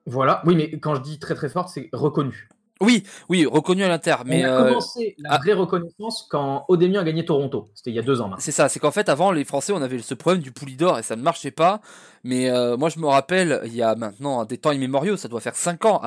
Voilà, 0.07 0.43
oui, 0.45 0.55
mais 0.55 0.79
quand 0.79 0.95
je 0.95 1.01
dis 1.01 1.19
très 1.19 1.35
très 1.35 1.49
forte, 1.49 1.71
c'est 1.71 1.89
reconnu. 1.93 2.49
Oui, 2.81 3.05
oui, 3.29 3.47
reconnu 3.47 3.83
à 3.85 3.89
l'Inter, 3.89 4.17
mais 4.27 4.45
On 4.45 4.49
a 4.49 4.53
euh, 4.53 4.69
commencé 4.69 5.15
la 5.19 5.31
ah. 5.33 5.39
vraie 5.39 5.55
reconnaissance 5.55 6.27
quand 6.29 6.65
Odemir 6.69 7.01
a 7.01 7.05
gagné 7.05 7.25
Toronto. 7.25 7.71
C'était 7.75 7.91
il 7.91 7.95
y 7.97 7.99
a 7.99 8.03
deux 8.03 8.21
ans 8.21 8.31
c'est 8.39 8.53
ça, 8.53 8.69
c'est 8.69 8.81
qu'en 8.81 8.91
fait 8.91 9.09
avant 9.09 9.31
les 9.31 9.45
Français 9.45 9.73
on 9.73 9.81
avait 9.81 10.01
ce 10.01 10.13
problème 10.13 10.43
du 10.43 10.51
Poulidor 10.53 10.99
et 10.99 11.03
ça 11.03 11.15
ne 11.17 11.23
marchait 11.23 11.53
pas, 11.53 11.81
mais 12.25 12.51
euh, 12.51 12.77
moi 12.77 12.89
je 12.91 12.99
me 12.99 13.07
rappelle 13.07 13.61
il 13.65 13.75
y 13.75 13.83
a 13.83 13.95
maintenant 13.95 14.45
des 14.45 14.59
temps 14.59 14.73
immémoriaux, 14.73 15.17
ça 15.17 15.29
doit 15.29 15.41
faire 15.41 15.57
5 15.57 15.85
ans, 15.87 16.03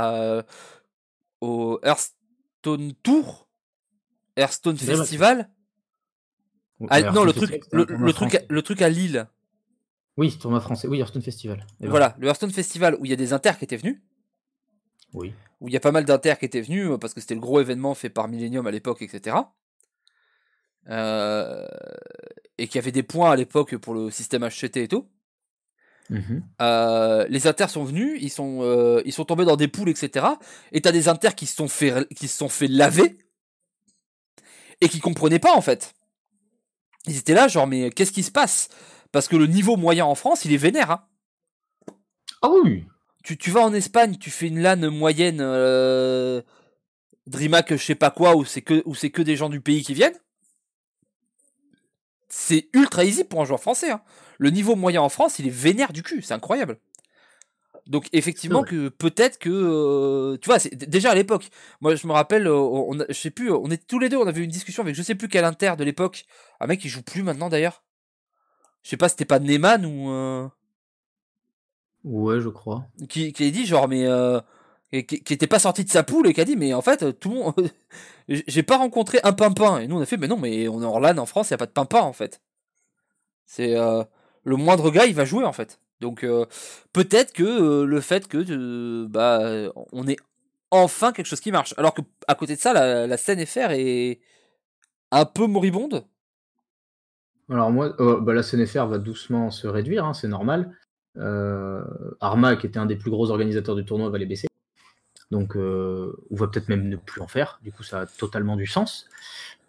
au 1.42 1.80
Hearthstone 1.84 2.94
Tour, 3.02 3.48
Hearthstone 4.36 4.78
Festival, 4.78 5.50
Ah, 6.90 7.02
non 7.12 7.24
le 7.24 7.34
truc, 7.34 7.64
le, 7.72 7.86
truc, 8.14 8.36
à, 8.36 8.40
le 8.48 8.62
truc 8.62 8.82
à 8.82 8.90
Lille, 8.90 9.28
Oui, 10.16 10.38
tournoi 10.38 10.62
français. 10.62 10.88
Oui, 10.88 11.00
Hearthstone 11.00 11.24
Festival. 11.24 11.66
Et 11.82 11.88
voilà, 11.88 12.16
le 12.20 12.28
Hearthstone 12.28 12.52
Festival 12.52 12.96
où 13.00 13.06
il 13.06 13.10
y 13.10 13.14
a 13.14 13.18
des 13.18 13.34
inters 13.34 13.58
qui 13.58 13.66
étaient 13.66 13.78
venus, 13.78 14.00
Oui. 15.14 15.34
où 15.60 15.68
il 15.68 15.74
y 15.74 15.78
a 15.78 15.80
pas 15.80 15.92
mal 15.92 16.06
d'inters 16.06 16.38
qui 16.38 16.46
étaient 16.46 16.62
venus 16.62 16.88
euh, 16.92 16.98
parce 16.98 17.14
que 17.14 17.22
c'était 17.22 17.36
le 17.36 17.42
gros 17.42 17.60
événement 17.60 17.96
fait 17.96 18.10
par 18.10 18.28
Millennium 18.28 18.68
à 18.68 18.72
l'époque, 18.72 19.02
etc. 19.02 19.38
Euh, 20.90 21.68
et 22.58 22.68
qui 22.68 22.78
avait 22.78 22.92
des 22.92 23.04
points 23.04 23.32
à 23.32 23.36
l'époque 23.36 23.76
pour 23.78 23.94
le 23.94 24.10
système 24.10 24.48
HCT 24.48 24.84
et 24.84 24.88
tout. 24.88 25.08
Mhm. 26.10 26.44
Euh, 26.62 27.26
les 27.28 27.48
inters 27.48 27.70
sont 27.70 27.84
venus, 27.84 28.18
ils 28.22 28.30
sont, 28.30 28.60
euh, 28.62 29.02
ils 29.06 29.12
sont 29.12 29.26
tombés 29.26 29.46
dans 29.46 29.58
des 29.58 29.68
poules, 29.68 29.90
etc. 29.90 30.26
Et 30.72 30.82
t'as 30.82 30.92
des 30.92 31.10
inters 31.10 31.36
qui 31.36 31.46
se 31.46 31.56
sont 31.56 31.68
fait, 31.68 32.08
qui 32.16 32.28
se 32.28 32.38
sont 32.38 32.50
fait 32.50 32.68
laver 32.68 33.18
et 34.80 34.88
qui 34.90 35.00
comprenaient 35.00 35.40
pas 35.40 35.54
en 35.54 35.62
fait. 35.62 35.94
Ils 37.08 37.18
étaient 37.18 37.34
là, 37.34 37.48
genre, 37.48 37.68
mais 37.68 37.90
qu'est-ce 37.92 38.12
qui 38.12 38.24
se 38.24 38.32
passe? 38.32 38.70
Parce 39.12 39.28
que 39.28 39.36
le 39.36 39.48
niveau 39.48 39.78
moyen 39.78 40.06
en 40.06 40.16
France, 40.16 40.46
il 40.46 40.54
est 40.54 40.58
vénère. 40.58 40.92
Hein. 40.92 41.06
Ah 42.42 42.50
oui. 42.64 42.86
Tu, 43.24 43.38
tu 43.38 43.52
vas 43.52 43.62
en 43.62 43.74
Espagne, 43.74 44.18
tu 44.18 44.30
fais 44.30 44.48
une 44.48 44.62
LAN 44.62 44.92
moyenne, 44.92 45.40
euh, 45.42 46.42
DreamHack, 47.26 47.76
je 47.76 47.84
sais 47.84 47.96
pas 47.96 48.12
quoi, 48.12 48.36
où 48.36 48.46
c'est 48.46 48.62
que, 48.62 48.84
où 48.86 48.96
c'est 48.96 49.10
que 49.10 49.22
des 49.22 49.36
gens 49.36 49.50
du 49.50 49.60
pays 49.60 49.84
qui 49.84 49.94
viennent. 49.94 50.18
C'est 52.30 52.70
ultra 52.74 53.06
easy 53.06 53.24
pour 53.24 53.42
un 53.42 53.46
joueur 53.46 53.60
français. 53.60 53.92
Hein. 53.92 54.02
Le 54.38 54.50
niveau 54.50 54.76
moyen 54.76 55.02
en 55.02 55.10
France, 55.10 55.40
il 55.40 55.48
est 55.48 55.52
vénère 55.52 55.94
du 55.94 56.04
cul, 56.04 56.22
c'est 56.22 56.34
incroyable. 56.34 56.78
Donc 57.88 58.08
effectivement 58.12 58.64
que 58.64 58.90
peut-être 58.90 59.40
que 59.40 59.50
euh, 59.50 60.38
tu 60.42 60.48
vois 60.48 60.60
c'est 60.60 60.76
déjà 60.76 61.12
à 61.12 61.16
l'époque 61.16 61.50
moi 61.80 61.96
je 61.96 62.06
me 62.08 62.12
rappelle 62.12 62.48
euh, 62.48 62.56
on, 62.56 62.98
je 63.08 63.14
sais 63.14 63.32
plus 63.32 63.52
on 63.52 63.70
est 63.70 63.88
tous 63.88 64.00
les 64.00 64.10
deux 64.10 64.18
on 64.18 64.28
avait 64.28 64.42
eu 64.42 64.44
une 64.44 64.50
discussion 64.52 64.84
avec 64.84 64.96
je 64.96 65.02
sais 65.02 65.16
plus 65.16 65.30
quel 65.30 65.46
inter 65.46 65.74
de 65.78 65.84
l'époque. 65.84 66.26
Un 66.60 66.68
mec 66.68 66.80
qui 66.82 66.90
joue 66.90 67.02
plus 67.02 67.24
maintenant 67.24 67.50
d'ailleurs. 67.50 67.84
Je 68.84 68.90
sais 68.90 68.98
pas 68.98 69.10
c'était 69.10 69.26
pas 69.26 69.40
Neyman 69.40 69.86
ou 69.86 70.10
euh, 70.12 70.48
Ouais, 72.04 72.40
je 72.40 72.50
crois. 72.50 72.86
qui, 73.10 73.34
qui 73.34 73.48
a 73.48 73.52
dit 73.52 73.66
genre 73.66 73.88
mais 73.88 74.06
euh, 74.08 74.40
qui, 74.92 75.06
qui 75.06 75.34
était 75.34 75.48
pas 75.48 75.60
sorti 75.60 75.84
de 75.84 75.90
sa 75.90 76.04
poule 76.04 76.28
et 76.28 76.34
qui 76.34 76.42
a 76.42 76.46
dit 76.46 76.56
mais 76.56 76.74
en 76.74 76.82
fait 76.82 77.20
tout 77.20 77.30
le 77.30 77.36
monde 77.36 77.72
j'ai 78.28 78.64
pas 78.64 78.78
rencontré 78.78 79.20
un 79.24 79.34
pimpin. 79.34 79.80
Et 79.80 79.88
nous 79.88 79.98
on 79.98 80.02
a 80.02 80.06
fait 80.06 80.18
mais 80.18 80.28
non 80.28 80.38
mais 80.38 80.68
on 80.68 80.82
est 80.82 80.86
en 80.86 81.00
LAN 81.00 81.18
en 81.18 81.26
France 81.26 81.50
il 81.50 81.52
y 81.52 81.56
a 81.56 81.58
pas 81.58 81.66
de 81.66 81.72
pimpin 81.72 82.02
en 82.02 82.14
fait. 82.14 82.42
C'est 83.46 83.76
euh, 83.78 84.04
le 84.44 84.56
moindre 84.58 84.92
gars 84.92 85.06
il 85.06 85.16
va 85.16 85.26
jouer 85.26 85.46
en 85.46 85.54
fait 85.54 85.80
donc 86.00 86.26
peut-être 86.94 87.34
que 87.34 87.84
le 87.84 88.02
fait 88.02 88.28
que 88.28 89.06
bah 89.06 89.72
on 89.92 90.08
ait 90.08 90.18
enfin 90.72 91.12
quelque 91.12 91.26
chose 91.26 91.40
qui 91.40 91.52
marche 91.52 91.74
alors 91.78 91.94
que 91.94 92.02
à 92.28 92.36
côté 92.36 92.56
de 92.56 92.60
ça 92.60 92.74
la, 92.74 93.08
la 93.08 93.18
scène 93.18 93.46
FR 93.46 93.72
est 93.72 94.20
un 95.12 95.26
peu 95.26 95.48
moribonde 95.48 96.06
Alors 97.50 97.72
moi, 97.72 97.96
euh, 98.00 98.20
bah, 98.20 98.34
la 98.34 98.44
CNFR 98.44 98.86
va 98.86 98.98
doucement 98.98 99.52
se 99.52 99.68
réduire, 99.68 100.06
hein, 100.06 100.14
c'est 100.14 100.28
normal. 100.28 100.72
Arma, 102.20 102.56
qui 102.58 102.68
était 102.68 102.78
un 102.78 102.86
des 102.86 102.96
plus 102.96 103.10
gros 103.10 103.32
organisateurs 103.32 103.76
du 103.76 103.84
tournoi, 103.86 104.10
va 104.10 104.20
les 104.20 104.28
baisser. 104.28 104.48
Donc, 105.32 105.56
on 105.56 106.36
va 106.36 106.48
peut-être 106.48 106.70
même 106.70 106.88
ne 106.88 106.96
plus 106.96 107.22
en 107.22 107.28
faire. 107.28 107.60
Du 107.64 107.72
coup, 107.72 107.82
ça 107.82 108.02
a 108.02 108.06
totalement 108.06 108.56
du 108.56 108.68
sens. 108.68 109.10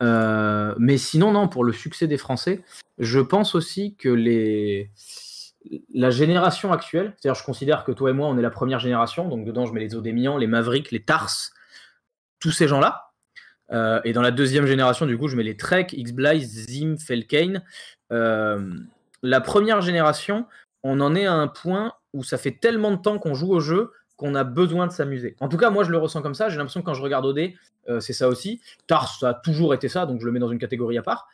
Mais 0.03 0.99
sinon, 0.99 1.33
non, 1.33 1.49
pour 1.49 1.64
le 1.64 1.73
succès 1.73 2.07
des 2.07 2.19
Français, 2.19 2.62
je 2.99 3.19
pense 3.19 3.55
aussi 3.55 3.95
que 3.95 4.11
les... 4.11 4.91
la 5.95 6.11
génération 6.11 6.73
actuelle, 6.73 7.15
c'est-à-dire 7.17 7.39
je 7.39 7.45
considère 7.45 7.85
que 7.85 7.93
toi 7.93 8.11
et 8.11 8.13
moi, 8.13 8.29
on 8.29 8.39
est 8.39 8.43
la 8.43 8.51
première 8.51 8.79
génération, 8.79 9.29
donc 9.29 9.45
dedans, 9.45 9.67
je 9.67 9.73
mets 9.73 9.81
les 9.81 9.95
Odémians, 9.95 10.37
les 10.37 10.47
Mavericks, 10.47 10.91
les 10.91 11.03
Tars, 11.03 11.31
tous 12.41 12.51
ces 12.51 12.69
gens-là. 12.69 13.11
Euh, 13.71 14.01
et 14.05 14.13
dans 14.13 14.23
la 14.23 14.31
deuxième 14.31 14.67
génération, 14.67 15.07
du 15.07 15.19
coup, 15.19 15.29
je 15.29 15.37
mets 15.37 15.43
les 15.43 15.57
Trek, 15.57 15.89
X-Blaze, 15.93 16.67
Zim, 16.69 16.97
Felkane. 16.97 17.63
Euh, 18.13 18.73
la 19.23 19.41
première 19.41 19.83
génération, 19.83 20.47
on 20.83 21.01
en 21.01 21.15
est 21.15 21.27
à 21.27 21.35
un 21.35 21.49
point 21.49 21.93
où 22.15 22.25
ça 22.25 22.39
fait 22.39 22.53
tellement 22.53 22.93
de 22.93 22.97
temps 22.97 23.19
qu'on 23.19 23.35
joue 23.35 23.53
au 23.53 23.61
jeu 23.61 23.93
qu'on 24.17 24.35
a 24.35 24.43
besoin 24.43 24.87
de 24.87 24.93
s'amuser. 24.93 25.37
En 25.39 25.49
tout 25.49 25.59
cas, 25.59 25.71
moi, 25.71 25.85
je 25.85 25.91
le 25.91 25.99
ressens 25.99 26.23
comme 26.23 26.35
ça. 26.35 26.49
J'ai 26.49 26.57
l'impression 26.57 26.81
que 26.81 26.87
quand 26.87 26.95
je 26.95 27.03
regarde 27.03 27.25
OD, 27.25 27.53
euh, 27.89 28.01
c'est 28.01 28.13
ça 28.13 28.29
aussi. 28.29 28.61
Tars, 28.87 29.09
ça 29.09 29.29
a 29.29 29.35
toujours 29.35 29.75
été 29.75 29.89
ça, 29.89 30.07
donc 30.07 30.21
je 30.21 30.27
le 30.27 30.33
mets 30.33 30.41
dans 30.41 30.51
une 30.51 30.59
catégorie 30.59 30.99
à 30.99 31.03
part. 31.03 31.29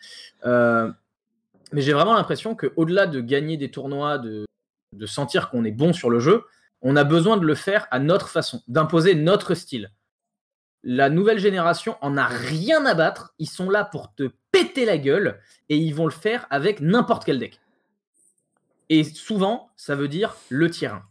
Mais 1.75 1.81
j'ai 1.81 1.93
vraiment 1.93 2.15
l'impression 2.15 2.55
qu'au-delà 2.55 3.09
de 3.09 3.21
gagner 3.21 3.57
des 3.57 3.69
tournois, 3.69 4.19
de, 4.19 4.47
sentir 5.07 5.51
qu'on 5.51 5.65
est 5.65 5.73
bon 5.73 5.93
sur 5.93 6.09
le 6.09 6.21
jeu, 6.21 6.45
on 6.83 6.95
a 6.95 7.03
besoin 7.03 7.37
de 7.37 7.45
le 7.45 7.57
faire 7.57 7.89
à 7.91 7.99
notre 7.99 8.29
façon, 8.29 8.63
d'imposer 8.69 9.17
notre 9.17 9.55
style. 9.55 9.91
La 10.85 11.11
nouvelle 11.11 11.41
génération 11.41 11.97
en 12.01 12.17
a 12.17 12.27
rien 12.27 12.87
à 12.87 12.95
battre. 12.95 13.35
Ils 13.41 13.51
sont 13.51 13.71
là 13.71 13.85
pour 13.85 14.15
te 14.15 14.31
péter 14.53 14.85
la 14.85 14.99
gueule 14.99 15.41
et 15.69 15.77
ils 15.77 15.93
vont 15.93 16.05
le 16.05 16.13
faire 16.13 16.47
avec 16.49 16.81
n'importe 16.81 17.25
quel 17.25 17.41
deck. 17.41 17.59
Et 18.89 19.03
souvent, 19.03 19.71
ça 19.75 19.97
veut 19.97 20.09
dire 20.09 20.37
le 20.51 20.71
tier 20.71 20.87
1. 20.87 21.03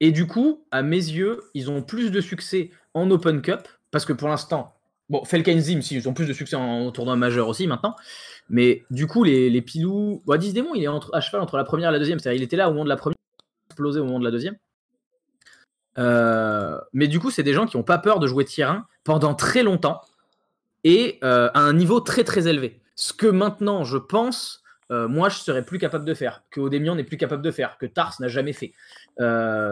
Et 0.00 0.12
du 0.12 0.26
coup, 0.26 0.64
à 0.70 0.80
mes 0.80 0.96
yeux, 0.96 1.42
ils 1.52 1.70
ont 1.70 1.82
plus 1.82 2.10
de 2.10 2.22
succès 2.22 2.70
en 2.94 3.10
Open 3.10 3.42
Cup 3.42 3.68
parce 3.90 4.06
que 4.06 4.14
pour 4.14 4.28
l'instant, 4.28 4.79
bon, 5.10 5.24
Felkane 5.24 5.60
Zim, 5.60 5.82
si, 5.82 5.96
ils 5.96 6.08
ont 6.08 6.14
plus 6.14 6.26
de 6.26 6.32
succès 6.32 6.56
en 6.56 6.90
tournoi 6.90 7.16
majeur 7.16 7.48
aussi 7.48 7.66
maintenant. 7.66 7.94
Mais 8.48 8.84
du 8.90 9.06
coup, 9.06 9.22
les, 9.22 9.50
les 9.50 9.60
pilous. 9.60 10.22
Bon, 10.24 10.38
10 10.38 10.54
démons, 10.54 10.74
il 10.74 10.82
est 10.82 10.88
à 11.12 11.20
cheval 11.20 11.42
entre 11.42 11.58
la 11.58 11.64
première 11.64 11.90
et 11.90 11.92
la 11.92 11.98
deuxième. 11.98 12.18
C'est-à-dire, 12.18 12.40
il 12.40 12.44
était 12.44 12.56
là 12.56 12.68
au 12.68 12.72
moment 12.72 12.84
de 12.84 12.88
la 12.88 12.96
première, 12.96 13.16
explosé 13.68 14.00
au 14.00 14.04
moment 14.04 14.18
de 14.18 14.24
la 14.24 14.30
deuxième. 14.30 14.56
Euh, 15.98 16.80
mais 16.92 17.08
du 17.08 17.20
coup, 17.20 17.30
c'est 17.30 17.42
des 17.42 17.52
gens 17.52 17.66
qui 17.66 17.76
n'ont 17.76 17.82
pas 17.82 17.98
peur 17.98 18.18
de 18.18 18.26
jouer 18.26 18.44
tier 18.44 18.64
1 18.64 18.86
pendant 19.04 19.34
très 19.34 19.62
longtemps 19.62 20.00
et 20.84 21.18
euh, 21.24 21.50
à 21.54 21.60
un 21.60 21.72
niveau 21.72 22.00
très 22.00 22.24
très 22.24 22.48
élevé. 22.48 22.80
Ce 22.94 23.12
que 23.12 23.26
maintenant, 23.26 23.84
je 23.84 23.98
pense, 23.98 24.62
euh, 24.90 25.08
moi, 25.08 25.28
je 25.28 25.38
serais 25.38 25.64
plus 25.64 25.78
capable 25.78 26.04
de 26.04 26.14
faire, 26.14 26.42
que 26.50 26.60
Odemian 26.60 26.94
n'est 26.94 27.04
plus 27.04 27.16
capable 27.16 27.42
de 27.42 27.50
faire, 27.50 27.76
que 27.78 27.86
Tars 27.86 28.14
n'a 28.20 28.28
jamais 28.28 28.52
fait. 28.52 28.72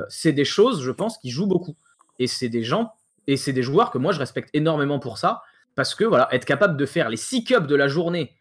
C'est 0.08 0.32
des 0.32 0.44
choses, 0.44 0.82
je 0.82 0.90
pense, 0.90 1.18
qui 1.18 1.30
jouent 1.30 1.46
beaucoup. 1.46 1.76
Et 2.18 2.26
c'est 2.26 2.48
des 2.48 2.64
gens, 2.64 2.92
et 3.28 3.36
c'est 3.36 3.52
des 3.52 3.62
joueurs 3.62 3.92
que 3.92 3.98
moi, 3.98 4.12
je 4.12 4.18
respecte 4.18 4.48
énormément 4.54 4.98
pour 4.98 5.18
ça, 5.18 5.42
parce 5.76 5.94
que 5.94 6.02
voilà, 6.02 6.28
être 6.32 6.46
capable 6.46 6.76
de 6.76 6.86
faire 6.86 7.08
les 7.10 7.16
6 7.16 7.44
cups 7.44 7.66
de 7.68 7.76
la 7.76 7.86
journée 7.86 8.32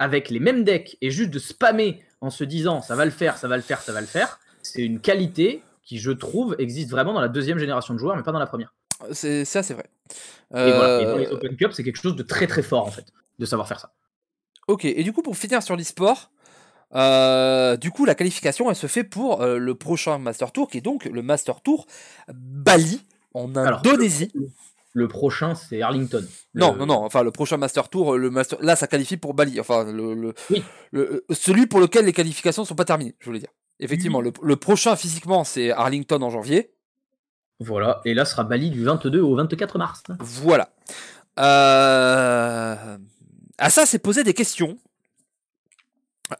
avec 0.00 0.30
les 0.30 0.40
mêmes 0.40 0.64
decks 0.64 0.96
et 1.00 1.10
juste 1.10 1.30
de 1.30 1.38
spammer 1.38 2.02
en 2.20 2.30
se 2.30 2.42
disant 2.42 2.82
ça 2.82 2.96
va 2.96 3.04
le 3.04 3.12
faire, 3.12 3.36
ça 3.36 3.46
va 3.46 3.56
le 3.56 3.62
faire, 3.62 3.80
ça 3.82 3.92
va 3.92 4.00
le 4.00 4.06
faire, 4.06 4.40
c'est 4.62 4.82
une 4.82 5.00
qualité 5.00 5.62
qui, 5.84 5.98
je 5.98 6.10
trouve, 6.10 6.56
existe 6.58 6.90
vraiment 6.90 7.12
dans 7.12 7.20
la 7.20 7.28
deuxième 7.28 7.58
génération 7.58 7.94
de 7.94 7.98
joueurs, 7.98 8.16
mais 8.16 8.22
pas 8.22 8.32
dans 8.32 8.38
la 8.38 8.46
première. 8.46 8.74
c'est 9.12 9.44
ça 9.44 9.62
c'est 9.62 9.74
vrai 9.74 9.84
Et, 10.50 10.54
voilà. 10.54 11.02
Et 11.02 11.04
dans 11.04 11.10
Euh, 11.10 11.18
les 11.18 11.26
Open 11.28 11.56
Cup, 11.56 11.72
c'est 11.72 11.84
quelque 11.84 12.00
chose 12.00 12.16
de 12.16 12.22
très 12.22 12.46
très 12.46 12.62
fort 12.62 12.86
en 12.86 12.90
fait, 12.90 13.06
de 13.38 13.46
savoir 13.46 13.68
faire 13.68 13.78
ça. 13.78 13.92
Ok, 14.66 14.84
et 14.86 15.02
du 15.02 15.12
coup, 15.12 15.22
pour 15.22 15.36
finir 15.36 15.62
sur 15.62 15.76
l'e-sport, 15.76 16.30
euh, 16.94 17.76
du 17.76 17.90
coup, 17.90 18.04
la 18.04 18.14
qualification, 18.14 18.70
elle 18.70 18.76
se 18.76 18.86
fait 18.86 19.04
pour 19.04 19.42
euh, 19.42 19.58
le 19.58 19.74
prochain 19.74 20.18
Master 20.18 20.52
Tour, 20.52 20.70
qui 20.70 20.78
est 20.78 20.82
donc 20.82 21.04
le 21.04 21.22
Master 21.22 21.60
Tour 21.60 21.86
Bali, 22.32 23.02
en 23.34 23.54
Alors, 23.56 23.80
Indonésie. 23.80 24.30
Le 24.94 25.08
prochain, 25.08 25.54
c'est 25.54 25.80
Arlington. 25.80 26.22
Non, 26.54 26.72
Le- 26.72 26.78
non, 26.80 26.86
non, 26.86 27.04
enfin, 27.04 27.22
le 27.22 27.30
prochain 27.30 27.56
Master 27.56 27.88
Tour, 27.88 28.18
le 28.18 28.28
master... 28.30 28.58
là, 28.60 28.76
ça 28.76 28.86
qualifie 28.86 29.16
pour 29.16 29.32
Bali. 29.32 29.58
Enfin, 29.58 29.84
le, 29.90 30.12
le, 30.14 30.34
Oui. 30.50 30.62
le- 30.90 31.24
celui 31.30 31.66
pour 31.66 31.80
lequel 31.80 32.04
les 32.04 32.12
qualifications 32.12 32.64
sont 32.66 32.74
pas 32.74 32.84
terminées, 32.84 33.14
je 33.20 33.24
voulais 33.26 33.38
dire. 33.38 33.48
Effectivement, 33.80 34.20
le, 34.20 34.32
le 34.42 34.56
prochain 34.56 34.94
physiquement, 34.96 35.44
c'est 35.44 35.70
Arlington 35.70 36.20
en 36.20 36.28
janvier. 36.28 36.74
Voilà, 37.58 38.00
et 38.04 38.12
là 38.12 38.24
sera 38.26 38.44
Bali 38.44 38.70
du 38.70 38.84
22 38.84 39.20
au 39.20 39.34
24 39.36 39.78
mars. 39.78 40.02
Voilà. 40.20 40.68
Euh... 41.38 42.98
À 43.58 43.70
ça, 43.70 43.86
c'est 43.86 43.98
poser 43.98 44.24
des 44.24 44.34
questions. 44.34 44.78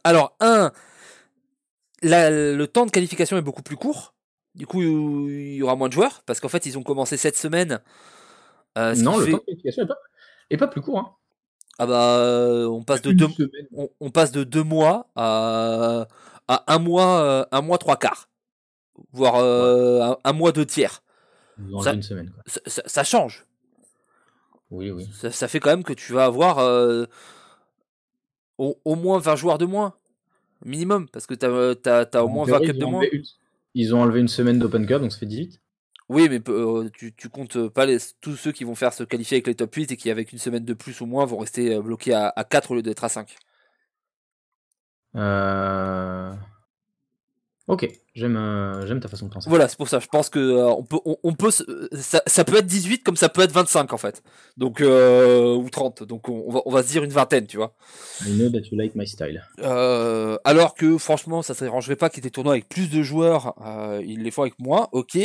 Alors, 0.04 0.36
un, 0.40 0.72
la- 2.02 2.30
le 2.30 2.66
temps 2.66 2.84
de 2.86 2.90
qualification 2.90 3.36
est 3.38 3.42
beaucoup 3.42 3.62
plus 3.62 3.76
court. 3.76 4.14
Du 4.54 4.66
coup, 4.66 4.82
il 4.82 5.54
y 5.54 5.62
aura 5.62 5.76
moins 5.76 5.88
de 5.88 5.94
joueurs 5.94 6.22
parce 6.26 6.40
qu'en 6.40 6.48
fait, 6.48 6.66
ils 6.66 6.76
ont 6.78 6.82
commencé 6.82 7.16
cette 7.16 7.36
semaine. 7.36 7.80
Euh, 8.78 8.94
ce 8.94 9.02
non, 9.02 9.18
le 9.18 9.24
fait- 9.26 9.30
temps 9.32 9.38
de 9.38 9.42
qualification 9.44 9.82
est 9.84 9.86
pas, 9.86 9.98
est 10.50 10.56
pas 10.56 10.68
plus 10.68 10.80
court. 10.80 10.98
Hein. 10.98 11.14
Ah 11.78 11.86
bah, 11.86 12.18
euh, 12.18 12.66
on 12.66 12.82
passe 12.82 13.00
de 13.02 13.12
deux, 13.12 13.28
on, 13.74 13.88
on 14.00 14.10
passe 14.10 14.30
de 14.30 14.44
deux 14.44 14.62
mois 14.62 15.08
à, 15.16 16.06
à 16.48 16.74
un 16.74 16.78
mois, 16.78 17.20
euh, 17.22 17.44
un 17.50 17.62
mois 17.62 17.78
trois 17.78 17.96
quarts, 17.96 18.28
voire 19.12 19.36
euh, 19.36 20.02
un, 20.02 20.18
un 20.22 20.32
mois 20.34 20.52
deux 20.52 20.66
tiers. 20.66 21.02
Ça- 21.82 21.94
une 21.94 22.02
semaine. 22.02 22.30
Quoi. 22.30 22.42
Ça, 22.46 22.60
ça- 22.66 22.82
ça 22.86 23.04
change. 23.04 23.46
Oui, 24.70 24.90
oui. 24.90 25.08
Ça, 25.30 25.48
fait 25.48 25.60
quand 25.60 25.70
même 25.70 25.84
que 25.84 25.92
tu 25.92 26.12
vas 26.12 26.24
avoir 26.24 26.58
euh, 26.58 27.04
au, 28.58 28.78
au 28.84 28.94
moins 28.94 29.18
20 29.18 29.36
joueurs 29.36 29.58
de 29.58 29.66
moins, 29.66 29.94
minimum, 30.64 31.08
parce 31.08 31.26
que 31.26 31.34
tu 31.34 31.46
as, 31.46 32.22
au 32.24 32.28
moins 32.28 32.46
théorie, 32.46 32.66
20 32.66 32.72
cuts 32.72 32.76
ils 32.76 32.80
de 32.80 32.84
moins. 32.86 33.02
une- 33.12 33.22
Ils 33.74 33.94
ont 33.94 34.02
enlevé 34.02 34.20
une 34.20 34.28
semaine 34.28 34.58
d'Open 34.58 34.86
Cup, 34.86 35.00
donc 35.00 35.12
ça 35.12 35.18
fait 35.18 35.26
18. 35.26 35.60
Oui, 36.08 36.28
mais 36.28 36.40
euh, 36.48 36.90
tu, 36.92 37.14
tu 37.14 37.28
comptes 37.28 37.68
pas 37.68 37.86
les, 37.86 37.96
tous 38.20 38.36
ceux 38.36 38.52
qui 38.52 38.64
vont 38.64 38.74
faire 38.74 38.92
se 38.92 39.02
qualifier 39.02 39.36
avec 39.36 39.46
les 39.46 39.54
top 39.54 39.74
8 39.74 39.92
et 39.92 39.96
qui, 39.96 40.10
avec 40.10 40.32
une 40.32 40.38
semaine 40.38 40.64
de 40.64 40.74
plus 40.74 41.00
ou 41.00 41.06
moins, 41.06 41.24
vont 41.24 41.38
rester 41.38 41.74
euh, 41.74 41.80
bloqués 41.80 42.12
à, 42.12 42.32
à 42.34 42.44
4 42.44 42.72
au 42.72 42.74
lieu 42.74 42.82
d'être 42.82 43.04
à 43.04 43.08
5. 43.08 43.34
Euh... 45.16 46.34
Ok, 47.66 47.88
j'aime 48.14 48.36
euh, 48.36 48.86
j'aime 48.86 49.00
ta 49.00 49.08
façon 49.08 49.26
de 49.26 49.32
penser. 49.32 49.48
Voilà, 49.48 49.68
c'est 49.68 49.76
pour 49.76 49.88
ça. 49.88 49.98
Je 50.00 50.06
pense 50.06 50.28
que 50.28 50.38
euh, 50.38 50.68
on 50.68 50.82
peut, 50.84 50.98
on, 51.04 51.16
on 51.22 51.34
peut, 51.34 51.50
euh, 51.68 51.88
ça, 51.92 52.22
ça 52.26 52.44
peut 52.44 52.56
être 52.56 52.66
18 52.66 53.02
comme 53.02 53.16
ça 53.16 53.28
peut 53.28 53.42
être 53.42 53.52
25 53.52 53.92
en 53.92 53.96
fait. 53.98 54.22
Donc 54.56 54.80
euh, 54.80 55.54
ou 55.54 55.68
30. 55.70 56.02
Donc 56.02 56.28
on, 56.28 56.44
on 56.46 56.52
va, 56.52 56.60
on 56.66 56.70
va 56.70 56.82
se 56.82 56.88
dire 56.88 57.04
une 57.04 57.10
vingtaine, 57.10 57.46
tu 57.46 57.56
vois. 57.56 57.74
I 58.26 58.32
know 58.32 58.50
that 58.50 58.66
you 58.70 58.78
like 58.78 58.94
my 58.94 59.06
style. 59.06 59.42
Alors 60.44 60.74
que 60.74 60.98
franchement, 60.98 61.42
ça 61.42 61.54
ne 61.54 61.58
dérangerait 61.60 61.96
pas 61.96 62.10
qu'il 62.10 62.18
y 62.18 62.20
ait 62.26 62.28
des 62.28 62.30
tournois 62.30 62.52
avec 62.52 62.68
plus 62.68 62.88
de 62.90 63.02
joueurs. 63.02 63.54
ils 64.04 64.22
les 64.22 64.30
font 64.30 64.42
avec 64.42 64.58
moins, 64.58 64.88
ok. 64.92 65.16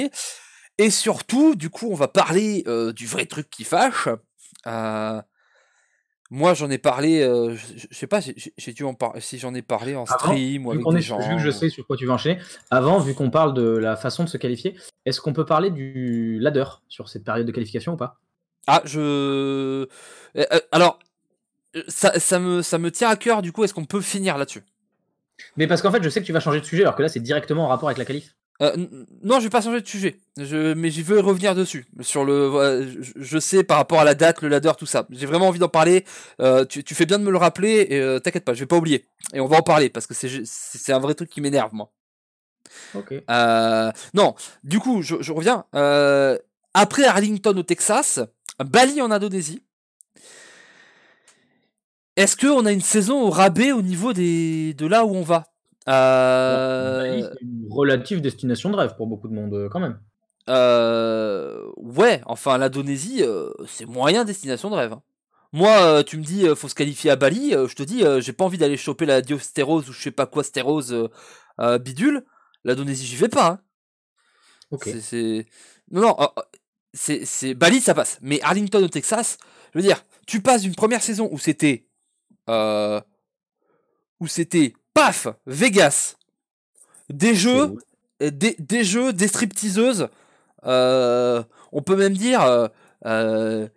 Et 0.79 0.89
surtout, 0.91 1.55
du 1.55 1.69
coup, 1.69 1.87
on 1.89 1.95
va 1.95 2.07
parler 2.07 2.63
du 2.95 3.07
vrai 3.07 3.25
truc 3.25 3.49
qui 3.49 3.63
fâche. 3.63 4.07
Euh, 6.31 6.35
moi, 6.35 6.53
j'en 6.53 6.69
ai 6.69 6.77
parlé. 6.77 7.21
euh, 7.21 7.55
je, 7.55 7.87
je 7.89 7.95
sais 7.95 8.07
pas, 8.07 8.19
j'ai- 8.19 8.73
dû 8.73 8.83
en 8.83 8.93
parler. 8.93 9.21
Si 9.21 9.37
j'en 9.39 9.53
ai 9.53 9.61
parlé 9.61 9.95
en 9.95 10.03
Avant, 10.05 10.17
stream 10.19 10.65
ou 10.67 10.71
avec 10.71 10.87
des 10.89 10.97
est, 10.97 11.01
gens. 11.01 11.19
vu 11.19 11.35
que 11.35 11.41
je 11.41 11.51
sais 11.51 11.69
sur 11.69 11.85
quoi 11.87 11.97
tu 11.97 12.05
vas 12.05 12.13
enchaîner, 12.13 12.39
avant, 12.69 12.99
vu 12.99 13.13
qu'on 13.13 13.29
parle 13.29 13.53
de 13.53 13.63
la 13.63 13.95
façon 13.95 14.23
de 14.23 14.29
se 14.29 14.37
qualifier, 14.37 14.75
est-ce 15.05 15.21
qu'on 15.21 15.33
peut 15.33 15.45
parler 15.45 15.71
du 15.71 16.39
ladder 16.39 16.65
sur 16.89 17.09
cette 17.09 17.23
période 17.23 17.47
de 17.47 17.51
qualification 17.51 17.93
ou 17.93 17.97
pas? 17.97 18.19
Ah, 18.67 18.81
je. 18.85 18.99
euh, 18.99 19.85
euh, 20.37 20.59
alors, 20.71 20.99
euh, 21.75 21.83
ça, 21.87 22.19
ça 22.19 22.39
me, 22.39 22.61
ça 22.61 22.77
me 22.77 22.91
tient 22.91 23.09
à 23.09 23.15
cœur. 23.15 23.41
Du 23.41 23.51
coup, 23.51 23.63
est-ce 23.63 23.73
qu'on 23.73 23.85
peut 23.85 24.01
finir 24.01 24.37
là-dessus? 24.37 24.63
Mais 25.55 25.67
parce 25.67 25.81
qu'en 25.81 25.91
fait, 25.91 26.03
je 26.03 26.09
sais 26.09 26.19
que 26.19 26.25
tu 26.25 26.33
vas 26.33 26.39
changer 26.39 26.59
de 26.59 26.65
sujet, 26.65 26.81
alors 26.83 26.95
que 26.95 27.03
là, 27.03 27.09
c'est 27.09 27.19
directement 27.19 27.65
en 27.65 27.67
rapport 27.67 27.87
avec 27.89 27.97
la 27.97 28.05
qualif. 28.05 28.35
Euh, 28.63 28.75
non, 29.23 29.39
je 29.39 29.43
vais 29.43 29.49
pas 29.51 29.61
changer 29.61 29.81
de 29.81 29.87
sujet, 29.87 30.19
je, 30.35 30.73
mais 30.73 30.89
j'y 30.89 31.03
veux 31.03 31.19
revenir 31.19 31.53
dessus. 31.53 31.85
Sur 32.01 32.25
le, 32.25 32.47
voilà, 32.47 32.81
je, 32.81 33.11
je 33.15 33.39
sais 33.39 33.63
par 33.63 33.77
rapport 33.77 33.99
à 33.99 34.03
la 34.03 34.15
date, 34.15 34.41
le 34.41 34.47
ladder, 34.47 34.71
tout 34.77 34.87
ça. 34.87 35.05
J'ai 35.11 35.27
vraiment 35.27 35.47
envie 35.47 35.59
d'en 35.59 35.69
parler. 35.69 36.05
Euh, 36.41 36.65
tu, 36.65 36.83
tu 36.83 36.95
fais 36.95 37.05
bien 37.05 37.19
de 37.19 37.23
me 37.23 37.29
le 37.29 37.37
rappeler. 37.37 37.85
Et 37.89 37.99
euh, 37.99 38.19
t'inquiète 38.19 38.45
pas, 38.45 38.55
je 38.55 38.61
vais 38.61 38.65
pas 38.65 38.77
oublier. 38.77 39.05
Et 39.33 39.39
on 39.39 39.45
va 39.45 39.57
en 39.57 39.61
parler 39.61 39.89
parce 39.89 40.07
que 40.07 40.15
c'est 40.15 40.93
un 40.93 40.99
vrai 40.99 41.13
truc 41.13 41.29
qui 41.29 41.39
m'énerve 41.39 41.73
moi. 41.73 41.91
Ok. 42.95 43.13
Euh, 43.29 43.91
non, 44.15 44.33
du 44.63 44.79
coup, 44.79 45.03
je, 45.03 45.17
je 45.19 45.31
reviens. 45.31 45.65
Euh, 45.75 46.37
après 46.73 47.05
Arlington 47.05 47.55
au 47.55 47.63
Texas, 47.63 48.19
Bali 48.59 49.01
en 49.01 49.11
Indonésie. 49.11 49.61
Est-ce 52.15 52.35
qu'on 52.35 52.65
a 52.65 52.71
une 52.71 52.81
saison 52.81 53.21
au 53.21 53.29
rabais 53.29 53.71
au 53.71 53.83
niveau 53.83 54.13
des 54.13 54.73
de 54.73 54.87
là 54.87 55.05
où 55.05 55.15
on 55.15 55.21
va? 55.21 55.45
Euh, 55.87 57.29
c'est 57.33 57.41
une 57.41 57.67
relative 57.69 58.21
destination 58.21 58.69
de 58.69 58.75
rêve 58.75 58.95
pour 58.97 59.07
beaucoup 59.07 59.27
de 59.27 59.33
monde, 59.33 59.53
euh, 59.53 59.69
quand 59.69 59.79
même. 59.79 59.99
euh, 60.49 61.61
ouais, 61.77 62.21
enfin 62.25 62.57
l'Indonésie, 62.57 63.21
euh, 63.23 63.49
c'est 63.67 63.85
moyen 63.85 64.25
destination 64.25 64.69
de 64.69 64.75
rêve. 64.75 64.93
hein. 64.93 65.01
Moi, 65.53 66.03
tu 66.03 66.17
me 66.17 66.23
dis, 66.23 66.45
faut 66.55 66.67
se 66.67 66.75
qualifier 66.75 67.09
à 67.09 67.15
Bali, 67.15 67.51
je 67.51 67.73
te 67.73 67.81
dis, 67.83 68.03
j'ai 68.19 68.33
pas 68.33 68.43
envie 68.43 68.57
d'aller 68.57 68.75
choper 68.75 69.05
la 69.05 69.21
diostérose 69.21 69.89
ou 69.89 69.93
je 69.93 70.01
sais 70.01 70.11
pas 70.11 70.25
quoi, 70.25 70.43
stérose 70.43 70.93
bidule. 71.81 72.25
L'Indonésie, 72.65 73.05
j'y 73.05 73.15
vais 73.15 73.29
pas. 73.29 73.47
hein. 73.47 73.59
Ok. 74.71 74.89
C'est- 75.01 75.45
non 75.89 76.01
non, 76.01 76.15
euh, 76.19 76.27
euh, 76.37 77.19
c'est 77.23 77.53
Bali 77.53 77.79
ça 77.79 77.93
passe, 77.93 78.19
mais 78.21 78.41
Arlington 78.41 78.83
au 78.83 78.89
Texas, 78.89 79.37
je 79.73 79.79
veux 79.79 79.83
dire, 79.85 80.03
tu 80.27 80.41
passes 80.41 80.63
d'une 80.63 80.75
première 80.75 81.01
saison 81.01 81.29
où 81.31 81.39
c'était 81.39 81.87
où 84.19 84.27
c'était 84.27 84.73
paf 84.97 85.27
Vegas, 85.45 86.15
des 87.09 87.35
jeux, 87.35 87.75
des, 88.19 88.55
des 88.57 88.83
jeux, 88.83 89.13
des 89.13 89.27
stripteaseuses, 89.27 90.07
euh, 90.65 91.43
on 91.71 91.83
peut 91.83 91.95
même 91.95 92.13
dire 92.17 92.41
euh, 92.41 92.67
euh, 93.05 93.67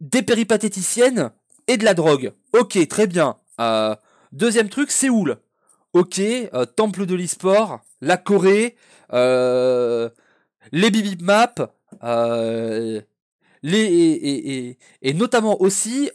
des 0.00 0.22
péripatéticiennes 0.22 1.30
et 1.68 1.76
de 1.76 1.84
la 1.84 1.94
drogue. 1.94 2.32
Ok, 2.54 2.76
très 2.88 3.06
bien. 3.06 3.36
Euh, 3.60 3.94
deuxième 4.32 4.68
truc, 4.68 4.90
Séoul. 4.90 5.38
Ok, 5.92 6.20
temple 6.74 7.06
de 7.06 7.14
l'e-sport, 7.14 7.80
la 8.00 8.16
Corée, 8.16 8.74
les 9.12 10.90
bibip 10.90 11.22
euh, 12.02 13.00
les 13.62 13.78
et, 13.78 14.12
et- 14.12 14.56
et- 14.70 14.78
et 15.02 15.14
notamment 15.14 15.60
aussi 15.62 16.10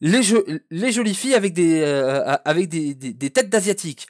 les, 0.00 0.22
jo- 0.22 0.44
les 0.70 0.92
jolies 0.92 1.14
filles 1.14 1.34
avec 1.34 1.52
des 1.54 1.80
euh, 1.82 2.36
avec 2.44 2.68
des, 2.68 2.94
des- 2.94 3.30
têtes 3.30 3.50
d'asiatiques. 3.50 4.06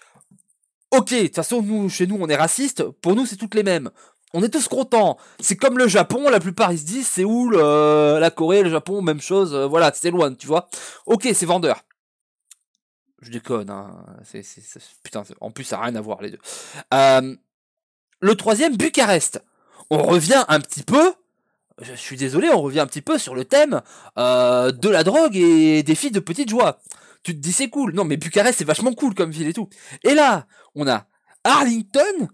Ok, 0.91 1.11
de 1.11 1.22
toute 1.26 1.34
façon 1.36 1.62
nous 1.62 1.89
chez 1.89 2.07
nous 2.07 2.16
on 2.20 2.28
est 2.28 2.36
raciste, 2.36 2.82
pour 2.84 3.14
nous 3.14 3.26
c'est 3.26 3.36
toutes 3.36 3.55
les 3.55 3.62
mêmes. 3.62 3.91
On 4.34 4.43
est 4.43 4.51
tous 4.51 4.68
contents. 4.68 5.16
C'est 5.41 5.57
comme 5.57 5.78
le 5.78 5.89
Japon, 5.89 6.28
la 6.28 6.41
plupart 6.41 6.72
ils 6.72 6.78
se 6.78 6.84
disent 6.84 7.07
c'est 7.09 7.24
où 7.24 7.49
le- 7.49 8.18
la 8.20 8.30
Corée, 8.30 8.62
le 8.62 8.70
Japon, 8.70 9.01
même 9.03 9.20
chose. 9.20 9.55
euh, 9.55 9.66
voilà, 9.66 9.91
c'est 9.95 10.11
loin, 10.11 10.34
tu 10.34 10.47
vois. 10.47 10.68
Ok, 11.07 11.28
c'est 11.32 11.47
vendeur. 11.47 11.82
Je 13.20 13.30
déconne, 13.30 13.68
hein. 13.70 14.05
C'est, 14.24 14.45
putain, 15.03 15.24
en 15.41 15.51
plus 15.51 15.64
ça 15.64 15.76
n'a 15.78 15.82
rien 15.84 15.97
à 15.97 16.01
voir 16.01 16.20
les 16.22 16.30
deux. 16.30 16.39
Euh, 16.95 17.34
le 18.20 18.34
troisième, 18.36 18.76
Bucarest. 18.76 19.43
On 19.91 20.03
revient 20.03 20.45
un 20.49 20.61
petit 20.61 20.82
peu. 20.82 21.14
Je 21.81 21.95
suis 21.95 22.16
désolé, 22.16 22.49
on 22.51 22.61
revient 22.61 22.81
un 22.81 22.87
petit 22.87 23.03
peu 23.03 23.18
sur 23.18 23.35
le 23.35 23.45
thème 23.45 23.83
euh, 24.18 24.72
de 24.72 24.89
la 24.89 25.05
drogue 25.05 25.37
et 25.37 25.83
des 25.83 25.95
filles 25.95 26.11
de 26.11 26.20
petite 26.20 26.51
joie. 26.51 26.81
Tu 27.22 27.35
te 27.35 27.39
dis 27.41 27.53
c'est 27.53 27.68
cool. 27.70 27.95
Non, 27.95 28.05
mais 28.05 28.16
Bucarest 28.16 28.59
c'est 28.59 28.64
vachement 28.64 28.93
cool 28.95 29.14
comme 29.14 29.31
ville 29.31 29.49
et 29.49 29.53
tout. 29.53 29.68
Et 30.03 30.14
là, 30.14 30.47
on 30.74 30.89
a 30.89 31.07
Arlington 31.45 32.29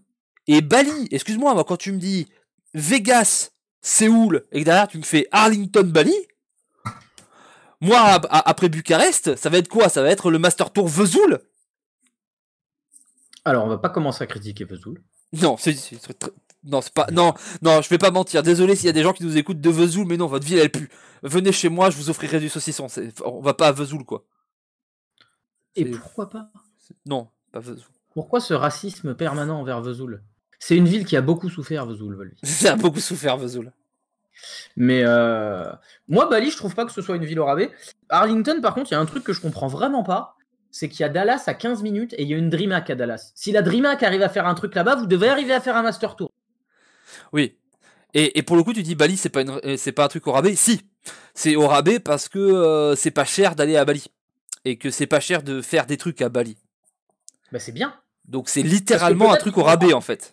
et 0.47 0.61
Bali. 0.63 1.09
Excuse-moi, 1.11 1.53
moi 1.55 1.65
quand 1.65 1.77
tu 1.77 1.93
me 1.93 1.99
dis 1.99 2.27
Vegas, 2.73 3.51
Séoul 3.83 4.47
et 4.51 4.61
que 4.61 4.65
derrière 4.65 4.89
tu 4.89 4.97
me 4.99 5.03
fais 5.03 5.29
Arlington, 5.31 5.85
Bali. 5.85 6.15
Moi, 7.81 7.99
après 8.01 8.71
Bucarest, 8.71 9.37
ça 9.37 9.51
va 9.51 9.59
être 9.59 9.69
quoi? 9.69 9.91
Ça 9.91 10.01
va 10.01 10.09
être 10.09 10.31
le 10.31 10.39
Master 10.39 10.73
Tour 10.73 10.89
Vesoul? 10.89 11.41
Alors, 13.45 13.67
on 13.67 13.69
va 13.69 13.77
pas 13.77 13.91
commencer 13.91 14.25
à 14.25 14.27
critiquer 14.27 14.65
Vesoul. 14.65 15.03
Non, 15.35 15.59
c'est 15.59 15.75
très- 16.19 16.31
non, 16.65 16.81
c'est 16.81 16.93
pas 16.93 17.07
non, 17.13 17.35
non, 17.63 17.83
je 17.83 17.89
vais 17.89 17.99
pas 17.99 18.11
mentir. 18.11 18.43
Désolé 18.43 18.77
s'il 18.77 18.87
y 18.87 18.91
a 18.91 18.93
des 18.93 19.03
gens 19.03 19.13
qui 19.13 19.25
nous 19.25 19.37
écoutent 19.37 19.61
de 19.61 19.71
Vesoul, 19.71 20.07
mais 20.07 20.17
non, 20.17 20.27
votre 20.27 20.47
ville 20.47 20.59
elle 20.59 20.71
pue. 20.71 20.89
Venez 21.23 21.53
chez 21.53 21.69
moi, 21.69 21.91
je 21.91 21.97
vous 21.97 22.11
offrirai 22.11 22.41
du 22.41 22.49
saucisson. 22.49 22.87
On 23.25 23.41
va 23.41 23.55
pas 23.55 23.69
à 23.69 23.73
Vesoul 23.73 24.05
quoi. 24.05 24.25
Et 25.77 25.85
pourquoi 25.85 26.31
pas? 26.31 26.51
Non, 27.07 27.29
pas 27.53 27.61
Vesoul. 27.61 27.85
Pourquoi 28.13 28.41
ce 28.41 28.55
racisme 28.55 29.15
permanent 29.15 29.61
envers 29.61 29.81
Vesoul? 29.81 30.23
C'est 30.59 30.77
une 30.77 30.87
ville 30.87 31.05
qui 31.05 31.17
a 31.17 31.21
beaucoup 31.21 31.51
souffert, 31.51 31.85
Vesoul. 31.85 32.33
Ça 32.43 32.73
a 32.73 32.77
beaucoup 32.77 33.01
souffert 33.01 33.37
Vesoul. 33.37 33.73
Mais 34.77 35.03
euh, 35.05 35.71
moi, 36.09 36.27
Bali, 36.29 36.51
je 36.51 36.57
trouve 36.57 36.75
pas 36.75 36.85
que 36.85 36.93
ce 36.93 37.03
soit 37.03 37.17
une 37.17 37.25
ville 37.25 37.41
au 37.41 37.45
rabais. 37.45 37.71
Arlington, 38.09 38.61
par 38.61 38.75
contre, 38.75 38.91
il 38.91 38.95
y 38.95 38.97
a 38.97 39.01
un 39.01 39.07
truc 39.07 39.25
que 39.25 39.33
je 39.33 39.41
comprends 39.41 39.69
vraiment 39.69 40.03
pas. 40.03 40.37
C'est 40.71 40.89
qu'il 40.89 41.01
y 41.01 41.05
a 41.05 41.09
Dallas 41.09 41.45
à 41.47 41.55
15 41.55 41.83
minutes 41.83 42.15
et 42.15 42.23
il 42.23 42.29
y 42.29 42.35
a 42.35 42.37
une 42.37 42.51
DreamHack 42.51 42.91
à 42.91 42.95
Dallas. 42.97 43.33
Si 43.37 43.53
la 43.53 43.63
DreamHack 43.63 44.03
arrive 44.03 44.23
à 44.23 44.29
faire 44.29 44.47
un 44.47 44.55
truc 44.55 44.75
là-bas, 44.75 44.97
vous 44.97 45.07
devez 45.07 45.29
arriver 45.29 45.53
à 45.53 45.61
faire 45.61 45.77
un 45.77 45.83
Master 45.83 46.17
Tour. 46.17 46.33
Oui. 47.35 47.57
Et, 48.15 48.39
et 48.39 48.43
pour 48.43 48.57
le 48.57 48.63
coup, 48.63 48.73
tu 48.73 48.83
dis 48.83 48.95
Bali, 48.95 49.17
c'est 49.17 49.29
pas 49.29 49.43
une, 49.43 49.61
euh, 49.65 49.77
c'est 49.77 49.93
pas 49.93 50.05
un 50.05 50.09
truc 50.09 50.27
au 50.29 50.33
rabais. 50.33 50.55
Si, 50.55 50.81
c'est 51.35 51.57
au 51.57 51.67
rabais 51.67 51.99
parce 51.99 52.29
que 52.29 52.39
euh, 52.39 52.95
c'est 52.95 53.11
pas 53.11 53.25
cher 53.25 53.57
d'aller 53.57 53.77
à 53.77 53.85
Bali 53.85 54.07
et 54.65 54.79
que 54.79 54.91
c'est 54.91 55.09
pas 55.09 55.21
cher 55.21 55.43
de 55.43 55.61
faire 55.61 55.85
des 55.85 55.97
trucs 55.97 56.23
à 56.23 56.29
Bali. 56.29 56.57
Bah, 57.53 57.59
c'est 57.59 57.73
bien. 57.73 57.93
Donc 58.25 58.49
c'est 58.49 58.63
littéralement 58.63 59.33
un 59.33 59.37
truc 59.37 59.59
au 59.59 59.65
rabais 59.65 59.93
en 59.93 60.01
fait. 60.01 60.33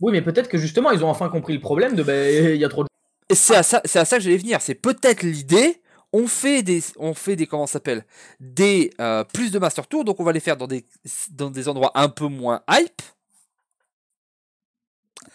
Oui, 0.00 0.10
mais 0.10 0.22
peut-être 0.22 0.48
que 0.48 0.58
justement, 0.58 0.90
ils 0.90 1.04
ont 1.04 1.08
enfin 1.10 1.28
compris 1.28 1.52
le 1.52 1.60
problème 1.60 1.94
de 1.94 2.02
bah, 2.02 2.30
il 2.30 2.56
y 2.56 2.64
a 2.64 2.68
trop 2.68 2.82
de. 2.82 2.88
Et 3.28 3.34
c'est 3.34 3.56
à 3.56 3.62
ça, 3.62 3.82
c'est 3.84 3.98
à 3.98 4.06
ça 4.06 4.16
que 4.16 4.22
j'allais 4.22 4.38
venir. 4.38 4.60
C'est 4.62 4.74
peut-être 4.74 5.22
l'idée. 5.22 5.82
On 6.14 6.26
fait 6.26 6.62
des, 6.62 6.82
on 6.96 7.12
fait 7.12 7.36
des, 7.36 7.46
comment 7.46 7.66
ça 7.66 7.74
s'appelle, 7.74 8.06
des 8.40 8.90
euh, 8.98 9.24
plus 9.24 9.50
de 9.50 9.58
master 9.58 9.86
tours. 9.86 10.06
Donc 10.06 10.18
on 10.18 10.24
va 10.24 10.32
les 10.32 10.40
faire 10.40 10.56
dans 10.56 10.66
des, 10.66 10.86
dans 11.32 11.50
des 11.50 11.68
endroits 11.68 11.92
un 11.94 12.08
peu 12.08 12.24
moins 12.24 12.62
hype. 12.70 13.02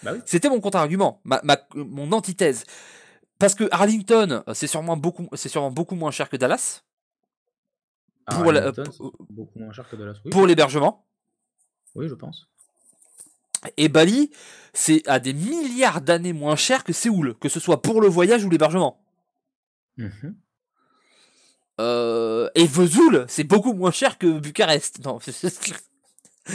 Bah 0.04 0.12
oui. 0.14 0.20
C'était 0.26 0.50
mon 0.50 0.60
contre-argument, 0.60 1.22
ma, 1.24 1.40
ma- 1.44 1.58
mon 1.76 2.12
antithèse. 2.12 2.64
Parce 3.40 3.56
que 3.56 3.68
Arlington, 3.72 4.44
euh, 4.48 4.54
c'est 4.54 4.68
sûrement 4.68 4.96
beaucoup, 4.98 5.28
c'est 5.34 5.50
sûrement 5.50 5.72
beaucoup 5.72 5.96
moins 5.96 6.12
cher 6.12 6.30
que 6.30 6.38
Dallas 6.38 6.84
pour 8.28 8.52
la- 8.52 8.62
Arlington, 8.68 8.84
pour- 8.98 9.14
c'est 9.18 9.34
beaucoup 9.34 9.60
moins 9.60 9.74
cher 9.74 9.90
que 9.90 9.96
Dallas. 9.96 10.18
Oui, 10.26 10.32
pour 10.32 10.46
l'hébergement. 10.48 11.06
oui 11.96 12.08
je 12.08 12.14
pense. 12.16 12.48
Et 13.78 13.88
Bali, 13.88 14.30
c'est 14.74 15.08
à 15.08 15.20
des 15.20 15.34
milliards 15.34 16.02
d'années 16.02 16.34
moins 16.34 16.56
cher 16.58 16.84
que 16.84 16.92
Séoul, 16.94 17.36
que 17.40 17.48
ce 17.50 17.60
soit 17.62 17.82
pour 17.82 18.02
le 18.02 18.08
voyage 18.08 18.44
ou 18.44 18.50
l'hébergement. 18.50 19.02
Mhm. 19.98 20.36
Euh, 21.80 22.50
et 22.56 22.68
Vesoul, 22.68 23.26
c'est 23.30 23.44
beaucoup 23.46 23.74
moins 23.74 23.92
cher 23.92 24.18
que 24.18 24.38
Bucarest. 24.40 25.04
Non, 25.06 25.20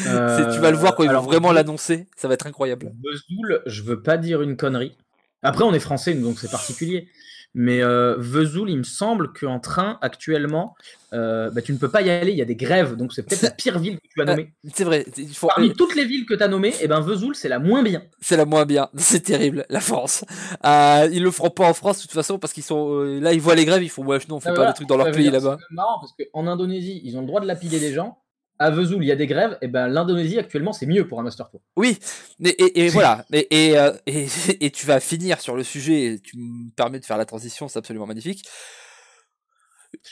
Euh, 0.06 0.52
tu 0.52 0.60
vas 0.60 0.70
le 0.70 0.76
voir 0.76 0.94
quand 0.94 1.02
ils 1.02 1.08
alors, 1.08 1.22
vont 1.22 1.30
vraiment 1.30 1.52
l'annoncer, 1.52 2.06
ça 2.16 2.28
va 2.28 2.34
être 2.34 2.46
incroyable. 2.46 2.92
Vesoul, 3.02 3.62
je 3.66 3.82
veux 3.82 4.02
pas 4.02 4.16
dire 4.18 4.42
une 4.42 4.56
connerie. 4.56 4.96
Après, 5.42 5.64
on 5.64 5.72
est 5.72 5.78
français, 5.80 6.14
donc 6.14 6.38
c'est 6.38 6.50
particulier. 6.50 7.08
Mais 7.54 7.82
euh, 7.82 8.14
Vesoul, 8.18 8.68
il 8.68 8.76
me 8.76 8.82
semble 8.82 9.32
qu'en 9.32 9.58
train, 9.58 9.98
actuellement, 10.02 10.74
euh, 11.14 11.50
bah, 11.50 11.62
tu 11.62 11.72
ne 11.72 11.78
peux 11.78 11.88
pas 11.88 12.02
y 12.02 12.10
aller. 12.10 12.30
Il 12.32 12.36
y 12.36 12.42
a 12.42 12.44
des 12.44 12.54
grèves, 12.54 12.94
donc 12.94 13.14
c'est 13.14 13.22
peut-être 13.22 13.42
la 13.42 13.50
pire 13.56 13.78
ville 13.78 13.96
que 13.96 14.06
tu 14.14 14.20
as 14.20 14.26
nommée. 14.26 14.52
C'est 14.74 14.84
vrai, 14.84 15.06
il 15.16 15.34
faut- 15.34 15.48
Parmi 15.48 15.72
toutes 15.72 15.96
les 15.96 16.04
villes 16.04 16.26
que 16.26 16.34
tu 16.34 16.42
as 16.42 16.48
nommées, 16.48 16.74
eh 16.82 16.86
ben, 16.86 17.00
Vesoul, 17.00 17.34
c'est 17.34 17.48
la 17.48 17.58
moins 17.58 17.82
bien. 17.82 18.02
c'est 18.20 18.36
la 18.36 18.44
moins 18.44 18.66
bien. 18.66 18.90
C'est 18.96 19.20
terrible, 19.20 19.64
la 19.70 19.80
France. 19.80 20.24
Euh, 20.66 21.08
ils 21.10 21.22
le 21.22 21.30
feront 21.30 21.50
pas 21.50 21.66
en 21.66 21.74
France 21.74 21.96
de 21.98 22.02
toute 22.02 22.12
façon 22.12 22.38
parce 22.38 22.52
qu'ils 22.52 22.62
sont 22.64 22.92
euh, 22.92 23.18
là, 23.18 23.32
ils 23.32 23.40
voient 23.40 23.54
les 23.54 23.64
grèves, 23.64 23.82
ils 23.82 23.88
font 23.88 24.04
ouais, 24.04 24.18
non, 24.28 24.36
on 24.36 24.40
fait 24.40 24.50
Ah, 24.50 24.52
pas 24.52 24.56
voilà. 24.56 24.72
des 24.72 24.76
trucs 24.76 24.88
dans 24.88 24.98
leur 24.98 25.10
pays 25.10 25.30
là-bas. 25.30 25.56
C'est 25.58 25.74
marrant 25.74 25.98
parce 26.00 26.12
qu'en 26.12 26.46
Indonésie, 26.46 27.00
ils 27.02 27.16
ont 27.16 27.22
le 27.22 27.26
droit 27.26 27.40
de 27.40 27.46
lapider 27.46 27.80
des 27.80 27.94
gens. 27.94 28.18
À 28.58 28.70
Vesoul, 28.70 29.04
il 29.04 29.06
y 29.06 29.12
a 29.12 29.16
des 29.16 29.26
grèves. 29.26 29.56
Et 29.62 29.68
ben, 29.68 29.86
l'Indonésie, 29.86 30.38
actuellement, 30.38 30.72
c'est 30.72 30.86
mieux 30.86 31.06
pour 31.06 31.20
un 31.20 31.22
Master 31.22 31.48
Tour. 31.48 31.60
Oui, 31.76 31.98
et, 32.44 32.48
et, 32.48 32.86
et 32.86 32.88
voilà. 32.88 33.24
Et, 33.32 33.68
et, 33.68 33.78
euh, 33.78 33.92
et, 34.06 34.70
tu 34.70 34.86
vas 34.86 35.00
finir 35.00 35.40
sur 35.40 35.56
le 35.56 35.62
sujet. 35.62 36.04
et 36.04 36.20
Tu 36.20 36.36
me 36.38 36.70
permets 36.74 36.98
de 36.98 37.04
faire 37.04 37.18
la 37.18 37.24
transition, 37.24 37.68
c'est 37.68 37.78
absolument 37.78 38.06
magnifique. 38.06 38.44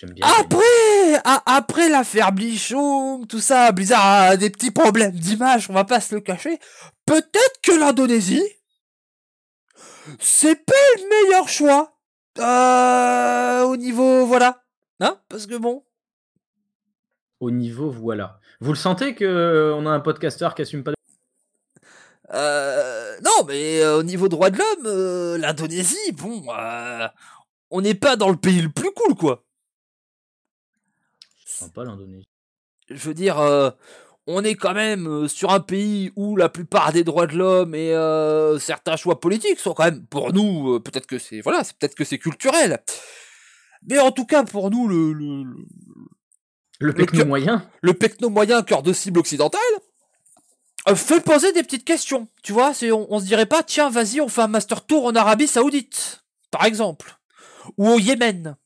Bien. 0.03 0.27
Après, 0.41 1.21
après 1.25 1.89
l'affaire 1.89 2.33
Blichon, 2.33 3.27
tout 3.27 3.41
ça, 3.41 3.73
Blizzard 3.73 4.05
a 4.05 4.37
des 4.37 4.49
petits 4.49 4.71
problèmes 4.71 5.13
d'image, 5.13 5.69
on 5.69 5.75
va 5.75 5.85
pas 5.85 6.01
se 6.01 6.15
le 6.15 6.21
cacher. 6.23 6.59
Peut-être 7.05 7.61
que 7.63 7.73
l'Indonésie, 7.73 8.43
c'est 10.19 10.65
pas 10.65 10.73
le 10.97 11.09
meilleur 11.09 11.49
choix. 11.49 11.99
Euh, 12.39 13.63
au 13.65 13.77
niveau, 13.77 14.27
voilà. 14.27 14.63
Hein? 15.01 15.21
Parce 15.29 15.47
que 15.47 15.57
bon. 15.57 15.86
Au 17.41 17.51
niveau, 17.51 17.91
voilà. 17.91 18.41
Vous 18.61 18.73
le 18.73 18.79
sentez 18.79 19.15
que 19.15 19.73
on 19.77 19.87
a 19.87 19.91
un 19.91 20.01
podcasteur 20.01 20.55
qui 20.55 20.63
assume 20.63 20.83
pas 20.83 20.93
Euh, 22.33 23.17
non, 23.25 23.45
mais 23.47 23.81
euh, 23.83 23.99
au 23.99 24.03
niveau 24.03 24.29
droit 24.29 24.51
de 24.51 24.59
l'homme, 24.59 24.87
euh, 24.87 25.39
l'Indonésie, 25.39 26.13
bon, 26.13 26.43
euh, 26.53 27.07
on 27.71 27.81
n'est 27.83 27.95
pas 27.95 28.17
dans 28.17 28.31
le 28.31 28.37
pays 28.37 28.61
le 28.63 28.69
plus 28.71 28.91
cool, 28.93 29.15
quoi. 29.15 29.45
sympa 31.45 31.85
l'Indonésie. 31.85 32.27
je 32.91 32.97
veux 33.09 33.15
dire, 33.15 33.39
euh, 33.39 33.71
on 34.27 34.43
est 34.45 34.55
quand 34.57 34.75
même 34.75 35.07
euh, 35.07 35.29
sur 35.29 35.51
un 35.53 35.61
pays 35.61 36.13
où 36.17 36.37
la 36.37 36.49
plupart 36.49 36.93
des 36.93 37.05
droits 37.05 37.27
de 37.29 37.37
l'homme 37.37 37.75
et 37.75 37.93
euh, 37.95 38.59
certains 38.59 38.97
choix 38.97 39.21
politiques 39.21 39.61
sont 39.61 39.73
quand 39.75 39.85
même, 39.85 40.05
pour 40.07 40.33
nous, 40.33 40.75
euh, 40.75 40.81
peut-être 40.81 41.07
que 41.07 41.19
c'est 41.19 41.41
voilà, 41.41 41.65
c'est 41.65 41.77
peut-être 41.79 41.95
que 41.95 42.05
c'est 42.05 42.19
culturel, 42.19 42.83
mais 43.89 43.99
en 43.99 44.11
tout 44.11 44.27
cas 44.27 44.45
pour 44.45 44.71
nous 44.71 44.89
le 44.89 45.13
le, 45.13 45.45
le- 46.79 46.93
que- 46.93 47.23
moyen. 47.25 47.67
le 47.81 47.95
pecno 47.95 48.29
moyen 48.29 48.63
cœur 48.63 48.83
de 48.83 48.93
cible 48.93 49.19
occidental 49.21 49.61
euh, 50.89 50.95
fait 50.95 51.21
poser 51.21 51.53
des 51.53 51.63
petites 51.63 51.85
questions. 51.85 52.29
Tu 52.43 52.53
vois, 52.53 52.73
c'est 52.75 52.93
on, 52.93 53.13
on 53.13 53.19
se 53.21 53.25
dirait 53.25 53.47
pas 53.47 53.63
tiens 53.63 53.91
vas-y 53.91 54.21
on 54.21 54.29
fait 54.29 54.43
un 54.43 54.49
master 54.49 54.85
tour 54.87 55.07
en 55.07 55.15
Arabie 55.15 55.47
Saoudite 55.49 56.25
par 56.51 56.65
exemple 56.65 57.19
ou 57.77 57.89
au 57.89 57.99
Yémen. 57.99 58.57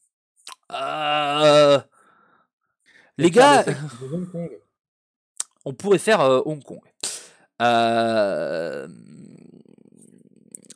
Euh, 0.73 1.81
les 3.19 3.31
gars, 3.31 3.65
on 5.65 5.73
pourrait 5.75 5.99
faire 5.99 6.21
euh, 6.21 6.41
Hong 6.45 6.63
Kong. 6.63 6.79
Euh, 7.63 8.87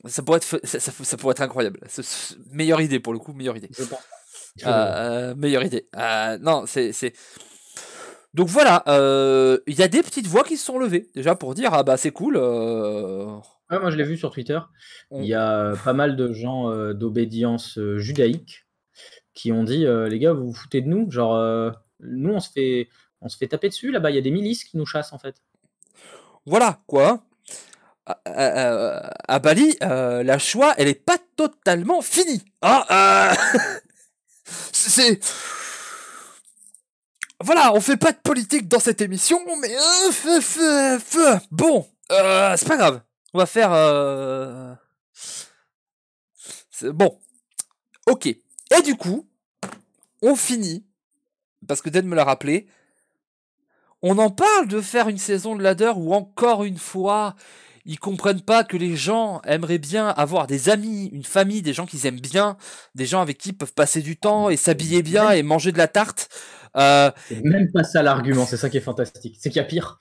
Ça 0.07 0.23
pourrait 0.23 0.37
être, 0.39 0.61
ça, 0.67 0.81
ça- 0.81 0.93
ça 1.03 1.17
pourrait 1.17 1.33
être 1.33 1.41
incroyable. 1.41 1.81
Ce- 1.89 2.35
meilleure 2.51 2.81
idée 2.83 3.01
pour 3.01 3.13
le 3.15 3.19
coup, 3.19 3.33
meilleure 3.33 3.57
idée. 3.57 3.71
Je 3.77 3.85
pense. 3.85 4.01
Euh, 4.65 4.69
euh, 4.69 5.35
meilleure 5.35 5.65
idée. 5.65 5.89
Euh, 5.97 6.39
non, 6.39 6.65
c'est, 6.67 6.93
c'est. 6.93 7.13
Donc 8.35 8.49
voilà, 8.49 8.83
euh, 8.89 9.59
il 9.67 9.79
y 9.79 9.83
a 9.83 9.89
des 9.89 10.03
petites 10.03 10.27
voix 10.27 10.43
qui 10.45 10.57
se 10.57 10.65
sont 10.67 10.79
levées 10.79 11.09
déjà 11.15 11.35
pour 11.37 11.55
dire 11.55 11.73
ah 11.73 11.83
bah 11.83 11.97
c'est 11.97 12.11
cool. 12.11 12.37
euh, 12.37 13.27
Ouais, 13.71 13.79
moi, 13.81 13.91
je 13.91 13.97
l'ai 13.97 14.05
vu 14.05 14.17
sur 14.17 14.31
Twitter. 14.31 14.59
On- 15.11 15.21
Il 15.23 15.27
y 15.27 15.35
a 15.35 15.75
pas 15.85 15.93
mal 15.93 16.17
de 16.17 16.33
gens 16.33 16.69
d'obédience 16.93 17.79
judaïque 17.97 18.67
qui 19.35 19.51
ont 19.53 19.65
dit 19.65 19.87
les 19.87 20.19
gars, 20.19 20.33
vous 20.33 20.47
vous 20.49 20.55
foutez 20.55 20.81
de 20.83 20.89
nous? 20.89 21.11
Genre, 21.11 21.73
nous, 22.01 22.33
on 22.35 22.41
se 22.41 22.51
fait, 22.51 22.89
on 23.21 23.29
se 23.29 23.37
fait 23.37 23.49
taper 23.49 23.69
dessus 23.69 23.91
là-bas. 23.91 24.11
Il 24.11 24.17
y 24.17 24.19
a 24.19 24.23
des 24.23 24.31
milices 24.31 24.65
qui 24.65 24.77
nous 24.77 24.87
chassent 24.87 25.13
en 25.13 25.19
fait. 25.19 25.37
Voilà 26.47 26.81
quoi. 26.87 27.25
À, 28.07 28.19
à- 28.27 29.13
à- 29.29 29.39
Bali, 29.39 29.77
euh, 29.83 30.23
la 30.23 30.39
Shoah, 30.39 30.75
elle 30.77 30.89
est 30.89 30.95
pas 31.07 31.17
totalement 31.37 32.03
finie. 32.03 32.43
Ah, 32.61 33.33
euh, 33.33 33.35
c'est. 34.45 35.21
Voilà, 37.41 37.73
on 37.75 37.81
fait 37.81 37.97
pas 37.97 38.13
de 38.13 38.19
politique 38.19 38.69
dans 38.69 38.79
cette 38.79 39.01
émission, 39.01 39.41
mais 39.61 39.75
euh, 39.77 41.39
bon, 41.51 41.87
euh, 42.13 42.57
c'est 42.57 42.69
pas 42.69 42.77
grave. 42.77 43.01
On 43.33 43.39
va 43.39 43.47
faire. 43.47 43.73
euh, 43.73 44.75
Bon, 46.83 47.19
ok. 48.07 48.27
Et 48.27 48.83
du 48.85 48.97
coup, 48.97 49.27
on 50.23 50.35
finit 50.35 50.85
parce 51.67 51.81
que 51.83 51.89
Dan 51.91 52.07
me 52.07 52.15
l'a 52.17 52.25
rappelé. 52.25 52.67
On 54.03 54.19
en 54.19 54.31
parle 54.31 54.69
de 54.69 54.81
faire 54.83 55.09
une 55.09 55.19
saison 55.19 55.57
de 55.57 55.63
ladder 55.63 55.93
où 55.97 56.13
encore 56.15 56.65
une 56.65 56.77
fois, 56.79 57.37
ils 57.85 57.99
comprennent 57.99 58.41
pas 58.43 58.65
que 58.65 58.77
les 58.77 58.97
gens 58.97 59.41
aimeraient 59.43 59.79
bien 59.79 60.09
avoir 60.09 60.47
des 60.47 60.69
amis, 60.71 61.07
une 61.13 61.25
famille, 61.25 61.63
des 61.63 61.73
gens 61.75 61.87
qu'ils 61.87 62.07
aiment 62.07 62.21
bien, 62.21 62.57
des 62.95 63.07
gens 63.07 63.21
avec 63.21 63.39
qui 63.39 63.51
ils 63.51 63.57
peuvent 63.57 63.75
passer 63.75 64.01
du 64.03 64.17
temps 64.17 64.49
et 64.51 64.57
s'habiller 64.57 65.03
bien 65.03 65.31
et 65.31 65.43
manger 65.43 65.71
de 65.73 65.79
la 65.79 65.89
tarte. 65.89 66.29
Euh, 66.77 67.11
C'est 67.29 67.43
même 67.45 67.71
pas 67.73 67.85
ça 67.85 68.03
l'argument. 68.03 68.47
C'est 68.47 68.57
ça 68.57 68.71
qui 68.71 68.79
est 68.79 68.81
fantastique. 68.81 69.37
C'est 69.39 69.51
qu'il 69.51 69.59
y 69.59 69.65
a 69.65 69.65
pire. 69.65 69.99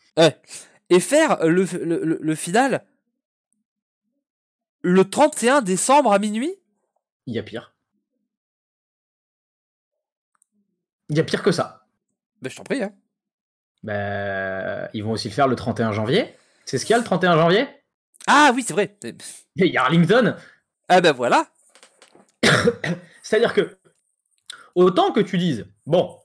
et 0.90 1.00
faire 1.00 1.46
le, 1.46 1.64
le, 1.66 2.04
le- 2.06 2.20
le 2.22 2.36
final 2.36 2.86
le 4.82 5.10
31 5.10 5.62
décembre 5.62 6.12
à 6.12 6.20
minuit? 6.20 6.54
Il 7.26 7.34
y 7.34 7.40
a 7.40 7.44
pire. 7.44 7.74
Il 11.10 11.18
y 11.18 11.20
a 11.20 11.24
pire 11.24 11.44
que 11.44 11.52
ça. 11.52 11.86
ben, 12.42 12.50
Je 12.50 12.56
t'en 12.58 12.64
prie. 12.64 12.84
Hein. 12.84 12.94
Bah, 13.84 14.90
ils 14.94 15.04
vont 15.04 15.12
aussi 15.12 15.28
le 15.30 15.34
faire 15.34 15.48
le 15.48 15.56
31 15.56 15.92
janvier. 15.92 16.36
C'est 16.66 16.78
ce 16.78 16.86
qu'il 16.86 16.94
y 16.94 16.96
a 16.96 17.00
le 17.00 17.04
31 17.04 17.36
janvier? 17.38 17.68
Ah 18.28 18.52
oui, 18.56 18.64
c'est 18.66 18.74
vrai. 18.74 18.98
Il 19.56 19.66
y 19.68 19.78
a 19.78 19.84
Arlington? 19.84 20.36
Ah 20.90 21.02
ben 21.02 21.12
voilà. 21.12 21.48
C'est-à-dire 23.24 23.54
que, 23.54 23.78
autant 24.76 25.12
que 25.12 25.20
tu 25.20 25.38
dises, 25.38 25.66
bon, 25.86 26.18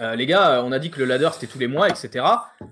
euh, 0.00 0.14
les 0.16 0.26
gars, 0.26 0.58
euh, 0.58 0.62
on 0.62 0.72
a 0.72 0.78
dit 0.78 0.90
que 0.90 0.98
le 0.98 1.04
ladder 1.04 1.30
c'était 1.32 1.46
tous 1.46 1.58
les 1.58 1.66
mois, 1.68 1.88
etc. 1.88 2.24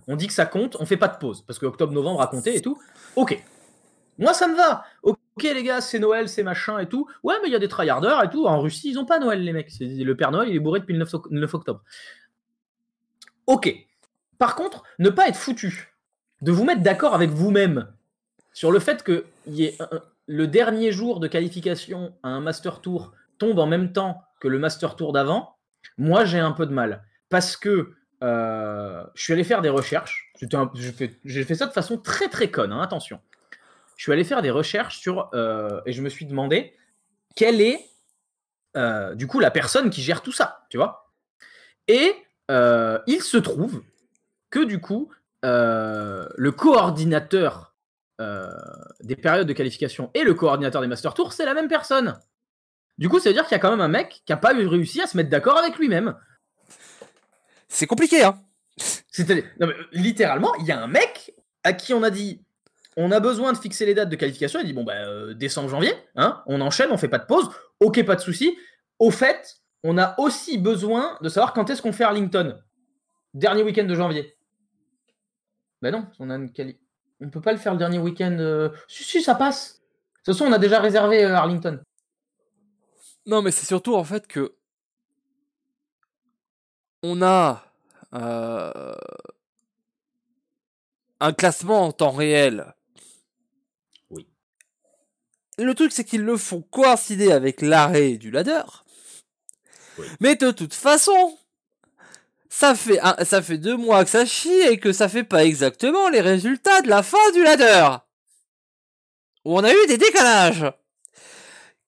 On 0.06 0.16
dit 0.16 0.26
que 0.26 0.32
ça 0.32 0.46
compte, 0.46 0.76
on 0.80 0.86
fait 0.86 0.96
pas 0.96 1.08
de 1.08 1.18
pause, 1.18 1.42
parce 1.46 1.58
que 1.58 1.66
octobre-novembre 1.66 2.20
a 2.20 2.26
compté 2.26 2.56
et 2.56 2.60
tout. 2.62 2.80
Ok. 3.16 3.42
Moi, 4.18 4.34
ça 4.34 4.48
me 4.48 4.54
va. 4.56 4.84
Ok, 5.02 5.16
les 5.42 5.62
gars, 5.62 5.80
c'est 5.80 5.98
Noël, 5.98 6.28
c'est 6.28 6.42
machin 6.42 6.78
et 6.78 6.86
tout. 6.88 7.08
Ouais, 7.22 7.34
mais 7.42 7.48
il 7.48 7.52
y 7.52 7.56
a 7.56 7.58
des 7.60 7.68
tryharders 7.68 8.22
et 8.22 8.28
tout. 8.28 8.46
En 8.46 8.60
Russie, 8.60 8.90
ils 8.90 8.98
ont 8.98 9.06
pas 9.06 9.18
Noël, 9.18 9.42
les 9.42 9.52
mecs. 9.52 9.70
Le 9.80 10.12
Père 10.14 10.30
Noël, 10.30 10.48
il 10.50 10.56
est 10.56 10.60
bourré 10.60 10.80
depuis 10.80 10.92
le 10.92 10.98
9, 10.98 11.14
oc- 11.14 11.30
9 11.30 11.54
octobre. 11.54 11.82
Ok. 13.46 13.72
Par 14.38 14.56
contre, 14.56 14.82
ne 14.98 15.08
pas 15.08 15.28
être 15.28 15.36
foutu 15.36 15.89
de 16.42 16.52
vous 16.52 16.64
mettre 16.64 16.82
d'accord 16.82 17.14
avec 17.14 17.30
vous-même 17.30 17.92
sur 18.52 18.72
le 18.72 18.78
fait 18.78 19.02
que 19.02 19.24
le 20.26 20.46
dernier 20.46 20.92
jour 20.92 21.20
de 21.20 21.28
qualification 21.28 22.14
à 22.22 22.28
un 22.28 22.40
Master 22.40 22.80
Tour 22.80 23.12
tombe 23.38 23.58
en 23.58 23.66
même 23.66 23.92
temps 23.92 24.22
que 24.40 24.48
le 24.48 24.58
Master 24.58 24.96
Tour 24.96 25.12
d'avant, 25.12 25.56
moi 25.98 26.24
j'ai 26.24 26.38
un 26.38 26.52
peu 26.52 26.66
de 26.66 26.72
mal. 26.72 27.04
Parce 27.28 27.56
que 27.56 27.94
euh, 28.22 29.04
je 29.14 29.22
suis 29.22 29.32
allé 29.32 29.44
faire 29.44 29.62
des 29.62 29.68
recherches. 29.68 30.32
J'ai 31.24 31.44
fait, 31.44 31.54
ça 31.54 31.66
de 31.66 31.72
façon 31.72 31.98
très 31.98 32.28
très 32.28 32.50
conne, 32.50 32.72
hein, 32.72 32.80
attention. 32.80 33.20
Je 33.96 34.04
suis 34.04 34.12
allé 34.12 34.24
faire 34.24 34.42
des 34.42 34.50
recherches 34.50 34.98
sur. 34.98 35.30
euh, 35.34 35.80
et 35.86 35.92
je 35.92 36.02
me 36.02 36.08
suis 36.08 36.26
demandé 36.26 36.74
quelle 37.36 37.60
est 37.60 37.84
euh, 38.76 39.14
du 39.14 39.26
coup 39.26 39.40
la 39.40 39.50
personne 39.50 39.90
qui 39.90 40.02
gère 40.02 40.22
tout 40.22 40.32
ça, 40.32 40.64
tu 40.70 40.76
vois. 40.76 41.12
Et 41.88 42.14
il 43.06 43.22
se 43.22 43.36
trouve 43.36 43.82
que 44.50 44.64
du 44.64 44.80
coup, 44.80 45.10
le 45.42 46.50
coordinateur 46.50 47.70
euh, 48.20 48.50
des 49.00 49.16
périodes 49.16 49.46
de 49.46 49.54
qualification 49.54 50.10
et 50.12 50.24
le 50.24 50.34
coordinateur 50.34 50.82
des 50.82 50.88
Master 50.88 51.14
Tours, 51.14 51.32
c'est 51.32 51.46
la 51.46 51.54
même 51.54 51.68
personne. 51.68 52.18
Du 52.98 53.08
coup, 53.08 53.18
ça 53.18 53.30
veut 53.30 53.34
dire 53.34 53.44
qu'il 53.44 53.52
y 53.52 53.54
a 53.54 53.58
quand 53.58 53.70
même 53.70 53.80
un 53.80 53.88
mec 53.88 54.20
qui 54.26 54.32
n'a 54.32 54.36
pas 54.36 54.50
réussi 54.50 55.00
à 55.00 55.06
se 55.06 55.16
mettre 55.16 55.30
d'accord 55.30 55.56
avec 55.56 55.78
lui-même. 55.78 56.14
C'est 57.68 57.86
compliqué, 57.86 58.22
hein. 58.22 58.34
C'est-à-dire, 59.10 59.44
euh, 59.62 59.72
littéralement, 59.92 60.54
il 60.56 60.66
y 60.66 60.72
a 60.72 60.82
un 60.82 60.86
mec 60.86 61.34
à 61.64 61.72
qui 61.72 61.94
on 61.94 62.02
a 62.02 62.10
dit 62.10 62.42
on 62.96 63.10
a 63.10 63.20
besoin 63.20 63.54
de 63.54 63.58
fixer 63.58 63.86
les 63.86 63.94
dates 63.94 64.10
de 64.10 64.16
qualification. 64.16 64.60
Il 64.60 64.66
dit 64.66 64.74
bon, 64.74 64.84
bah, 64.84 64.96
euh, 65.06 65.32
décembre, 65.32 65.70
janvier, 65.70 65.94
hein, 66.16 66.42
on 66.46 66.60
enchaîne, 66.60 66.90
on 66.90 66.98
fait 66.98 67.08
pas 67.08 67.18
de 67.18 67.26
pause. 67.26 67.48
Ok, 67.78 68.04
pas 68.04 68.16
de 68.16 68.20
souci. 68.20 68.54
Au 68.98 69.10
fait, 69.10 69.62
on 69.82 69.96
a 69.96 70.14
aussi 70.18 70.58
besoin 70.58 71.16
de 71.22 71.30
savoir 71.30 71.54
quand 71.54 71.70
est-ce 71.70 71.80
qu'on 71.80 71.92
fait 71.92 72.04
Arlington. 72.04 72.58
Dernier 73.32 73.62
week-end 73.62 73.84
de 73.84 73.94
janvier. 73.94 74.36
Ben 75.82 75.92
non, 75.92 76.06
on 76.18 76.30
a 76.30 76.36
une 76.36 76.52
quali... 76.52 76.78
On 77.20 77.28
peut 77.30 77.40
pas 77.40 77.52
le 77.52 77.58
faire 77.58 77.72
le 77.72 77.78
dernier 77.78 77.98
week-end. 77.98 78.36
euh, 78.38 78.70
Si, 78.88 79.04
si, 79.04 79.22
ça 79.22 79.34
passe. 79.34 79.80
De 79.80 80.16
toute 80.24 80.34
façon, 80.34 80.46
on 80.46 80.52
a 80.52 80.58
déjà 80.58 80.80
réservé 80.80 81.24
euh, 81.24 81.34
Arlington. 81.34 81.80
Non, 83.26 83.42
mais 83.42 83.50
c'est 83.50 83.66
surtout 83.66 83.94
en 83.94 84.04
fait 84.04 84.26
que 84.26 84.54
on 87.02 87.22
a 87.22 87.64
euh, 88.14 88.94
un 91.20 91.32
classement 91.32 91.82
en 91.84 91.92
temps 91.92 92.10
réel. 92.10 92.74
Oui. 94.10 94.26
Le 95.58 95.74
truc, 95.74 95.92
c'est 95.92 96.04
qu'ils 96.04 96.24
le 96.24 96.36
font 96.36 96.62
coïncider 96.62 97.32
avec 97.32 97.60
l'arrêt 97.62 98.16
du 98.16 98.30
ladder. 98.30 98.62
Oui. 99.98 100.06
Mais 100.20 100.36
de 100.36 100.50
toute 100.50 100.74
façon, 100.74 101.38
ça 102.50 102.74
fait, 102.74 103.58
deux 103.58 103.76
mois 103.76 104.04
que 104.04 104.10
ça 104.10 104.26
chie 104.26 104.60
et 104.68 104.78
que 104.78 104.92
ça 104.92 105.08
fait 105.08 105.24
pas 105.24 105.44
exactement 105.44 106.08
les 106.08 106.20
résultats 106.20 106.82
de 106.82 106.88
la 106.88 107.02
fin 107.02 107.30
du 107.32 107.42
ladder. 107.42 107.96
Où 109.44 109.56
on 109.56 109.64
a 109.64 109.72
eu 109.72 109.86
des 109.86 109.96
décalages. 109.96 110.66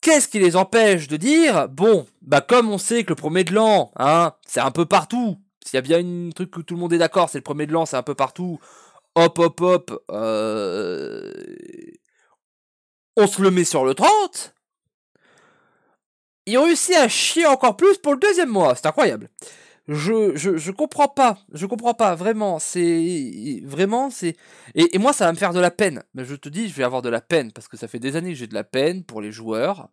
Qu'est-ce 0.01 0.29
qui 0.29 0.39
les 0.39 0.57
empêche 0.57 1.09
de 1.09 1.17
dire, 1.17 1.69
bon, 1.69 2.07
bah 2.23 2.41
comme 2.41 2.71
on 2.71 2.79
sait 2.79 3.05
que 3.05 3.11
le 3.11 3.17
premier 3.17 3.45
de 3.45 3.53
l'an, 3.53 3.93
hein, 3.97 4.35
c'est 4.47 4.61
un 4.61 4.71
peu 4.71 4.87
partout, 4.87 5.39
s'il 5.65 5.77
y 5.77 5.79
a 5.79 5.83
bien 5.83 5.99
une 5.99 6.33
truc 6.33 6.57
où 6.57 6.63
tout 6.63 6.75
le 6.75 6.81
monde 6.81 6.93
est 6.93 6.99
d'accord, 6.99 7.29
c'est 7.29 7.39
le 7.39 7.45
premier 7.45 7.67
de 7.67 7.73
l'an, 7.73 7.87
c'est 7.87 7.97
un 7.97 8.03
peu 8.03 8.15
partout, 8.15 8.59
hop 9.15 9.39
hop 9.39 9.61
hop, 9.61 10.05
euh, 10.11 11.33
on 13.17 13.29
se 13.29 13.43
le 13.43 13.53
met 13.53 13.65
sur 13.65 13.85
le 13.85 13.95
30, 13.95 14.55
ils 16.47 16.59
réussissent 16.59 16.97
à 16.97 17.09
chier 17.09 17.47
encore 17.47 17.77
plus 17.77 17.99
pour 17.99 18.15
le 18.15 18.19
deuxième 18.19 18.49
mois, 18.49 18.75
c'est 18.75 18.87
incroyable. 18.87 19.29
Je, 19.89 20.37
je, 20.37 20.57
je 20.57 20.71
comprends 20.71 21.09
pas, 21.09 21.39
je 21.53 21.67
comprends 21.67 21.95
pas, 21.95 22.15
vraiment, 22.15 22.61
c'est, 22.61 23.61
vraiment, 23.65 24.11
c'est, 24.11 24.37
et, 24.77 24.95
et 24.95 24.99
moi, 24.99 25.13
ça 25.13 25.27
va 25.27 25.33
me 25.33 25.37
faire 25.37 25.53
de 25.53 25.59
la 25.59 25.73
peine. 25.73 26.05
Mais 26.15 26.25
je 26.25 26.37
te 26.37 26.49
dis, 26.49 26.69
je 26.69 26.75
vais 26.75 26.85
avoir 26.85 27.03
de 27.03 27.09
la 27.09 27.21
peine 27.21 27.51
parce 27.53 27.67
que 27.67 27.77
ça 27.77 27.89
fait 27.89 27.99
des 27.99 28.15
années 28.15 28.31
que 28.31 28.39
j'ai 28.39 28.47
de 28.47 28.55
la 28.55 28.63
peine 28.65 29.05
pour 29.05 29.21
les 29.21 29.33
joueurs. 29.33 29.89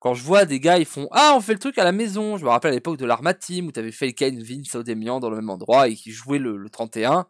Quand 0.00 0.14
je 0.14 0.22
vois 0.22 0.44
des 0.44 0.60
gars, 0.60 0.78
ils 0.78 0.84
font 0.84 1.08
Ah, 1.12 1.32
on 1.34 1.40
fait 1.40 1.54
le 1.54 1.58
truc 1.58 1.78
à 1.78 1.84
la 1.84 1.92
maison. 1.92 2.36
Je 2.36 2.44
me 2.44 2.50
rappelle 2.50 2.72
à 2.72 2.74
l'époque 2.74 2.98
de 2.98 3.06
l'Arma 3.06 3.32
où 3.32 3.72
t'avais 3.72 3.90
Felken, 3.90 4.42
Vince, 4.42 4.74
Odemian 4.74 5.18
dans 5.18 5.30
le 5.30 5.36
même 5.36 5.48
endroit 5.48 5.88
et 5.88 5.94
qui 5.94 6.10
jouaient 6.10 6.38
le, 6.38 6.58
le 6.58 6.68
31. 6.68 7.26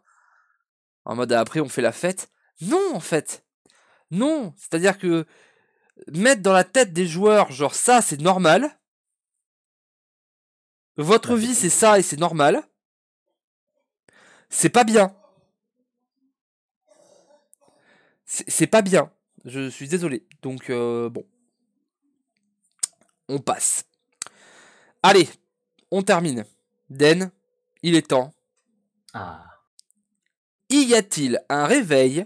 En 1.05 1.15
mode 1.15 1.31
après, 1.31 1.61
on 1.61 1.69
fait 1.69 1.81
la 1.81 1.93
fête. 1.93 2.29
Non, 2.61 2.93
en 2.93 2.99
fait. 2.99 3.45
Non. 4.11 4.53
C'est-à-dire 4.57 4.97
que 4.97 5.25
mettre 6.11 6.41
dans 6.41 6.53
la 6.53 6.65
tête 6.65 6.91
des 6.91 7.07
joueurs, 7.07 7.51
genre 7.51 7.75
ça, 7.75 8.01
c'est 8.01 8.19
normal. 8.19 8.77
Votre 10.97 11.33
Ouais, 11.33 11.39
vie, 11.39 11.55
c'est 11.55 11.69
ça 11.69 11.99
et 11.99 12.01
c'est 12.01 12.19
normal. 12.19 12.63
C'est 14.49 14.69
pas 14.69 14.83
bien. 14.83 15.13
C'est 18.25 18.49
c'est 18.49 18.67
pas 18.67 18.81
bien. 18.81 19.11
Je 19.45 19.69
suis 19.69 19.87
désolé. 19.87 20.25
Donc, 20.41 20.69
euh, 20.69 21.09
bon. 21.09 21.25
On 23.27 23.39
passe. 23.39 23.85
Allez, 25.03 25.29
on 25.91 26.01
termine. 26.01 26.45
Den, 26.89 27.31
il 27.83 27.95
est 27.95 28.07
temps. 28.09 28.33
Ah. 29.13 29.45
Y 30.69 30.93
a-t-il 30.95 31.43
un 31.49 31.65
réveil 31.65 32.25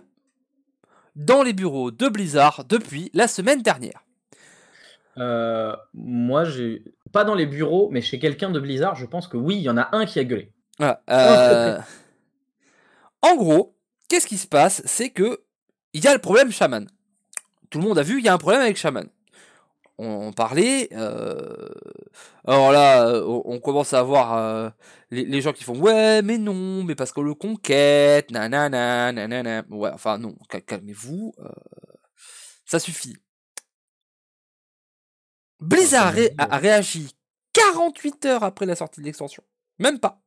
dans 1.15 1.43
les 1.43 1.53
bureaux 1.53 1.91
de 1.91 2.07
Blizzard 2.07 2.65
depuis 2.65 3.11
la 3.13 3.27
semaine 3.27 3.61
dernière? 3.61 4.03
Euh, 5.19 5.75
moi, 5.93 6.45
j'ai 6.45 6.83
pas 7.11 7.23
dans 7.23 7.35
les 7.35 7.45
bureaux, 7.45 7.89
mais 7.91 8.01
chez 8.01 8.19
quelqu'un 8.19 8.51
de 8.51 8.59
Blizzard, 8.59 8.95
je 8.95 9.05
pense 9.05 9.27
que 9.27 9.37
oui, 9.37 9.57
il 9.57 9.61
y 9.61 9.69
en 9.69 9.77
a 9.77 9.89
un 9.91 10.05
qui 10.05 10.19
a 10.19 10.23
gueulé. 10.23 10.51
Voilà, 10.77 11.01
Ah, 11.07 11.13
euh, 11.13 11.79
En 13.21 13.35
gros, 13.35 13.75
qu'est-ce 14.07 14.27
qui 14.27 14.37
se 14.37 14.47
passe? 14.47 14.81
C'est 14.85 15.09
que 15.09 15.41
il 15.93 16.03
y 16.03 16.07
a 16.07 16.13
le 16.13 16.19
problème 16.19 16.51
chaman. 16.51 16.87
tout 17.69 17.79
le 17.79 17.85
monde 17.85 17.97
a 17.97 18.03
vu 18.03 18.17
qu'il 18.17 18.25
y 18.25 18.29
a 18.29 18.33
un 18.33 18.37
problème 18.37 18.61
avec 18.61 18.77
Shaman. 18.77 19.07
On, 20.01 20.31
parlait. 20.31 20.87
Euh, 20.93 21.67
alors 22.45 22.71
là, 22.71 23.21
on, 23.25 23.59
commence 23.59 23.91
à 23.91 24.01
voir 24.01 24.37
euh, 24.37 24.69
les, 25.11 25.41
gens 25.41 25.51
qui 25.51 25.65
font 25.65 25.77
ouais, 25.77 26.21
mais 26.21 26.37
non, 26.37 26.83
mais 26.83 26.95
parce 26.95 27.11
qu'on 27.11 27.21
le 27.21 27.33
conquête, 27.33 28.31
nanana, 28.31 29.11
nanana. 29.11 29.65
Ouais, 29.69 29.89
enfin 29.93 30.17
non, 30.17 30.35
calmez-vous, 30.65 31.33
ça 32.65 32.79
suffit. 32.79 33.17
Blizzard 35.59 36.15
a, 36.37 36.57
réagi 36.57 37.13
48 37.53 38.25
heures 38.25 38.43
après 38.43 38.65
la 38.65 38.75
sortie 38.75 39.01
de 39.01 39.05
l'extension, 39.05 39.43
même 39.77 39.99
pas. 39.99 40.21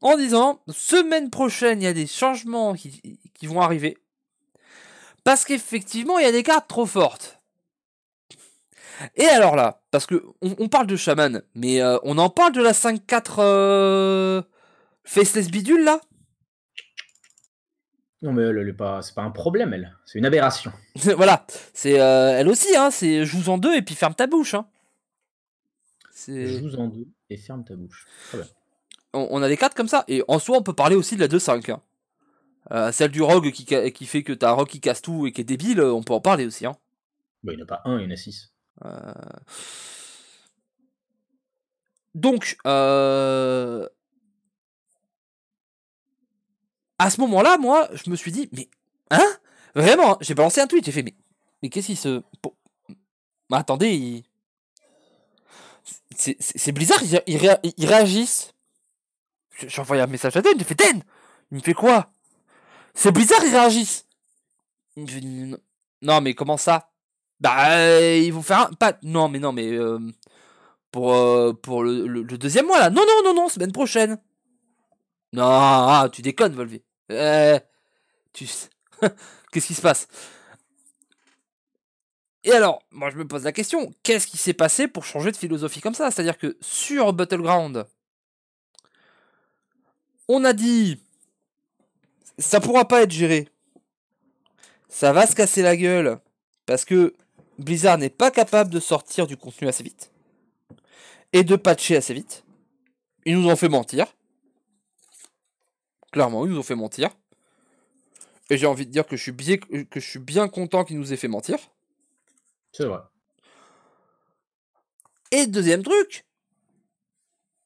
En 0.00 0.16
disant 0.16 0.60
semaine 0.68 1.30
prochaine, 1.30 1.80
il 1.80 1.84
y 1.84 1.88
a 1.88 1.92
des 1.92 2.06
changements 2.06 2.74
qui, 2.74 3.20
qui 3.34 3.46
vont 3.46 3.60
arriver. 3.60 3.96
Parce 5.24 5.44
qu'effectivement, 5.44 6.18
il 6.18 6.24
y 6.24 6.28
a 6.28 6.32
des 6.32 6.42
cartes 6.42 6.68
trop 6.68 6.86
fortes. 6.86 7.40
Et 9.14 9.26
alors 9.26 9.56
là, 9.56 9.82
parce 9.90 10.06
que 10.06 10.24
on, 10.40 10.68
parle 10.68 10.86
de 10.86 10.96
Shaman, 10.96 11.42
mais 11.54 11.82
euh, 11.82 11.98
on 12.02 12.18
en 12.18 12.30
parle 12.30 12.52
de 12.52 12.62
la 12.62 12.72
5-4 12.72 13.36
euh, 13.38 14.42
Faceless 15.04 15.50
Bidule 15.50 15.84
là? 15.84 16.00
Non 18.22 18.32
mais 18.32 18.42
elle, 18.42 18.74
pas, 18.74 19.02
c'est 19.02 19.14
pas 19.14 19.22
un 19.22 19.30
problème 19.30 19.74
elle, 19.74 19.96
c'est 20.06 20.18
une 20.18 20.24
aberration. 20.24 20.72
voilà, 21.16 21.46
c'est 21.74 22.00
euh, 22.00 22.38
elle 22.38 22.48
aussi 22.48 22.74
hein, 22.76 22.90
c'est 22.90 23.24
joue 23.24 23.50
en 23.50 23.58
deux 23.58 23.74
et 23.76 23.82
puis 23.82 23.94
ferme 23.94 24.14
ta 24.14 24.26
bouche 24.26 24.54
hein. 24.54 24.66
Joue 26.26 26.74
en 26.78 26.88
deux 26.88 27.06
et 27.30 27.36
ferme 27.36 27.64
ta 27.64 27.76
bouche. 27.76 28.06
On, 29.12 29.42
a 29.42 29.48
des 29.48 29.56
cartes 29.56 29.74
comme 29.74 29.88
ça 29.88 30.04
et 30.08 30.24
en 30.28 30.38
soi 30.38 30.58
on 30.58 30.62
peut 30.62 30.72
parler 30.72 30.96
aussi 30.96 31.14
de 31.16 31.20
la 31.20 31.28
2-5. 31.28 31.72
Hein. 32.70 32.92
celle 32.92 33.10
du 33.10 33.22
rogue 33.22 33.50
qui, 33.50 33.64
qui 33.64 34.06
fait 34.06 34.22
que 34.22 34.32
t'as 34.32 34.50
un 34.50 34.54
rogue 34.54 34.68
qui 34.68 34.80
casse 34.80 35.02
tout 35.02 35.26
et 35.26 35.32
qui 35.32 35.42
est 35.42 35.44
débile, 35.44 35.80
on 35.80 36.02
peut 36.02 36.14
en 36.14 36.20
parler 36.20 36.46
aussi 36.46 36.66
hein. 36.66 36.76
Bah, 37.46 37.52
il 37.52 37.56
n'y 37.56 37.62
en 37.62 37.66
a 37.66 37.68
pas 37.68 37.82
un, 37.84 38.00
il 38.00 38.04
y 38.04 38.06
en 38.06 38.10
a 38.10 38.16
six. 38.16 38.52
Euh, 38.84 39.12
donc, 42.16 42.56
euh, 42.66 43.86
à 46.98 47.10
ce 47.10 47.20
moment-là, 47.20 47.58
moi, 47.58 47.88
je 47.92 48.10
me 48.10 48.16
suis 48.16 48.32
dit, 48.32 48.48
mais, 48.52 48.68
hein? 49.10 49.36
Vraiment, 49.74 50.16
j'ai 50.20 50.34
balancé 50.34 50.60
un 50.60 50.66
tweet, 50.66 50.84
j'ai 50.84 50.92
fait, 50.92 51.02
mais, 51.02 51.14
mais 51.62 51.68
qu'est-ce 51.68 51.86
qu'il 51.86 51.98
se... 51.98 52.22
Mais 53.50 53.58
attendez, 53.58 54.24
c'est 56.16 56.72
Blizzard, 56.72 57.00
ils, 57.26 57.86
réagissent. 57.86 58.52
J'ai 59.66 59.80
envoyé 59.80 60.02
un 60.02 60.06
message 60.06 60.36
à 60.36 60.42
Den, 60.42 60.54
il 60.56 60.64
fait 60.64 60.74
Den 60.74 61.02
Il 61.50 61.58
me 61.58 61.62
fait 61.62 61.74
quoi? 61.74 62.10
C'est 62.94 63.12
Blizzard, 63.12 63.44
ils 63.44 63.50
réagissent. 63.50 64.06
Non, 66.02 66.20
mais 66.20 66.34
comment 66.34 66.56
ça? 66.56 66.90
Bah, 67.38 68.00
ils 68.16 68.32
vont 68.32 68.42
faire 68.42 68.60
un. 68.60 68.72
Pas... 68.72 68.98
Non, 69.02 69.28
mais 69.28 69.38
non, 69.38 69.52
mais. 69.52 69.70
Euh, 69.72 69.98
pour, 70.90 71.12
euh, 71.12 71.52
pour 71.52 71.84
le, 71.84 72.06
le, 72.06 72.38
deuxième 72.38 72.66
mois 72.66 72.78
là. 72.78 72.88
Non, 72.88 73.02
non, 73.06 73.22
non, 73.22 73.34
non, 73.34 73.48
semaine 73.48 73.72
prochaine. 73.72 74.18
Non, 75.34 75.44
ah, 75.44 76.08
tu 76.10 76.22
déconnes, 76.22 76.54
Volvé. 76.54 76.82
Tu... 77.08 78.46
Qu'est-ce 79.52 79.66
qui 79.66 79.74
se 79.74 79.82
passe? 79.82 80.08
Et 82.44 82.52
alors, 82.52 82.82
moi 82.90 83.10
je 83.10 83.16
me 83.16 83.26
pose 83.26 83.42
la 83.42 83.52
question, 83.52 83.92
qu'est-ce 84.04 84.28
qui 84.28 84.36
s'est 84.36 84.52
passé 84.52 84.86
pour 84.86 85.04
changer 85.04 85.32
de 85.32 85.36
philosophie 85.36 85.80
comme 85.80 85.94
ça? 85.94 86.12
C'est-à-dire 86.12 86.38
que 86.38 86.56
sur 86.60 87.12
Battleground, 87.12 87.86
on 90.28 90.44
a 90.44 90.52
dit 90.52 91.00
ça 92.38 92.60
pourra 92.60 92.86
pas 92.86 93.02
être 93.02 93.10
géré. 93.10 93.48
Ça 94.88 95.12
va 95.12 95.26
se 95.26 95.34
casser 95.34 95.62
la 95.62 95.76
gueule. 95.76 96.18
Parce 96.66 96.84
que 96.84 97.14
Blizzard 97.58 97.98
n'est 97.98 98.10
pas 98.10 98.30
capable 98.30 98.70
de 98.70 98.80
sortir 98.80 99.26
du 99.26 99.36
contenu 99.36 99.68
assez 99.68 99.82
vite 99.82 100.10
et 101.32 101.44
de 101.44 101.56
patcher 101.56 101.96
assez 101.96 102.14
vite. 102.14 102.44
Ils 103.24 103.38
nous 103.38 103.48
ont 103.48 103.56
fait 103.56 103.68
mentir. 103.68 104.06
Clairement, 106.12 106.46
ils 106.46 106.52
nous 106.52 106.58
ont 106.58 106.62
fait 106.62 106.74
mentir. 106.74 107.10
Et 108.50 108.56
j'ai 108.56 108.66
envie 108.66 108.86
de 108.86 108.92
dire 108.92 109.06
que 109.06 109.16
je 109.16 109.22
suis 109.22 109.32
bien, 109.32 109.56
que 109.56 110.00
je 110.00 110.08
suis 110.08 110.18
bien 110.18 110.48
content 110.48 110.84
qu'ils 110.84 110.98
nous 110.98 111.12
aient 111.12 111.16
fait 111.16 111.28
mentir. 111.28 111.58
C'est 112.72 112.86
vrai. 112.86 113.00
Et 115.32 115.46
deuxième 115.46 115.82
truc, 115.82 116.24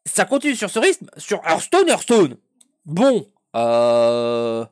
ça 0.07 0.25
continue 0.25 0.57
sur 0.57 0.71
ce 0.71 0.79
rythme, 0.79 1.11
sur 1.17 1.41
Hearthstone, 1.45 1.89
Hearthstone. 1.89 2.37
Bon, 2.87 3.27
euh... 3.57 4.65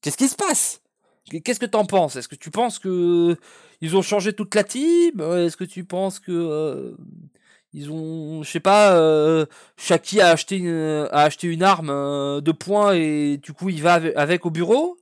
Qu'est-ce 0.00 0.18
qui 0.18 0.28
se 0.28 0.36
passe? 0.36 0.82
Qu'est-ce 1.42 1.58
que 1.58 1.66
t'en 1.66 1.86
penses? 1.86 2.16
Est-ce 2.16 2.28
que 2.28 2.34
tu 2.34 2.50
penses 2.50 2.78
que 2.78 3.38
ils 3.80 3.96
ont 3.96 4.02
changé 4.02 4.34
toute 4.34 4.54
la 4.54 4.64
team? 4.64 5.20
Est-ce 5.20 5.56
que 5.56 5.64
tu 5.64 5.84
penses 5.84 6.18
que 6.20 6.30
euh, 6.30 6.94
ils 7.74 7.90
ont, 7.90 8.42
je 8.42 8.50
sais 8.50 8.60
pas, 8.60 8.96
euh, 8.96 9.44
a 9.90 10.26
acheté 10.28 10.56
une, 10.56 11.08
a 11.10 11.22
acheté 11.22 11.48
une 11.48 11.62
arme 11.62 11.90
euh, 11.90 12.40
de 12.40 12.52
poing 12.52 12.94
et 12.94 13.36
du 13.36 13.52
coup 13.52 13.68
il 13.68 13.82
va 13.82 13.94
avec, 14.16 14.46
au 14.46 14.50
bureau? 14.50 14.96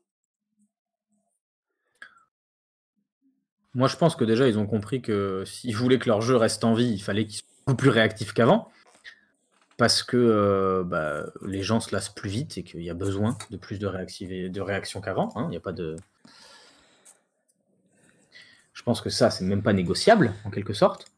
Moi, 3.74 3.88
je 3.88 3.96
pense 3.96 4.16
que 4.16 4.24
déjà 4.24 4.48
ils 4.48 4.58
ont 4.58 4.66
compris 4.66 5.00
que 5.00 5.44
s'ils 5.46 5.76
voulaient 5.76 5.98
que 5.98 6.08
leur 6.08 6.20
jeu 6.20 6.36
reste 6.36 6.64
en 6.64 6.74
vie, 6.74 6.90
il 6.90 7.02
fallait 7.02 7.26
qu'ils 7.26 7.36
soient 7.36 7.48
beaucoup 7.66 7.76
plus 7.76 7.90
réactifs 7.90 8.32
qu'avant 8.32 8.68
parce 9.78 10.02
que 10.02 10.82
bah, 10.86 11.24
les 11.46 11.62
gens 11.62 11.80
se 11.80 11.94
lassent 11.94 12.10
plus 12.10 12.30
vite 12.30 12.58
et 12.58 12.62
qu'il 12.62 12.82
y 12.82 12.90
a 12.90 12.94
besoin 12.94 13.36
de 13.50 13.56
plus 13.56 13.78
de, 13.78 14.48
de 14.48 14.60
réactions 14.60 15.00
qu'avant. 15.00 15.30
Hein. 15.34 15.48
Il 15.50 15.56
a 15.56 15.60
pas 15.60 15.72
de, 15.72 15.96
je 18.82 18.82
pense 18.82 19.00
que 19.00 19.10
ça, 19.10 19.30
c'est 19.30 19.44
même 19.44 19.62
pas 19.62 19.72
négociable, 19.72 20.32
en 20.44 20.50
quelque 20.50 20.72
sorte. 20.72 21.11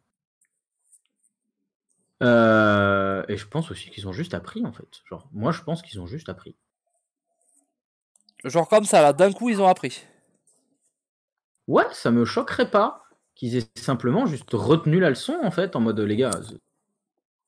Euh, 2.25 3.23
et 3.29 3.37
je 3.37 3.47
pense 3.47 3.71
aussi 3.71 3.91
qu'ils 3.91 4.09
ont 4.09 4.13
juste 4.13 4.35
appris, 4.35 4.65
en 4.65 4.73
fait. 4.73 4.89
Genre, 5.11 5.29
moi, 5.33 5.53
je 5.53 5.63
pense 5.63 5.83
qu'ils 5.83 6.01
ont 6.01 6.07
juste 6.07 6.29
appris. 6.29 6.57
Genre 8.45 8.69
comme 8.69 8.85
ça, 8.85 9.03
là, 9.03 9.13
d'un 9.13 9.33
coup, 9.33 9.51
ils 9.51 9.61
ont 9.61 9.69
appris. 9.69 10.03
Ouais, 11.67 11.87
ça 11.93 12.11
me 12.11 12.25
choquerait 12.25 12.71
pas 12.71 13.05
qu'ils 13.35 13.57
aient 13.57 13.67
simplement 13.77 14.27
juste 14.27 14.51
retenu 14.53 15.01
la 15.01 15.11
leçon, 15.11 15.39
en 15.43 15.51
fait, 15.51 15.77
en 15.77 15.81
mode, 15.81 16.01
les 16.01 16.17
gars, 16.17 16.31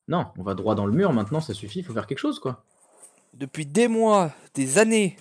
non, 0.08 0.26
on 0.36 0.42
va 0.42 0.54
droit 0.54 0.74
dans 0.74 0.86
le 0.86 0.92
mur, 0.92 1.12
maintenant, 1.12 1.40
ça 1.40 1.54
suffit, 1.54 1.80
il 1.80 1.84
faut 1.84 1.92
faire 1.92 2.06
quelque 2.06 2.18
chose, 2.18 2.38
quoi. 2.38 2.64
Depuis 3.34 3.66
des 3.66 3.88
mois, 3.88 4.32
des 4.54 4.78
années, 4.78 5.16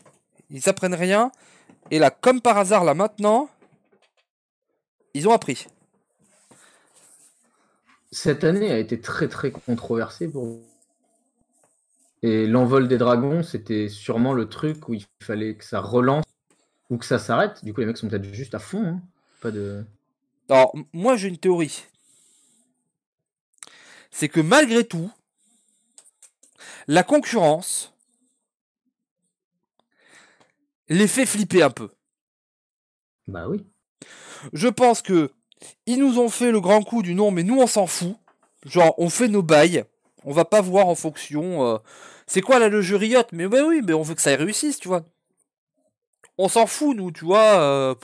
ils 0.50 0.70
apprennent 0.70 0.96
rien. 0.96 1.32
Et 1.92 2.00
là, 2.00 2.10
comme 2.10 2.42
par 2.42 2.58
hasard, 2.58 2.84
là, 2.84 2.94
maintenant, 2.94 3.50
ils 5.14 5.28
ont 5.28 5.34
appris. 5.34 5.68
Cette 8.16 8.46
année 8.46 8.72
a 8.72 8.80
été 8.80 9.02
très 9.02 9.28
très 9.28 9.52
controversée 9.52 10.30
pour 10.30 10.62
et 12.24 12.48
l'envol 12.48 12.88
des 12.88 12.98
dragons, 12.98 13.44
c'était 13.44 13.90
sûrement 13.90 14.32
le 14.32 14.48
truc 14.48 14.88
où 14.88 14.94
il 14.94 15.06
fallait 15.22 15.58
que 15.58 15.66
ça 15.66 15.82
relance 15.82 16.24
ou 16.90 16.98
que 16.98 17.04
ça 17.04 17.20
s'arrête. 17.20 17.64
Du 17.66 17.74
coup, 17.74 17.82
les 17.82 17.86
mecs 17.86 17.98
sont 17.98 18.08
peut-être 18.08 18.34
juste 18.34 18.56
à 18.56 18.60
fond. 18.60 18.86
Hein. 18.86 19.02
Pas 19.42 19.52
de. 19.52 19.86
Alors, 20.48 20.74
moi, 20.94 21.18
j'ai 21.18 21.28
une 21.28 21.38
théorie. 21.38 21.84
C'est 24.12 24.30
que 24.30 24.40
malgré 24.40 24.86
tout, 24.86 25.12
la 26.88 27.04
concurrence 27.04 27.94
les 30.88 31.08
fait 31.10 31.26
flipper 31.26 31.64
un 31.64 31.70
peu. 31.70 31.92
Bah 33.28 33.50
oui. 33.50 33.68
Je 34.54 34.70
pense 34.70 35.02
que 35.02 35.34
ils 35.86 36.00
nous 36.00 36.20
ont 36.20 36.30
fait 36.30 36.52
le 36.52 36.62
grand 36.62 36.82
coup 36.84 37.02
du 37.02 37.16
nom, 37.16 37.32
mais 37.32 37.44
nous 37.44 37.60
on 37.60 37.68
s'en 37.68 37.88
fout. 37.88 38.16
Genre, 38.66 38.94
on 38.98 39.10
fait 39.10 39.28
nos 39.28 39.44
bails, 39.44 39.84
on 40.24 40.32
va 40.32 40.46
pas 40.46 40.62
voir 40.62 40.88
en 40.88 40.96
fonction. 40.96 41.66
Euh, 41.66 41.78
c'est 42.28 42.42
quoi 42.42 42.60
là 42.60 42.68
le 42.70 42.82
jeu 42.82 42.96
Riot? 42.96 43.22
Mais 43.32 43.46
oui, 43.46 43.82
mais 43.86 43.94
on 43.94 44.02
veut 44.02 44.16
que 44.16 44.22
ça 44.22 44.36
réussisse, 44.36 44.80
tu 44.80 44.88
vois. 44.88 45.04
On 46.38 46.50
s'en 46.50 46.66
fout, 46.66 46.98
nous, 46.98 47.12
tu 47.12 47.26
vois. 47.26 47.60
Euh, 47.60 47.96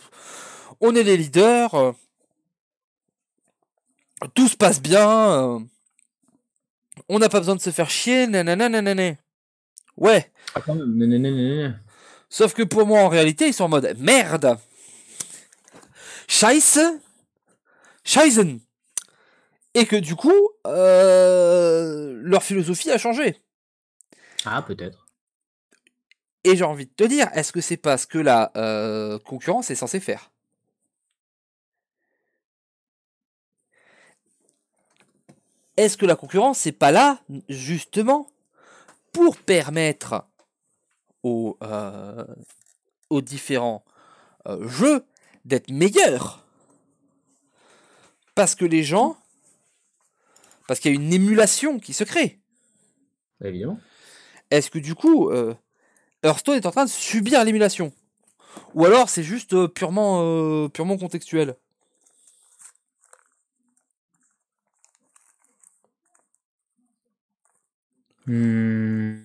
on 0.80 0.96
est 0.96 1.04
les 1.04 1.18
leaders. 1.18 1.74
Euh, 1.74 1.92
tout 4.36 4.48
se 4.48 4.56
passe 4.56 4.82
bien. 4.82 5.66
on 7.10 7.20
n'a 7.20 7.30
pas 7.30 7.40
besoin 7.40 7.56
de 7.56 7.62
se 7.62 7.72
faire 7.72 7.90
chier. 7.90 8.28
Nanana, 8.28 9.16
Ouais. 9.98 10.32
Sauf 12.30 12.54
que 12.54 12.64
pour 12.64 12.86
moi, 12.86 13.02
en 13.02 13.10
réalité, 13.10 13.48
ils 13.48 13.54
sont 13.54 13.66
en 13.66 13.70
mode 13.70 13.96
merde. 14.00 14.58
Scheiße, 16.28 16.80
Scheißen. 18.04 18.60
Et 19.74 19.86
que 19.86 19.96
du 19.96 20.16
coup, 20.16 20.50
euh, 20.68 22.20
leur 22.24 22.44
philosophie 22.44 22.92
a 22.92 22.98
changé. 22.98 23.38
Ah, 24.46 24.62
peut-être. 24.62 25.08
Et 26.44 26.56
j'ai 26.56 26.64
envie 26.64 26.88
de 26.88 26.92
te 26.92 27.04
dire, 27.04 27.30
est-ce 27.34 27.52
que 27.52 27.62
c'est 27.62 27.78
pas 27.78 27.98
ce 27.98 28.08
que 28.08 28.18
la 28.18 28.52
euh, 28.58 29.20
concurrence 29.20 29.70
est 29.70 29.76
censée 29.76 30.00
faire? 30.00 30.32
Est-ce 35.78 35.98
que 35.98 36.06
la 36.06 36.16
concurrence, 36.16 36.60
c'est 36.60 36.72
pas 36.72 36.92
là, 36.92 37.22
justement, 37.48 38.28
pour 39.14 39.38
permettre 39.38 40.26
aux, 41.24 41.58
euh, 41.64 42.26
aux 43.10 43.22
différents 43.22 43.84
euh, 44.48 44.68
jeu 44.68 45.06
d'être 45.46 45.70
meilleur. 45.70 46.46
Parce 48.42 48.56
que 48.56 48.66
les 48.66 48.82
gens. 48.82 49.18
Parce 50.68 50.80
qu'il 50.80 50.92
y 50.92 50.98
a 50.98 51.00
une 51.00 51.14
émulation 51.14 51.78
qui 51.78 51.94
se 51.94 52.04
crée. 52.04 52.40
Évidemment. 53.44 53.80
Est-ce 54.50 54.72
que 54.72 54.80
du 54.80 54.96
coup, 54.96 55.30
euh, 55.30 55.54
Hearthstone 56.24 56.56
est 56.56 56.66
en 56.66 56.72
train 56.72 56.86
de 56.86 56.90
subir 56.90 57.44
l'émulation? 57.44 57.94
Ou 58.74 58.86
alors 58.86 59.10
c'est 59.10 59.22
juste 59.22 59.54
euh, 59.54 59.68
purement, 59.68 60.24
euh, 60.24 60.70
purement 60.70 60.98
contextuel? 60.98 61.56
Hmm. 68.26 69.20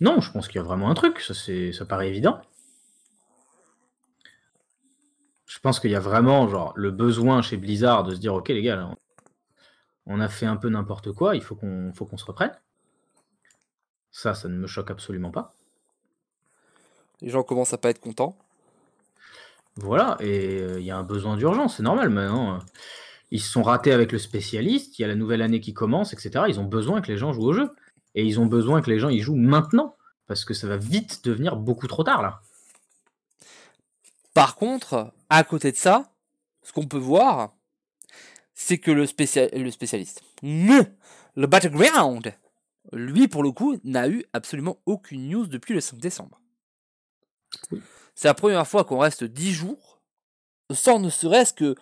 Non, 0.00 0.20
je 0.20 0.30
pense 0.30 0.46
qu'il 0.46 0.58
y 0.58 0.60
a 0.60 0.62
vraiment 0.62 0.90
un 0.90 0.94
truc, 0.94 1.18
ça, 1.18 1.34
c'est, 1.34 1.72
ça 1.72 1.84
paraît 1.84 2.08
évident. 2.08 2.40
Je 5.49 5.49
pense 5.62 5.80
qu'il 5.80 5.90
y 5.90 5.96
a 5.96 6.00
vraiment 6.00 6.48
genre, 6.48 6.72
le 6.76 6.90
besoin 6.90 7.42
chez 7.42 7.56
Blizzard 7.56 8.04
de 8.04 8.14
se 8.14 8.20
dire 8.20 8.34
Ok, 8.34 8.48
les 8.48 8.62
gars, 8.62 8.76
là, 8.76 8.90
on 10.06 10.20
a 10.20 10.28
fait 10.28 10.46
un 10.46 10.56
peu 10.56 10.68
n'importe 10.68 11.12
quoi, 11.12 11.36
il 11.36 11.42
faut 11.42 11.54
qu'on, 11.54 11.92
faut 11.94 12.06
qu'on 12.06 12.16
se 12.16 12.24
reprenne. 12.24 12.52
Ça, 14.10 14.34
ça 14.34 14.48
ne 14.48 14.56
me 14.56 14.66
choque 14.66 14.90
absolument 14.90 15.30
pas. 15.30 15.54
Les 17.20 17.28
gens 17.28 17.42
commencent 17.42 17.72
à 17.72 17.78
pas 17.78 17.90
être 17.90 18.00
contents. 18.00 18.36
Voilà, 19.76 20.16
et 20.20 20.60
euh, 20.60 20.80
il 20.80 20.84
y 20.84 20.90
a 20.90 20.96
un 20.96 21.04
besoin 21.04 21.36
d'urgence, 21.36 21.76
c'est 21.76 21.82
normal 21.82 22.10
maintenant. 22.10 22.58
Ils 23.30 23.40
se 23.40 23.50
sont 23.50 23.62
ratés 23.62 23.92
avec 23.92 24.10
le 24.10 24.18
spécialiste, 24.18 24.98
il 24.98 25.02
y 25.02 25.04
a 25.04 25.08
la 25.08 25.14
nouvelle 25.14 25.42
année 25.42 25.60
qui 25.60 25.72
commence, 25.72 26.12
etc. 26.12 26.44
Ils 26.48 26.58
ont 26.58 26.64
besoin 26.64 27.00
que 27.00 27.08
les 27.08 27.16
gens 27.16 27.32
jouent 27.32 27.46
au 27.46 27.52
jeu. 27.52 27.70
Et 28.16 28.24
ils 28.24 28.40
ont 28.40 28.46
besoin 28.46 28.82
que 28.82 28.90
les 28.90 28.98
gens 28.98 29.08
y 29.08 29.20
jouent 29.20 29.36
maintenant, 29.36 29.96
parce 30.26 30.44
que 30.44 30.52
ça 30.52 30.66
va 30.66 30.76
vite 30.76 31.24
devenir 31.24 31.56
beaucoup 31.56 31.86
trop 31.86 32.02
tard 32.02 32.22
là. 32.22 32.40
Par 34.34 34.56
contre, 34.56 35.12
à 35.30 35.44
côté 35.44 35.72
de 35.72 35.76
ça, 35.76 36.12
ce 36.62 36.72
qu'on 36.72 36.86
peut 36.86 36.98
voir, 36.98 37.54
c'est 38.52 38.78
que 38.78 38.90
le, 38.90 39.06
spécia- 39.06 39.48
le 39.56 39.70
spécialiste, 39.70 40.22
le 40.42 41.46
Battleground, 41.46 42.34
lui, 42.92 43.28
pour 43.28 43.42
le 43.42 43.52
coup, 43.52 43.78
n'a 43.84 44.08
eu 44.08 44.24
absolument 44.32 44.78
aucune 44.86 45.28
news 45.28 45.46
depuis 45.46 45.74
le 45.74 45.80
5 45.80 45.98
décembre. 45.98 46.40
Oui. 47.70 47.80
C'est 48.14 48.28
la 48.28 48.34
première 48.34 48.66
fois 48.66 48.84
qu'on 48.84 48.98
reste 48.98 49.24
10 49.24 49.52
jours 49.52 50.00
sans 50.72 50.98
ne 50.98 51.10
serait-ce 51.10 51.52
que 51.52 51.74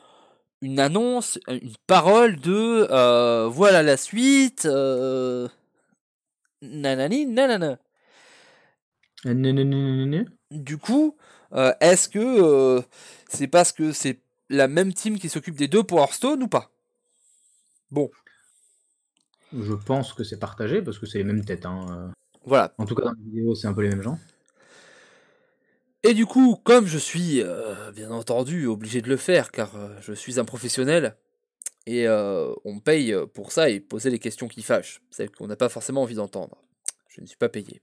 une 0.61 0.81
annonce, 0.81 1.39
une 1.49 1.75
parole 1.87 2.37
de 2.37 2.87
euh, 2.91 3.49
voilà 3.49 3.83
la 3.83 3.97
suite, 3.97 4.65
euh, 4.67 5.49
nanani, 6.63 7.27
nanana. 7.27 7.79
Euh, 9.27 9.35
né. 9.35 10.25
Du 10.51 10.79
coup, 10.79 11.17
euh, 11.53 11.73
est-ce 11.81 12.09
que 12.09 12.19
euh, 12.19 12.83
c'est 13.29 13.49
parce 13.49 13.73
que 13.73 13.93
c'est 13.93 14.21
la 14.49 14.69
même 14.69 14.93
team 14.93 15.19
qui 15.19 15.29
s'occupe 15.29 15.57
des 15.57 15.69
deux 15.69 15.83
pour 15.83 16.01
Hearthstone 16.01 16.43
ou 16.43 16.49
pas? 16.49 16.71
Bon, 17.91 18.11
Je 19.53 19.73
pense 19.75 20.13
que 20.13 20.25
c'est 20.25 20.39
partagé, 20.39 20.83
parce 20.83 20.99
que 20.99 21.07
c'est 21.07 21.19
les 21.19 21.25
mêmes 21.25 21.45
têtes. 21.45 21.65
hein, 21.67 21.87
euh. 21.91 22.13
voilà. 22.45 22.75
En 22.79 22.85
tout 22.85 22.95
cas, 22.95 23.05
dans 23.05 23.13
les 23.13 23.25
vidéos, 23.25 23.55
c'est 23.55 23.67
un 23.67 23.73
peu 23.73 23.83
les 23.83 23.89
mêmes 23.89 24.03
gens. 24.03 24.19
Et 26.03 26.15
du 26.15 26.27
coup, 26.27 26.57
comme 26.63 26.87
je 26.87 26.99
suis 26.99 27.43
euh, 27.43 27.91
bien 27.93 28.11
entendu 28.11 28.67
obligé 28.67 29.01
de 29.03 29.09
le 29.09 29.17
faire, 29.17 29.51
car 29.51 29.73
je 30.01 30.13
suis 30.13 30.39
un 30.39 30.45
professionnel, 30.45 31.17
et 31.87 32.07
on 32.09 32.75
me 32.75 32.81
paye 32.81 33.15
pour 33.35 33.51
ça 33.53 33.71
et 33.71 33.81
poser 33.81 34.11
les 34.11 34.19
questions 34.19 34.49
qui 34.49 34.63
fâchent, 34.63 35.01
celles 35.11 35.31
qu'on 35.31 35.47
n'a 35.47 35.57
pas 35.57 35.71
forcément 35.71 36.03
envie 36.03 36.15
d'entendre. 36.17 36.63
Je 37.09 37.23
ne 37.23 37.27
suis 37.27 37.37
pas 37.37 37.49
payé. 37.49 37.83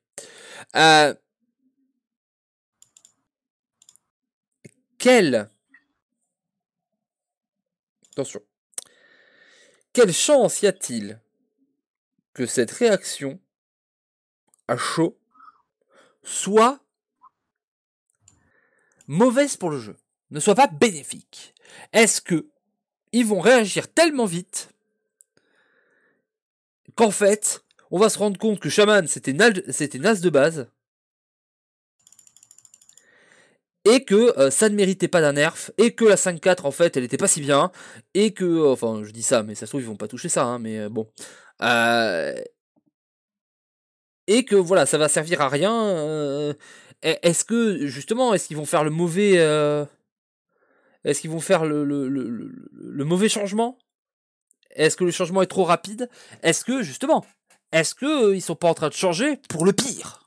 Euh, 0.76 1.14
quelle... 5.06 5.52
Attention. 8.12 8.42
Quelle 9.94 10.12
chance 10.12 10.64
y 10.64 10.68
a-t-il 10.68 11.22
que 12.34 12.48
cette 12.48 12.72
réaction 12.72 13.40
à 14.68 14.78
chaud 14.78 15.16
soit 16.24 16.80
mauvaise 19.06 19.58
pour 19.58 19.70
le 19.70 19.78
jeu, 19.80 19.96
ne 20.32 20.40
soit 20.40 20.56
pas 20.56 20.66
bénéfique? 20.66 21.54
Est-ce 21.94 22.20
que 22.20 22.50
ils 23.12 23.28
vont 23.28 23.42
réagir 23.42 23.94
tellement 23.94 24.26
vite 24.26 24.70
qu'en 26.96 27.12
fait, 27.12 27.64
on 27.92 28.00
va 28.00 28.10
se 28.10 28.18
rendre 28.18 28.40
compte 28.40 28.60
que 28.60 28.70
Shaman 28.70 29.06
c'était 29.06 29.34
naze 29.34 30.22
de 30.22 30.30
base 30.32 30.68
et 33.86 34.04
que 34.04 34.38
euh, 34.40 34.52
ça 34.52 34.70
ne 34.70 34.76
méritait 34.76 35.08
pas 35.08 35.22
d'un 35.22 35.34
nerf 35.34 35.72
et 35.78 35.94
que 35.94 36.06
la 36.06 36.18
5-4 36.18 36.66
en 36.66 36.72
fait 36.72 36.98
elle 36.98 37.04
était 37.04 37.18
pas 37.18 37.28
si 37.28 37.42
bien 37.42 37.72
et 38.14 38.34
que 38.34 38.46
euh, 38.46 38.72
enfin 38.72 39.02
je 39.04 39.12
dis 39.12 39.24
ça 39.24 39.44
mais 39.44 39.56
ça 39.56 39.66
se 39.66 39.72
trouve 39.72 39.82
ils 39.82 39.88
vont 39.88 39.96
pas 39.96 40.08
toucher 40.08 40.30
ça 40.30 40.46
hein, 40.46 40.60
mais 40.60 40.80
euh, 40.80 40.90
bon. 40.90 41.08
Et 44.28 44.44
que 44.46 44.56
voilà 44.56 44.86
ça 44.86 44.98
va 44.98 45.08
servir 45.08 45.42
à 45.42 45.50
rien 45.50 45.72
e- 45.92 46.56
est-ce 47.02 47.46
que 47.46 47.86
justement 47.86 48.34
est-ce 48.34 48.48
qu'ils 48.48 48.58
vont 48.58 48.66
faire 48.66 48.84
le 48.84 48.90
mauvais 48.90 49.38
est-ce 51.04 51.22
qu'ils 51.22 51.30
vont 51.30 51.40
faire 51.40 51.66
le, 51.66 51.86
le, 51.86 53.06
mauvais 53.06 53.30
changement? 53.30 53.78
Est-ce 54.72 54.98
que 54.98 55.04
le 55.04 55.12
changement 55.12 55.44
est 55.44 55.48
trop 55.48 55.64
rapide? 55.64 56.10
Est-ce 56.42 56.66
que 56.66 56.82
justement 56.82 57.24
est-ce 57.72 57.94
que 57.94 58.30
euh, 58.30 58.36
ils 58.36 58.42
sont 58.42 58.56
pas 58.56 58.70
en 58.70 58.74
train 58.74 58.90
de 58.90 58.94
changer 58.94 59.38
pour 59.50 59.66
le 59.66 59.74
pire? 59.74 60.25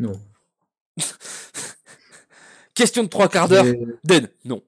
Non. 0.00 0.20
question 2.74 3.04
de 3.04 3.08
trois 3.08 3.28
quarts 3.28 3.48
d'heure 3.48 3.66
Den 4.02 4.28
non 4.44 4.62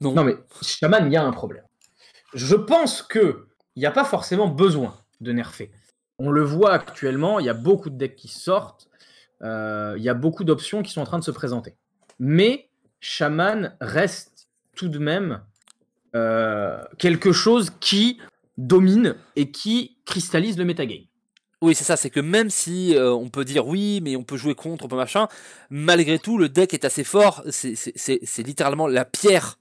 non, 0.00 0.14
Non, 0.14 0.24
mais 0.24 0.36
Shaman, 0.62 1.06
il 1.06 1.12
y 1.12 1.16
a 1.16 1.24
un 1.24 1.32
problème. 1.32 1.64
Je 2.32 2.56
pense 2.56 3.02
que 3.02 3.48
il 3.76 3.80
n'y 3.80 3.86
a 3.86 3.90
pas 3.90 4.04
forcément 4.04 4.48
besoin 4.48 4.96
de 5.20 5.32
nerfer. 5.32 5.70
On 6.18 6.30
le 6.30 6.42
voit 6.42 6.72
actuellement, 6.72 7.40
il 7.40 7.46
y 7.46 7.48
a 7.48 7.54
beaucoup 7.54 7.90
de 7.90 7.96
decks 7.96 8.16
qui 8.16 8.28
sortent, 8.28 8.88
euh, 9.42 9.94
il 9.96 10.02
y 10.02 10.08
a 10.08 10.14
beaucoup 10.14 10.44
d'options 10.44 10.82
qui 10.82 10.92
sont 10.92 11.00
en 11.00 11.06
train 11.06 11.18
de 11.18 11.24
se 11.24 11.30
présenter. 11.30 11.74
Mais 12.18 12.68
Shaman 13.00 13.76
reste 13.80 14.48
tout 14.76 14.88
de 14.88 14.98
même 14.98 15.42
euh, 16.14 16.82
quelque 16.98 17.32
chose 17.32 17.70
qui 17.80 18.20
domine 18.58 19.16
et 19.34 19.50
qui 19.50 19.98
cristallise 20.04 20.58
le 20.58 20.64
metagame. 20.64 21.06
Oui, 21.62 21.76
c'est 21.76 21.84
ça, 21.84 21.96
c'est 21.96 22.10
que 22.10 22.18
même 22.18 22.50
si 22.50 22.96
euh, 22.96 23.12
on 23.12 23.28
peut 23.28 23.44
dire 23.44 23.68
oui, 23.68 24.00
mais 24.02 24.16
on 24.16 24.24
peut 24.24 24.36
jouer 24.36 24.56
contre, 24.56 24.84
on 24.84 24.88
peut 24.88 24.96
machin, 24.96 25.28
malgré 25.70 26.18
tout, 26.18 26.36
le 26.36 26.48
deck 26.48 26.74
est 26.74 26.84
assez 26.84 27.04
fort. 27.04 27.44
C'est- 27.48 28.42
littéralement 28.42 28.88
la 28.88 29.04
pierre 29.04 29.60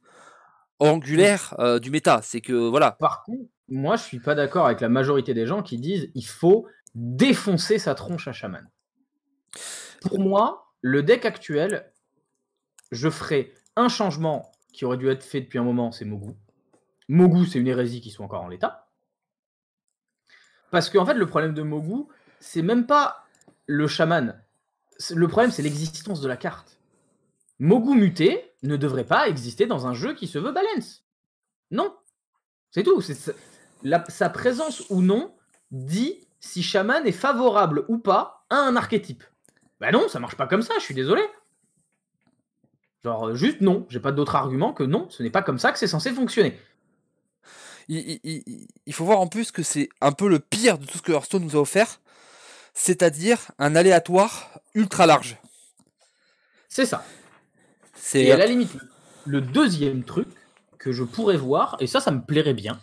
angulaire 0.79 1.53
euh, 1.59 1.77
du 1.77 1.91
méta. 1.91 2.21
Que, 2.43 2.53
voilà. 2.53 2.93
Par 2.93 3.23
contre, 3.23 3.45
moi, 3.69 3.97
je 3.97 4.03
suis 4.03 4.19
pas 4.19 4.33
d'accord 4.33 4.65
avec 4.65 4.81
la 4.81 4.89
majorité 4.89 5.35
des 5.35 5.45
gens 5.45 5.61
qui 5.61 5.77
disent 5.77 6.09
il 6.15 6.25
faut 6.25 6.65
défoncer 6.95 7.77
sa 7.77 7.93
tronche 7.93 8.27
à 8.27 8.31
chaman. 8.31 8.67
Pour 10.01 10.19
moi, 10.19 10.73
le 10.81 11.03
deck 11.03 11.25
actuel, 11.25 11.91
je 12.91 13.11
ferai 13.11 13.53
un 13.75 13.89
changement 13.89 14.51
qui 14.73 14.85
aurait 14.85 14.97
dû 14.97 15.07
être 15.07 15.23
fait 15.23 15.41
depuis 15.41 15.59
un 15.59 15.63
moment, 15.63 15.91
c'est 15.91 16.05
Mogu. 16.05 16.33
Mogu, 17.09 17.45
c'est 17.45 17.59
une 17.59 17.67
hérésie 17.67 18.01
qui 18.01 18.09
soit 18.09 18.25
encore 18.25 18.41
en 18.41 18.47
l'état. 18.47 18.80
Parce 20.71 20.89
qu'en 20.89 21.05
fait, 21.05 21.13
le 21.13 21.27
problème 21.27 21.53
de 21.53 21.61
Mogu, 21.61 22.05
c'est 22.39 22.61
même 22.61 22.87
pas 22.87 23.25
le 23.67 23.87
chaman. 23.87 24.41
Le 25.13 25.27
problème, 25.27 25.51
c'est 25.51 25.61
l'existence 25.61 26.21
de 26.21 26.27
la 26.27 26.37
carte. 26.37 26.79
Mogu 27.59 27.95
muté 27.95 28.51
ne 28.63 28.77
devrait 28.77 29.03
pas 29.03 29.27
exister 29.27 29.67
dans 29.67 29.85
un 29.85 29.93
jeu 29.93 30.13
qui 30.13 30.27
se 30.27 30.39
veut 30.39 30.51
balance. 30.51 31.05
Non. 31.69 31.95
C'est 32.71 32.83
tout. 32.83 33.01
Sa 34.07 34.29
présence 34.29 34.83
ou 34.89 35.01
non 35.01 35.35
dit 35.71 36.27
si 36.39 36.63
chaman 36.63 37.05
est 37.05 37.11
favorable 37.11 37.85
ou 37.87 37.99
pas 37.99 38.45
à 38.49 38.55
un 38.55 38.75
archétype. 38.75 39.23
Bah 39.79 39.91
non, 39.91 40.07
ça 40.07 40.19
marche 40.19 40.35
pas 40.35 40.47
comme 40.47 40.61
ça, 40.61 40.73
je 40.77 40.83
suis 40.83 40.93
désolé. 40.93 41.21
Genre, 43.03 43.29
euh, 43.29 43.35
juste 43.35 43.61
non. 43.61 43.85
J'ai 43.89 43.99
pas 43.99 44.11
d'autre 44.11 44.35
argument 44.35 44.73
que 44.73 44.83
non, 44.83 45.09
ce 45.09 45.23
n'est 45.23 45.31
pas 45.31 45.41
comme 45.41 45.57
ça 45.57 45.71
que 45.71 45.79
c'est 45.79 45.87
censé 45.87 46.11
fonctionner. 46.11 46.59
Il, 47.87 47.97
il- 48.23 48.43
il- 48.45 48.67
il 48.85 48.93
faut 48.93 49.05
voir 49.05 49.19
en 49.19 49.27
plus 49.27 49.51
que 49.51 49.63
c'est 49.63 49.89
un 50.01 50.11
peu 50.11 50.27
le 50.27 50.39
pire 50.39 50.77
de 50.77 50.85
tout 50.85 50.97
ce 50.97 51.01
que 51.03 51.11
Hearthstone 51.11 51.43
nous 51.43 51.55
a 51.55 51.59
offert, 51.59 51.99
c'est-à-dire 52.73 53.51
un 53.59 53.75
aléatoire 53.75 54.49
ultra 54.73 55.05
large. 55.05 55.37
C'est 56.69 56.85
ça. 56.85 57.03
C'est 57.95 58.23
Et 58.23 58.31
à 58.31 58.37
la 58.37 58.45
limite, 58.47 58.71
le 59.25 59.41
deuxième 59.41 60.03
truc 60.03 60.27
que 60.77 60.91
je 60.91 61.03
pourrais 61.03 61.37
voir, 61.37 61.77
et 61.79 61.87
ça, 61.87 61.99
ça 61.99 62.11
me 62.11 62.21
plairait 62.21 62.53
bien, 62.53 62.79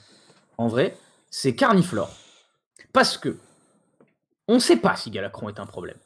en 0.57 0.69
vrai, 0.69 0.97
c'est 1.31 1.55
Carniflore. 1.55 2.11
Parce 2.93 3.19
que 3.19 3.39
on 4.47 4.55
ne 4.55 4.59
sait 4.61 4.77
pas 4.77 4.97
si 4.97 5.11
Galacron 5.11 5.49
est 5.49 5.59
un 5.61 5.67
problème. 5.67 5.99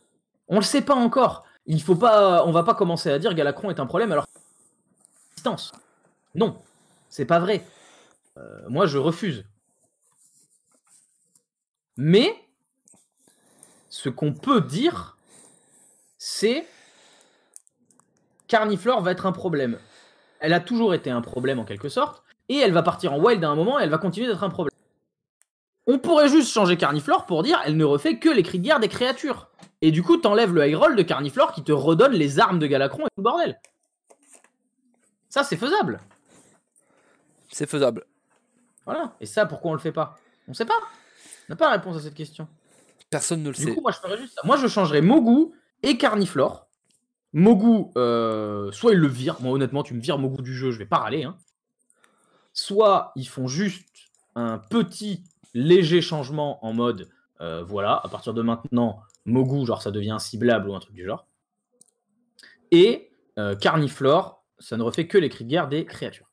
On 0.48 0.56
le 0.56 0.62
sait 0.62 0.82
pas 0.82 0.94
encore. 0.94 1.44
Il 1.66 1.80
faut 1.82 1.94
pas, 1.94 2.44
on 2.44 2.50
va 2.52 2.64
pas 2.64 2.74
commencer 2.74 3.08
à 3.10 3.18
dire 3.18 3.34
Galacron 3.34 3.70
est 3.70 3.78
un 3.78 3.86
problème 3.86 4.10
alors 4.10 4.26
distance. 5.36 5.72
Non, 6.34 6.60
c'est 7.08 7.24
pas 7.24 7.38
vrai. 7.38 7.64
Euh, 8.38 8.68
moi, 8.68 8.86
je 8.86 8.98
refuse. 8.98 9.44
Mais 11.96 12.34
ce 13.88 14.08
qu'on 14.08 14.32
peut 14.32 14.60
dire, 14.60 15.16
c'est 16.18 16.66
Carniflore 18.48 19.02
va 19.02 19.12
être 19.12 19.26
un 19.26 19.32
problème. 19.32 19.78
Elle 20.40 20.52
a 20.54 20.60
toujours 20.60 20.94
été 20.94 21.10
un 21.10 21.20
problème 21.20 21.58
en 21.58 21.64
quelque 21.64 21.88
sorte, 21.88 22.22
et 22.48 22.56
elle 22.56 22.72
va 22.72 22.82
partir 22.82 23.12
en 23.12 23.18
wild 23.18 23.42
à 23.44 23.48
un 23.48 23.54
moment 23.54 23.78
et 23.78 23.84
elle 23.84 23.90
va 23.90 23.98
continuer 23.98 24.26
d'être 24.26 24.42
un 24.42 24.50
problème. 24.50 24.76
On 25.86 25.98
pourrait 25.98 26.28
juste 26.28 26.52
changer 26.52 26.76
Carniflore 26.76 27.26
pour 27.26 27.42
dire 27.42 27.60
elle 27.64 27.76
ne 27.76 27.84
refait 27.84 28.18
que 28.18 28.28
les 28.28 28.42
cris 28.42 28.58
de 28.58 28.64
guerre 28.64 28.80
des 28.80 28.88
créatures. 28.88 29.50
Et 29.80 29.90
du 29.90 30.02
coup, 30.02 30.16
t'enlèves 30.16 30.54
le 30.54 30.66
high 30.66 30.76
roll 30.76 30.96
de 30.96 31.02
Carniflore 31.02 31.52
qui 31.52 31.64
te 31.64 31.72
redonne 31.72 32.12
les 32.12 32.38
armes 32.38 32.58
de 32.58 32.66
Galacron 32.66 33.02
et 33.02 33.10
tout 33.14 33.18
le 33.18 33.22
bordel. 33.22 33.60
Ça, 35.28 35.42
c'est 35.42 35.56
faisable. 35.56 36.00
C'est 37.50 37.68
faisable. 37.68 38.04
Voilà. 38.84 39.14
Et 39.20 39.26
ça, 39.26 39.46
pourquoi 39.46 39.70
on 39.70 39.74
le 39.74 39.80
fait 39.80 39.92
pas? 39.92 40.18
On 40.48 40.54
sait 40.54 40.64
pas. 40.66 40.78
On 41.48 41.52
n'a 41.52 41.56
pas 41.56 41.66
la 41.66 41.72
réponse 41.76 41.96
à 41.96 42.00
cette 42.00 42.14
question. 42.14 42.48
Personne 43.10 43.42
ne 43.42 43.48
le 43.50 43.54
Du 43.54 43.62
sait. 43.64 43.74
coup, 43.74 43.80
moi, 43.80 43.92
je 43.92 43.98
ferais 43.98 44.18
juste 44.18 44.34
ça. 44.34 44.40
Moi, 44.44 44.56
je 44.56 44.66
changerais 44.66 45.02
Mogu 45.02 45.52
et 45.82 45.98
Carniflore. 45.98 46.66
Mogu, 47.32 47.90
euh, 47.96 48.70
soit 48.72 48.92
ils 48.92 48.98
le 48.98 49.06
virent. 49.08 49.40
Moi, 49.40 49.52
honnêtement, 49.52 49.82
tu 49.82 49.94
me 49.94 50.00
vires 50.00 50.18
Mogu 50.18 50.42
du 50.42 50.54
jeu, 50.54 50.70
je 50.70 50.78
vais 50.78 50.86
pas 50.86 50.98
râler. 50.98 51.24
hein. 51.24 51.36
Soit 52.52 53.12
ils 53.16 53.28
font 53.28 53.46
juste 53.48 53.86
un 54.34 54.58
petit, 54.58 55.24
léger 55.54 56.00
changement 56.00 56.64
en 56.64 56.72
mode, 56.72 57.08
euh, 57.40 57.62
voilà, 57.62 58.00
à 58.02 58.08
partir 58.08 58.34
de 58.34 58.42
maintenant, 58.42 59.00
Mogu, 59.24 59.66
genre, 59.66 59.82
ça 59.82 59.90
devient 59.90 60.16
ciblable 60.18 60.68
ou 60.68 60.74
un 60.74 60.80
truc 60.80 60.94
du 60.94 61.04
genre. 61.04 61.26
Et 62.70 63.10
euh, 63.38 63.54
Carniflore, 63.54 64.42
ça 64.58 64.76
ne 64.76 64.82
refait 64.82 65.06
que 65.06 65.18
les 65.18 65.28
cris 65.28 65.44
de 65.44 65.50
guerre 65.50 65.68
des 65.68 65.84
créatures. 65.84 66.28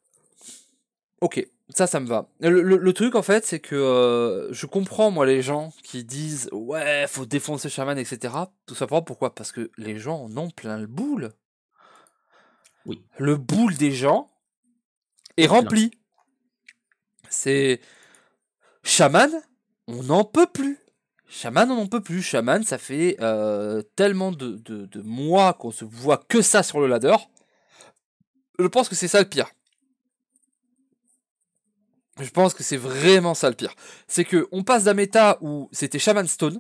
Ok, 1.22 1.45
ça, 1.76 1.88
ça 1.88 1.99
me 1.99 2.07
va. 2.07 2.28
Le, 2.39 2.61
le- 2.61 2.78
le 2.78 2.93
truc, 2.93 3.15
en 3.15 3.22
fait, 3.22 3.45
c'est 3.45 3.59
que 3.59 3.76
euh, 3.76 4.51
je 4.53 4.65
comprends, 4.65 5.11
moi, 5.11 5.26
les 5.26 5.41
gens 5.41 5.72
qui 5.84 6.03
disent 6.03 6.49
Ouais, 6.51 7.05
faut 7.07 7.26
défoncer 7.26 7.70
Shaman, 7.70 7.97
etc. 7.97 8.34
Tout 8.65 8.76
simplement, 8.76 9.01
pourquoi? 9.01 9.36
Parce 9.36 9.51
que 9.51 9.70
les 9.78 9.97
gens 9.99 10.24
en 10.24 10.38
ont 10.38 10.49
plein 10.49 10.78
le 10.78 10.88
boule. 10.88 11.32
Oui. 12.86 13.03
Le 13.17 13.36
boule 13.36 13.76
des 13.76 13.91
gens 13.91 14.32
est 15.38 15.45
rempli. 15.47 15.91
C'est. 17.30 17.80
Shaman, 18.84 19.30
on 19.88 20.03
n'en 20.03 20.24
peut 20.24 20.47
plus. 20.47 20.80
Shaman, 21.28 21.70
on 21.70 21.76
n'en 21.76 21.88
peut 21.88 22.01
plus. 22.01 22.24
Shaman, 22.24 22.63
ça 22.63 22.80
fait 22.80 23.17
euh, 23.22 23.84
tellement 23.95 24.32
de, 24.32 24.53
de, 24.57 24.86
de 24.88 25.01
mois 25.01 25.53
qu'on 25.53 25.70
se 25.72 25.86
voit 25.86 26.17
que 26.17 26.41
ça 26.41 26.63
sur 26.63 26.80
le 26.80 26.88
ladder. 26.88 27.15
Je 28.57 28.65
pense 28.65 28.89
que 28.89 28.95
c'est 28.95 29.07
ça 29.07 29.20
le 29.22 29.30
pire. 29.30 29.49
Je 32.20 32.30
pense 32.32 32.53
que 32.53 32.63
c'est 32.63 32.78
vraiment 32.78 33.34
ça 33.34 33.49
le 33.49 33.55
pire. 33.55 33.74
C'est 34.07 34.26
que 34.26 34.47
on 34.51 34.63
passe 34.63 34.84
d'un 34.86 34.93
méta 34.93 35.38
où 35.41 35.70
c'était 35.72 35.99
Shaman 35.99 36.28
Stone 36.28 36.59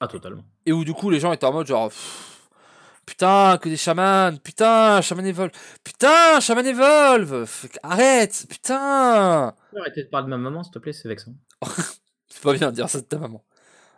Ah, 0.00 0.08
totalement. 0.08 0.44
et 0.66 0.72
où 0.72 0.84
du 0.84 0.92
coup 0.94 1.10
les 1.10 1.20
gens 1.20 1.32
étaient 1.32 1.46
en 1.46 1.52
mode 1.52 1.66
genre 1.66 1.90
putain 3.06 3.58
que 3.58 3.68
des 3.68 3.76
chamans, 3.76 4.36
putain 4.42 5.00
Shaman 5.00 5.26
Evolve, 5.26 5.50
putain 5.84 6.40
Shaman 6.40 6.66
Evolve, 6.66 7.48
arrête, 7.82 8.46
putain. 8.48 9.54
Arrêtez 9.76 10.04
de 10.04 10.08
parler 10.08 10.26
de 10.26 10.30
ma 10.30 10.38
maman, 10.38 10.62
s'il 10.62 10.72
te 10.72 10.78
plaît, 10.78 10.92
c'est 10.92 11.08
vexant. 11.08 11.32
C'est 12.32 12.42
pas 12.44 12.52
bien 12.52 12.70
de 12.70 12.76
dire 12.76 12.88
ça 12.88 13.00
de 13.00 13.04
ta 13.04 13.18
maman. 13.18 13.44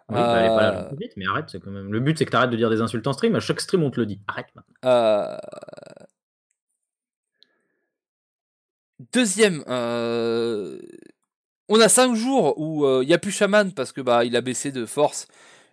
Oui, 0.08 0.16
bah, 0.16 0.36
elle 0.40 0.44
est 0.46 0.48
pas 0.48 0.62
là 0.62 0.88
Euh, 0.90 0.96
mais 1.16 1.26
arrête, 1.26 1.44
c'est 1.48 1.60
quand 1.60 1.70
même. 1.70 1.92
Le 1.92 2.00
but, 2.00 2.18
c'est 2.18 2.24
que 2.24 2.30
t'arrêtes 2.30 2.50
de 2.50 2.56
dire 2.56 2.70
des 2.70 2.80
insultes 2.80 3.06
en 3.06 3.12
stream. 3.12 3.34
À 3.36 3.40
chaque 3.40 3.60
stream, 3.60 3.82
on 3.82 3.90
te 3.90 4.00
le 4.00 4.06
dit. 4.06 4.20
Arrête 4.26 4.46
maintenant. 4.56 4.74
Euh, 4.90 5.36
Deuxième, 9.10 9.64
euh, 9.68 10.78
on 11.68 11.80
a 11.80 11.88
5 11.88 12.14
jours 12.14 12.58
où 12.58 12.86
il 13.02 13.06
n'y 13.06 13.14
a 13.14 13.18
plus 13.18 13.32
Shaman 13.32 13.72
parce 13.72 13.92
que 13.92 14.00
bah 14.00 14.24
il 14.24 14.36
a 14.36 14.40
baissé 14.40 14.70
de 14.70 14.86
force 14.86 15.26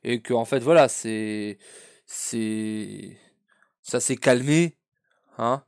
et 0.03 0.21
que 0.21 0.33
en 0.33 0.45
fait 0.45 0.59
voilà 0.59 0.87
c'est 0.87 1.57
c'est 2.05 3.17
ça 3.83 3.99
s'est 3.99 4.15
calmé, 4.15 4.77
hein. 5.37 5.63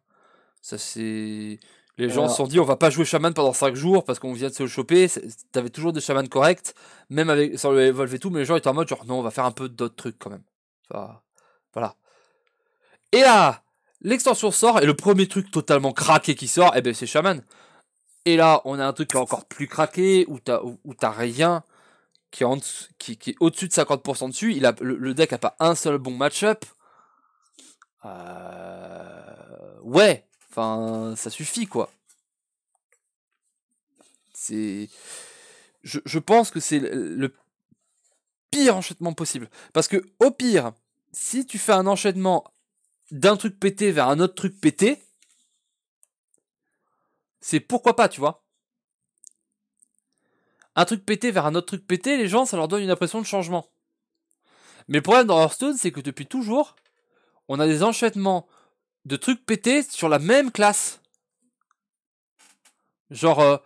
Ça 0.61 0.77
c'est 0.77 1.59
les 1.97 2.09
gens 2.09 2.29
se 2.29 2.37
sont 2.37 2.47
dit 2.47 2.59
on 2.59 2.63
va 2.63 2.77
pas 2.77 2.89
jouer 2.89 3.05
Shaman 3.05 3.33
pendant 3.33 3.53
5 3.53 3.75
jours 3.75 4.03
parce 4.05 4.17
qu'on 4.19 4.33
vient 4.33 4.49
de 4.49 4.53
se 4.53 4.63
le 4.63 4.69
choper. 4.69 5.07
T'avais 5.51 5.69
toujours 5.69 5.93
des 5.93 6.01
Shaman 6.01 6.27
corrects, 6.29 6.73
même 7.09 7.29
avec 7.29 7.59
sans 7.59 7.71
le 7.71 7.81
Evolve 7.81 8.15
et 8.15 8.19
tout, 8.19 8.29
mais 8.29 8.39
les 8.39 8.45
gens 8.45 8.55
étaient 8.55 8.69
en 8.69 8.73
mode 8.73 8.87
genre 8.87 9.05
non 9.05 9.19
on 9.19 9.21
va 9.21 9.31
faire 9.31 9.45
un 9.45 9.51
peu 9.51 9.69
d'autres 9.69 9.95
trucs 9.95 10.17
quand 10.17 10.29
même. 10.31 10.43
Enfin, 10.89 11.21
voilà. 11.73 11.95
Et 13.11 13.21
là, 13.21 13.63
l'extension 14.01 14.51
sort 14.51 14.79
et 14.79 14.85
le 14.85 14.95
premier 14.95 15.27
truc 15.27 15.51
totalement 15.51 15.93
craqué 15.93 16.35
qui 16.35 16.47
sort, 16.47 16.73
eh 16.75 16.81
ben 16.81 16.93
c'est 16.93 17.07
Shaman. 17.07 17.41
Et 18.25 18.37
là, 18.37 18.61
on 18.65 18.79
a 18.79 18.85
un 18.85 18.93
truc 18.93 19.09
qui 19.09 19.17
est 19.17 19.19
encore 19.19 19.45
plus 19.45 19.67
craqué 19.67 20.25
où 20.27 20.39
t'as 20.39 20.61
où, 20.61 20.77
rien 21.01 21.63
qui 22.29 22.43
est, 22.43 23.35
au-dessus 23.39 23.67
de 23.67 23.73
50% 23.73 24.29
dessus. 24.29 24.53
Il 24.53 24.65
a 24.65 24.73
le, 24.79 25.13
deck 25.13 25.33
a 25.33 25.37
pas 25.37 25.55
un 25.59 25.75
seul 25.75 25.97
bon 25.97 26.15
match-up. 26.15 26.65
Euh, 28.05 29.79
ouais, 29.83 30.25
enfin 30.49 31.13
ça 31.15 31.29
suffit 31.29 31.67
quoi. 31.67 31.91
C'est 34.33 34.89
je, 35.83 35.99
je 36.05 36.19
pense 36.19 36.51
que 36.51 36.59
c'est 36.59 36.79
le, 36.79 37.15
le 37.15 37.33
pire 38.49 38.77
enchaînement 38.77 39.13
possible 39.13 39.49
parce 39.73 39.87
que 39.87 40.03
au 40.19 40.31
pire, 40.31 40.71
si 41.11 41.45
tu 41.45 41.57
fais 41.57 41.73
un 41.73 41.87
enchaînement 41.87 42.51
d'un 43.11 43.37
truc 43.37 43.59
pété 43.59 43.91
vers 43.91 44.07
un 44.07 44.19
autre 44.19 44.35
truc 44.35 44.59
pété, 44.59 45.03
c'est 47.41 47.59
pourquoi 47.59 47.95
pas, 47.95 48.07
tu 48.07 48.19
vois. 48.19 48.45
Un 50.75 50.85
truc 50.85 51.05
pété 51.05 51.31
vers 51.31 51.45
un 51.45 51.55
autre 51.55 51.67
truc 51.67 51.85
pété, 51.85 52.17
les 52.17 52.27
gens, 52.27 52.45
ça 52.45 52.55
leur 52.55 52.67
donne 52.67 52.83
une 52.83 52.91
impression 52.91 53.19
de 53.19 53.25
changement. 53.25 53.69
Mais 54.87 54.99
le 54.99 55.01
problème 55.01 55.27
dans 55.27 55.41
Hearthstone, 55.41 55.75
c'est 55.77 55.91
que 55.91 55.99
depuis 55.99 56.27
toujours, 56.27 56.75
on 57.47 57.59
a 57.59 57.67
des 57.67 57.83
enchaînements 57.83 58.47
de 59.05 59.15
trucs 59.17 59.45
pétés 59.45 59.83
sur 59.83 60.07
la 60.07 60.19
même 60.19 60.51
classe. 60.51 61.01
Genre, 63.09 63.39
euh, 63.41 63.57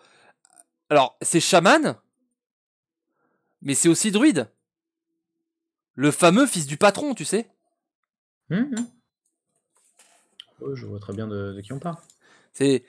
alors, 0.90 1.18
c'est 1.22 1.40
chaman, 1.40 1.96
mais 3.62 3.76
c'est 3.76 3.90
aussi 3.90 4.12
druide. 4.12 4.52
Le 5.94 6.12
fameux 6.12 6.48
fils 6.48 6.66
du 6.66 6.78
patron, 6.78 7.14
tu 7.14 7.26
sais. 7.26 7.50
Hum, 8.50 8.76
je 10.74 10.86
vois 10.86 11.00
très 11.00 11.14
bien 11.14 11.28
de, 11.28 11.60
qui 11.62 11.74
on 11.74 11.80
parle. 11.80 11.98
C'est. 12.54 12.84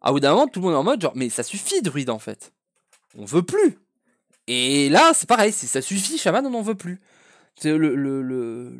À 0.00 0.12
bout 0.12 0.20
d'un 0.20 0.30
moment, 0.30 0.46
tout 0.46 0.60
le 0.60 0.66
monde 0.66 0.74
est 0.74 0.78
en 0.78 0.84
mode 0.84 1.00
genre, 1.00 1.12
mais 1.16 1.28
ça 1.28 1.42
suffit, 1.42 1.82
druide 1.82 2.10
en 2.10 2.18
fait. 2.18 2.52
On 3.16 3.24
veut 3.24 3.42
plus. 3.42 3.78
Et 4.46 4.88
là, 4.88 5.12
c'est 5.14 5.28
pareil, 5.28 5.52
si 5.52 5.66
ça 5.66 5.82
suffit, 5.82 6.18
chaman, 6.18 6.46
on 6.46 6.50
n'en 6.50 6.62
veut 6.62 6.74
plus. 6.74 7.00
Le, 7.64 8.70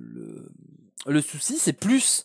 souci, 1.21 1.59
c'est 1.59 1.73
plus 1.73 2.25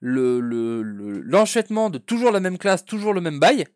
le, 0.00 0.40
le, 0.40 0.82
le- 0.82 1.20
l'enchaînement 1.20 1.90
de 1.90 1.98
toujours 1.98 2.30
la 2.30 2.40
même 2.40 2.58
classe, 2.58 2.84
toujours 2.84 3.12
le 3.12 3.20
même 3.20 3.40
bail. 3.40 3.66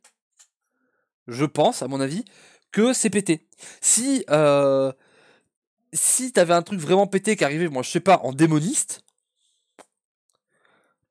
Je 1.26 1.44
pense, 1.44 1.82
à 1.82 1.88
mon 1.88 2.00
avis, 2.00 2.24
que 2.70 2.92
c'est 2.92 3.10
pété. 3.10 3.46
Si, 3.80 4.24
euh, 4.30 4.92
si 5.92 6.32
t'avais 6.32 6.54
un 6.54 6.62
truc 6.62 6.78
vraiment 6.80 7.06
pété 7.06 7.36
qui 7.36 7.44
arrivait, 7.44 7.68
moi 7.68 7.82
je 7.82 7.90
sais 7.90 8.00
pas, 8.00 8.20
en 8.22 8.32
démoniste, 8.32 9.02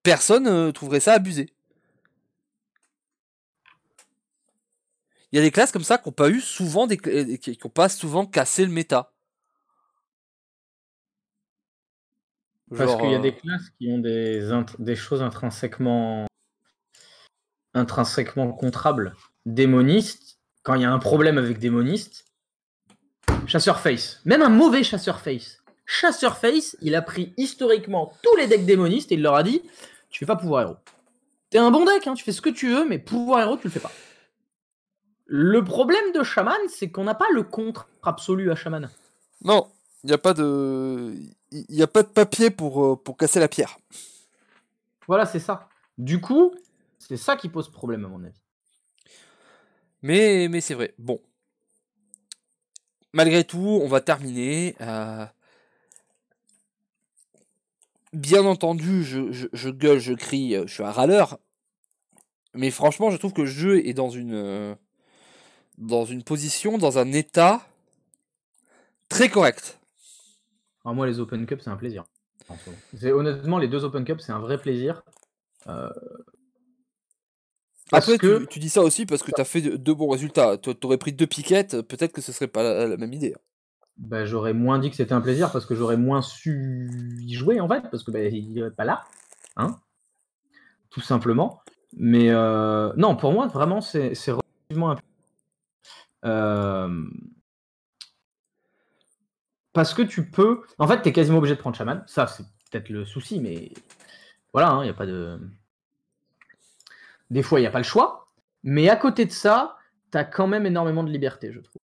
personne 0.07 0.47
euh, 0.47 0.71
trouverait 0.71 1.01
ça 1.01 1.11
abusé. 1.11 1.53
Il 5.29 5.35
y 5.35 5.39
a 5.39 5.41
des 5.41 5.51
classes 5.51 5.73
comme 5.73 5.83
ça 5.83 5.97
qui 5.97 6.07
n'ont 6.07 6.13
pas 6.13 6.29
eu 6.29 6.39
souvent 6.39 6.87
des 6.87 6.95
cl- 6.95 7.37
qui 7.39 7.57
pas 7.67 7.89
souvent 7.89 8.25
cassé 8.25 8.65
le 8.65 8.71
méta. 8.71 9.11
Parce 12.73 12.95
qu'il 12.95 13.11
y 13.11 13.15
a 13.15 13.17
euh, 13.17 13.21
des 13.21 13.35
classes 13.35 13.69
qui 13.77 13.91
ont 13.91 13.97
des 13.97 14.95
choses 14.95 15.21
intrinsèquement 15.21 16.25
intrinsèquement 17.73 18.53
contrables. 18.53 19.13
Démoniste, 19.45 20.39
quand 20.63 20.75
il 20.75 20.83
y 20.83 20.85
a 20.85 20.91
un 20.91 20.99
problème 20.99 21.37
avec 21.37 21.59
démoniste, 21.59 22.23
chasseur 23.45 23.81
face. 23.81 24.21
Même 24.23 24.41
un 24.41 24.49
mauvais 24.49 24.83
chasseur 24.83 25.19
face. 25.19 25.61
Chasseur 25.85 26.37
face, 26.37 26.77
il 26.81 26.95
a 26.95 27.01
pris 27.01 27.33
historiquement 27.35 28.13
tous 28.23 28.35
les 28.37 28.47
decks 28.47 28.65
démonistes 28.65 29.11
et 29.11 29.15
il 29.15 29.21
leur 29.21 29.35
a 29.35 29.43
dit 29.43 29.61
Tu 30.09 30.19
fais 30.19 30.25
pas 30.25 30.35
pouvoir 30.35 30.61
héros. 30.61 30.77
T'es 31.49 31.57
un 31.57 31.71
bon 31.71 31.85
deck, 31.85 32.05
hein, 32.07 32.13
tu 32.13 32.23
fais 32.23 32.31
ce 32.31 32.41
que 32.41 32.49
tu 32.49 32.69
veux, 32.69 32.87
mais 32.87 32.99
pouvoir 32.99 33.41
héros, 33.41 33.57
tu 33.57 33.67
le 33.67 33.71
fais 33.71 33.79
pas. 33.79 33.91
Le 35.25 35.63
problème 35.63 36.11
de 36.13 36.23
Shaman, 36.23 36.57
c'est 36.69 36.89
qu'on 36.89 37.03
n'a 37.03 37.15
pas 37.15 37.27
le 37.33 37.43
contre 37.43 37.87
absolu 38.03 38.51
à 38.51 38.55
Shaman. 38.55 38.89
Non, 39.43 39.67
il 40.03 40.07
n'y 40.07 40.13
a 40.13 40.17
pas 40.17 40.33
de 40.33 41.13
il 41.51 41.75
y 41.75 41.83
a 41.83 41.87
pas 41.87 42.03
de 42.03 42.07
papier 42.07 42.49
pour, 42.49 42.83
euh, 42.83 42.95
pour 42.95 43.15
casser 43.17 43.39
la 43.39 43.47
pierre. 43.47 43.77
Voilà, 45.07 45.25
c'est 45.25 45.39
ça. 45.39 45.69
Du 45.97 46.19
coup, 46.19 46.53
c'est 46.99 47.17
ça 47.17 47.35
qui 47.37 47.47
pose 47.49 47.69
problème, 47.71 48.03
à 48.05 48.07
mon 48.09 48.23
avis. 48.23 48.35
Mais, 50.01 50.47
mais 50.49 50.61
c'est 50.61 50.73
vrai. 50.73 50.93
Bon. 50.97 51.21
Malgré 53.13 53.43
tout, 53.45 53.79
on 53.81 53.87
va 53.87 54.01
terminer. 54.01 54.75
euh, 54.81 55.25
Bien 58.13 58.45
entendu, 58.45 59.03
je, 59.03 59.31
je, 59.31 59.47
je 59.51 59.69
gueule, 59.69 59.99
je 59.99 60.13
crie, 60.13 60.55
euh, 60.55 60.65
je 60.65 60.73
suis 60.73 60.83
un 60.83 60.91
râleur. 60.91 61.37
Mais 62.53 62.71
franchement, 62.71 63.11
je 63.11 63.17
trouve 63.17 63.33
que 63.33 63.41
le 63.41 63.47
jeu 63.47 63.85
est 63.85 63.93
dans 63.93 64.09
une, 64.09 64.33
euh, 64.33 64.75
dans 65.77 66.05
une 66.05 66.23
position, 66.23 66.77
dans 66.77 66.97
un 66.97 67.11
état 67.11 67.61
très 69.09 69.29
correct. 69.29 69.79
Alors 70.83 70.95
moi, 70.95 71.05
les 71.05 71.19
Open 71.19 71.45
Cup, 71.45 71.59
c'est 71.61 71.69
un 71.69 71.77
plaisir. 71.77 72.05
Honnêtement, 73.03 73.57
les 73.57 73.67
deux 73.67 73.83
Open 73.83 74.05
Cup, 74.05 74.21
c'est 74.21 74.31
un 74.31 74.39
vrai 74.39 74.57
plaisir. 74.57 75.03
Euh... 75.67 75.89
Après, 77.91 78.17
que... 78.17 78.45
tu, 78.45 78.59
dis 78.59 78.69
ça 78.69 78.81
aussi 78.81 79.05
parce 79.05 79.23
que 79.23 79.31
tu 79.31 79.39
as 79.39 79.45
fait 79.45 79.61
deux 79.61 79.93
bons 79.93 80.09
résultats. 80.09 80.57
Tu 80.57 80.71
aurais 80.83 80.97
pris 80.97 81.13
deux 81.13 81.27
piquettes, 81.27 81.81
peut-être 81.81 82.11
que 82.11 82.21
ce 82.21 82.31
serait 82.31 82.47
pas 82.47 82.63
la, 82.63 82.97
même 82.97 83.13
idée. 83.13 83.35
Bah, 83.97 84.25
j'aurais 84.25 84.53
moins 84.53 84.79
dit 84.79 84.89
que 84.89 84.95
c'était 84.95 85.13
un 85.13 85.21
plaisir 85.21 85.51
parce 85.51 85.65
que 85.65 85.75
j'aurais 85.75 85.97
moins 85.97 86.21
su 86.21 86.89
y 87.21 87.33
jouer 87.33 87.59
en 87.59 87.67
fait, 87.67 87.81
parce 87.89 88.03
que 88.03 88.11
bah, 88.11 88.21
il 88.21 88.53
n'est 88.53 88.69
pas 88.69 88.85
là. 88.85 89.03
Hein 89.55 89.79
Tout 90.89 91.01
simplement. 91.01 91.61
Mais 91.93 92.29
euh... 92.29 92.93
non, 92.95 93.15
pour 93.15 93.33
moi, 93.33 93.47
vraiment, 93.47 93.81
c'est 93.81 94.13
relativement 94.27 94.91
un 94.91 94.97
euh... 96.25 97.05
Parce 99.73 99.93
que 99.93 100.01
tu 100.01 100.29
peux. 100.29 100.63
En 100.79 100.87
fait, 100.87 101.01
tu 101.01 101.09
es 101.09 101.13
quasiment 101.13 101.37
obligé 101.37 101.55
de 101.55 101.59
prendre 101.59 101.75
chaman. 101.75 102.03
Ça, 102.07 102.25
c'est 102.27 102.43
peut-être 102.71 102.89
le 102.89 103.05
souci, 103.05 103.39
mais 103.39 103.71
voilà, 104.51 104.69
il 104.69 104.71
hein, 104.71 104.83
n'y 104.83 104.89
a 104.89 104.93
pas 104.93 105.05
de. 105.05 105.39
Des 107.29 107.43
fois, 107.43 107.59
il 107.59 107.63
n'y 107.63 107.67
a 107.67 107.71
pas 107.71 107.77
le 107.77 107.83
choix. 107.83 108.27
Mais 108.63 108.89
à 108.89 108.95
côté 108.95 109.25
de 109.25 109.31
ça, 109.31 109.77
tu 110.11 110.17
as 110.17 110.23
quand 110.23 110.47
même 110.47 110.65
énormément 110.65 111.03
de 111.03 111.11
liberté, 111.11 111.51
je 111.51 111.59
trouve. 111.59 111.81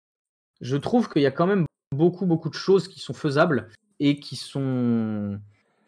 Je 0.62 0.78
trouve 0.78 1.10
qu'il 1.10 1.22
y 1.22 1.26
a 1.26 1.32
quand 1.32 1.48
même 1.48 1.66
beaucoup, 1.92 2.26
beaucoup 2.26 2.50
de 2.50 2.56
choses 2.56 2.88
qui 2.88 3.00
sont 3.00 3.14
faisables 3.14 3.70
et 4.00 4.20
qui 4.20 4.36
sont, 4.36 5.40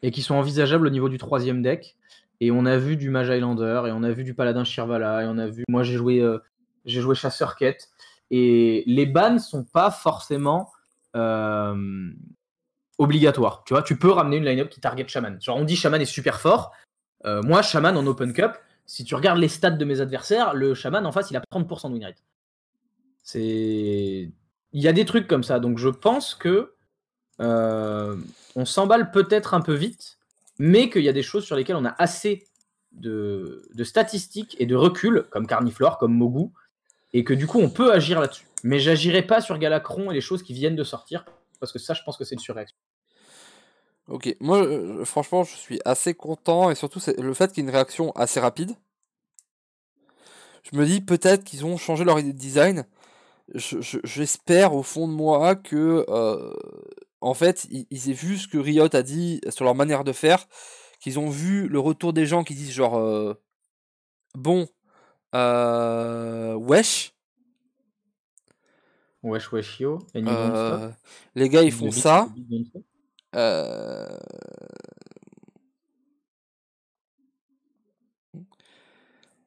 et 0.02 0.12
qui 0.12 0.22
sont 0.22 0.36
envisageables 0.36 0.88
au 0.88 0.90
niveau 0.90 1.10
du 1.10 1.18
troisième 1.18 1.62
deck. 1.62 1.98
Et 2.40 2.52
on 2.52 2.66
a 2.66 2.78
vu 2.78 2.98
du 2.98 3.10
Mage 3.10 3.30
Highlander, 3.30 3.84
et 3.88 3.92
on 3.92 4.04
a 4.04 4.12
vu 4.12 4.24
du 4.24 4.34
Paladin 4.34 4.64
Shirvala, 4.64 5.24
et 5.24 5.28
on 5.28 5.38
a 5.38 5.48
vu. 5.48 5.64
Moi, 5.70 5.84
j'ai 5.84 5.96
joué, 5.96 6.20
euh, 6.20 6.40
joué 6.86 7.16
Chasseur 7.16 7.56
Quête. 7.56 7.90
Et 8.32 8.84
les 8.86 9.06
bans 9.06 9.40
sont 9.40 9.64
pas 9.64 9.92
forcément 9.92 10.72
euh, 11.16 12.12
obligatoires. 12.98 13.64
Tu 13.66 13.74
vois, 13.74 13.84
tu 13.84 13.98
peux 13.98 14.12
ramener 14.12 14.38
une 14.38 14.46
line-up 14.46 14.70
qui 14.70 14.80
target 14.80 15.08
Shaman. 15.08 15.40
Genre, 15.40 15.56
on 15.56 15.64
dit 15.64 15.76
Shaman 15.76 16.02
est 16.02 16.06
super 16.06 16.40
fort. 16.40 16.72
Euh, 17.26 17.42
moi, 17.44 17.62
Shaman 17.62 17.96
en 17.96 18.06
Open 18.08 18.34
Cup, 18.34 18.58
si 18.86 19.04
tu 19.04 19.16
regardes 19.16 19.40
les 19.40 19.48
stats 19.48 19.72
de 19.72 19.86
mes 19.86 20.02
adversaires, 20.02 20.54
le 20.54 20.74
Shaman 20.74 21.06
en 21.06 21.12
face, 21.12 21.32
il 21.32 21.38
a 21.38 21.42
30% 21.52 21.90
de 21.90 21.94
win 21.94 22.04
rate. 22.06 22.24
C'est. 23.24 24.32
Il 24.74 24.82
y 24.82 24.88
a 24.88 24.94
des 24.94 25.06
trucs 25.06 25.28
comme 25.28 25.44
ça. 25.44 25.60
Donc, 25.60 25.78
je 25.78 25.90
pense 25.90 26.36
que 26.36 26.74
euh, 27.40 28.16
on 28.56 28.66
s'emballe 28.66 29.12
peut-être 29.12 29.54
un 29.54 29.62
peu 29.62 29.74
vite, 29.74 30.20
mais 30.60 30.90
qu'il 30.90 31.04
y 31.04 31.10
a 31.10 31.14
des 31.14 31.24
choses 31.24 31.46
sur 31.46 31.56
lesquelles 31.56 31.76
on 31.76 31.86
a 31.86 31.96
assez 31.98 32.48
de, 32.92 33.64
statistiques 33.84 34.56
et 34.60 34.66
de 34.66 34.76
recul, 34.76 35.26
comme 35.32 35.48
Carniflore, 35.48 35.98
comme 35.98 36.14
Mogu, 36.14 36.52
et 37.14 37.24
que 37.24 37.34
du 37.34 37.48
coup 37.48 37.60
on 37.60 37.70
peut 37.70 37.92
agir 37.92 38.20
là-dessus. 38.20 38.48
Mais 38.64 38.80
j'agirai 38.80 39.24
pas 39.24 39.42
sur 39.42 39.58
Galacron 39.58 40.12
et 40.12 40.14
les 40.14 40.22
choses 40.22 40.44
qui 40.44 40.54
viennent 40.54 40.76
de 40.76 40.84
sortir, 40.84 41.26
parce 41.60 41.72
que 41.72 41.80
ça 41.80 41.94
je 41.94 42.02
pense 42.04 42.18
que 42.18 42.24
c'est 42.24 42.36
une 42.36 42.42
surréaction. 42.42 42.78
Ok, 44.08 44.36
moi 44.40 44.68
franchement 45.06 45.44
je 45.44 45.56
suis 45.56 45.80
assez 45.86 46.14
content, 46.14 46.70
et 46.70 46.76
surtout 46.76 47.00
le 47.18 47.34
fait 47.34 47.52
qu'il 47.52 47.64
y 47.64 47.66
ait 47.66 47.70
une 47.70 47.76
réaction 47.76 48.12
assez 48.12 48.40
rapide. 48.40 48.76
Je 50.72 50.78
me 50.78 50.86
dis 50.86 51.02
peut-être 51.02 51.44
qu'ils 51.44 51.66
ont 51.66 51.78
changé 51.78 52.04
leur 52.04 52.20
idée 52.20 52.34
J'espère 53.54 54.74
au 54.74 54.84
fond 54.84 55.08
de 55.08 55.14
moi 55.14 55.56
que 55.56 56.06
euh, 56.10 56.54
en 57.22 57.34
fait 57.34 57.68
ils, 57.70 58.10
aient 58.10 58.14
vu 58.14 58.38
ce 58.38 58.48
que 58.48 58.58
Riot 58.58 58.96
a 58.96 59.04
dit 59.04 59.42
sur 59.50 59.64
leur 59.66 59.76
manière 59.76 60.04
de 60.04 60.12
faire, 60.12 60.48
qu'ils 61.00 61.20
ont 61.20 61.30
vu 61.30 61.68
le 61.68 61.80
retour 61.80 62.14
des 62.14 62.26
gens 62.26 62.44
qui 62.44 62.56
disent 62.56 62.72
genre 62.72 62.98
euh, 62.98 63.36
bon 64.34 64.68
euh, 65.36 66.56
wesh. 66.56 67.14
Wesh 69.22 69.52
wesh 69.52 69.80
yo. 69.80 70.00
Les 71.36 71.50
gars, 71.50 71.62
ils 71.64 71.72
font 71.72 71.92
ça. 71.92 72.28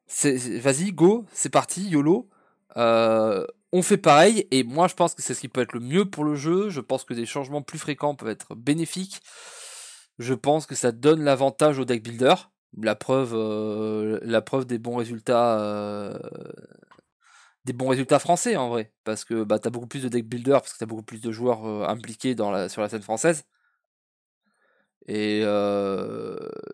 Vas-y, 0.07 0.91
go, 0.93 1.25
c'est 1.31 1.49
parti, 1.49 1.89
YOLO. 1.89 2.29
Euh, 2.75 3.45
on 3.77 3.83
fait 3.83 3.97
pareil, 3.97 4.47
et 4.51 4.63
moi 4.63 4.87
je 4.87 4.95
pense 4.95 5.13
que 5.13 5.21
c'est 5.21 5.33
ce 5.35 5.41
qui 5.41 5.49
peut 5.49 5.61
être 5.61 5.73
le 5.73 5.79
mieux 5.79 6.09
pour 6.09 6.23
le 6.23 6.35
jeu. 6.35 6.69
Je 6.69 6.81
pense 6.81 7.03
que 7.03 7.13
des 7.13 7.25
changements 7.25 7.61
plus 7.61 7.79
fréquents 7.79 8.15
peuvent 8.15 8.29
être 8.29 8.55
bénéfiques. 8.55 9.21
Je 10.19 10.33
pense 10.33 10.65
que 10.65 10.75
ça 10.75 10.91
donne 10.91 11.23
l'avantage 11.23 11.77
au 11.79 11.85
deck 11.85 12.03
builder 12.03 12.35
la 12.81 12.95
preuve, 12.95 13.33
euh, 13.33 14.19
la 14.23 14.41
preuve 14.41 14.65
des 14.65 14.77
bons 14.77 14.95
résultats, 14.97 15.59
euh, 15.59 16.17
des 17.65 17.73
bons 17.73 17.89
résultats 17.89 18.19
français 18.19 18.55
en 18.55 18.69
vrai, 18.69 18.93
parce 19.03 19.25
que 19.25 19.43
bah 19.43 19.59
t'as 19.59 19.69
beaucoup 19.69 19.87
plus 19.87 20.03
de 20.03 20.09
deck 20.09 20.27
builder, 20.27 20.53
parce 20.53 20.73
que 20.73 20.77
t'as 20.79 20.85
beaucoup 20.85 21.03
plus 21.03 21.21
de 21.21 21.31
joueurs 21.31 21.65
euh, 21.65 21.87
impliqués 21.87 22.35
dans 22.35 22.51
la, 22.51 22.69
sur 22.69 22.81
la 22.81 22.89
scène 22.89 23.01
française. 23.01 23.45
Et 25.09 25.39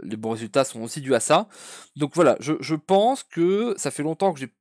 les 0.04 0.18
bons 0.18 0.32
résultats 0.32 0.64
sont 0.64 0.82
aussi 0.82 1.02
dus 1.02 1.14
à 1.14 1.20
ça. 1.20 1.48
Donc 1.96 2.16
voilà, 2.16 2.36
je, 2.40 2.54
je 2.62 2.74
pense 2.74 3.24
que 3.24 3.76
ça 3.78 3.92
fait 3.92 4.02
longtemps 4.02 4.34
que 4.34 4.40
j'ai 4.40 4.52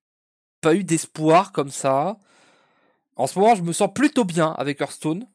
pas 0.60 0.74
eu 0.74 0.84
d'espoir 0.84 1.52
comme 1.52 1.70
ça. 1.70 2.18
En 3.16 3.26
ce 3.26 3.38
moment, 3.38 3.54
je 3.54 3.62
me 3.62 3.72
sens 3.72 3.90
plutôt 3.94 4.24
bien 4.24 4.52
avec 4.52 4.80
Hearthstone. 4.80 5.26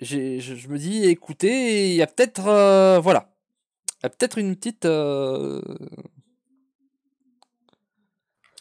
Je, 0.00 0.38
je, 0.38 0.68
me 0.68 0.78
dis, 0.78 1.04
écoutez, 1.04 1.90
il 1.90 1.96
y 1.96 2.02
a 2.02 2.06
peut-être, 2.06 2.42
voilà, 3.00 3.30
peut-être 4.08 4.38
une 4.38 4.56
petite. 4.56 4.84
Euh, 4.84 5.62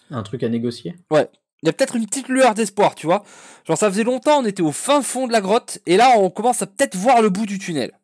Un 0.09 0.23
truc 0.23 0.43
à 0.43 0.49
négocier? 0.49 0.95
Ouais. 1.11 1.29
Il 1.63 1.67
y 1.67 1.69
a 1.69 1.73
peut-être 1.73 1.95
une 1.95 2.05
petite 2.05 2.27
lueur 2.27 2.53
d'espoir, 2.53 2.93
tu 2.93 3.07
vois. 3.07 3.23
Genre, 3.63 3.77
ça 3.77 3.89
faisait 3.89 4.03
longtemps, 4.03 4.39
on 4.41 4.45
était 4.45 4.61
au 4.61 4.71
fin 4.71 5.01
fond 5.01 5.25
de 5.25 5.31
la 5.31 5.41
grotte, 5.41 5.79
et 5.87 5.97
là, 5.97 6.13
on 6.17 6.29
commence 6.29 6.61
à 6.61 6.67
peut-être 6.67 6.95
voir 6.95 7.21
le 7.21 7.29
bout 7.29 7.45
du 7.45 7.57
tunnel. 7.57 7.97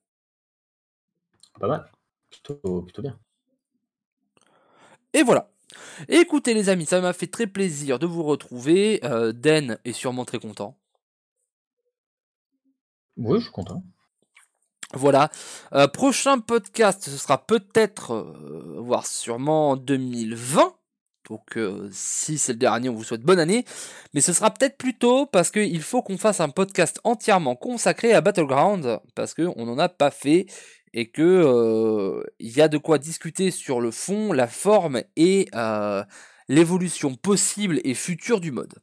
Pas 1.59 1.67
mal. 1.67 1.91
Plutôt, 2.31 2.87
bien. 2.99 3.19
Et 5.13 5.21
voilà. 5.21 5.51
Écoutez, 6.09 6.53
les 6.53 6.69
amis, 6.69 6.85
ça 6.85 7.01
m'a 7.01 7.13
fait 7.13 7.27
très 7.27 7.47
plaisir 7.47 7.99
de 7.99 8.05
vous 8.05 8.23
retrouver. 8.23 8.99
Euh, 9.03 9.31
Den 9.31 9.77
est 9.85 9.93
sûrement 9.93 10.25
très 10.25 10.39
content. 10.39 10.77
Oui, 13.17 13.39
je 13.39 13.45
suis 13.45 13.51
content. 13.51 13.83
Voilà. 14.93 15.29
Euh, 15.73 15.87
prochain 15.87 16.39
podcast, 16.39 17.03
ce 17.03 17.17
sera 17.17 17.45
peut-être, 17.45 18.13
euh, 18.13 18.77
voire 18.79 19.05
sûrement 19.05 19.71
en 19.71 19.75
2020. 19.77 20.75
Donc 21.29 21.55
euh, 21.55 21.87
si 21.93 22.37
c'est 22.37 22.53
le 22.53 22.59
dernier, 22.59 22.89
on 22.89 22.93
vous 22.93 23.03
souhaite 23.03 23.21
bonne 23.21 23.39
année. 23.39 23.63
Mais 24.13 24.21
ce 24.21 24.33
sera 24.33 24.51
peut-être 24.51 24.77
plus 24.77 24.97
tôt 24.97 25.25
parce 25.25 25.49
qu'il 25.51 25.81
faut 25.81 26.01
qu'on 26.01 26.17
fasse 26.17 26.41
un 26.41 26.49
podcast 26.49 26.99
entièrement 27.03 27.55
consacré 27.55 28.13
à 28.13 28.21
Battleground. 28.21 28.99
Parce 29.15 29.33
qu'on 29.33 29.65
n'en 29.65 29.77
a 29.77 29.87
pas 29.87 30.11
fait. 30.11 30.47
Et 30.93 31.09
que 31.09 32.23
il 32.39 32.51
y 32.51 32.61
a 32.61 32.67
de 32.67 32.77
quoi 32.77 32.97
discuter 32.97 33.49
sur 33.51 33.79
le 33.79 33.91
fond, 33.91 34.33
la 34.33 34.47
forme 34.47 35.01
et 35.15 35.49
l'évolution 36.47 37.15
possible 37.15 37.79
et 37.83 37.93
future 37.93 38.41
du 38.41 38.51
mode. 38.51 38.73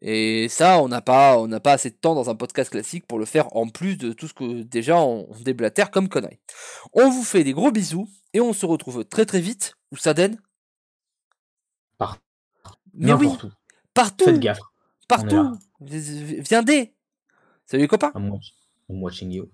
Et 0.00 0.48
ça, 0.48 0.80
on 0.80 0.88
n'a 0.88 1.00
pas, 1.00 1.38
on 1.38 1.48
n'a 1.48 1.60
pas 1.60 1.72
assez 1.72 1.90
de 1.90 1.96
temps 1.96 2.14
dans 2.14 2.30
un 2.30 2.34
podcast 2.34 2.70
classique 2.70 3.06
pour 3.06 3.18
le 3.18 3.24
faire 3.24 3.54
en 3.56 3.68
plus 3.68 3.96
de 3.96 4.12
tout 4.12 4.28
ce 4.28 4.34
que 4.34 4.62
déjà 4.62 4.98
on, 4.98 5.28
déblatère 5.40 5.90
comme 5.90 6.08
conneries. 6.08 6.40
On 6.92 7.10
vous 7.10 7.24
fait 7.24 7.44
des 7.44 7.52
gros 7.52 7.70
bisous 7.70 8.08
et 8.32 8.40
on 8.40 8.52
se 8.52 8.64
retrouve 8.64 9.04
très 9.04 9.26
très 9.26 9.40
vite. 9.40 9.76
Où 9.92 9.96
ça 9.96 10.14
donne 10.14 10.38
Partout. 11.98 12.22
Mais 12.94 13.12
oui, 13.12 13.28
partout. 13.92 14.24
Faites 14.24 14.38
gaffe. 14.38 14.60
Partout. 15.08 15.58
Viens 15.80 16.64
Salut 17.66 17.82
les 17.82 17.88
copains. 17.88 18.12
I'm 18.14 19.02
watching 19.02 19.32
you. 19.32 19.50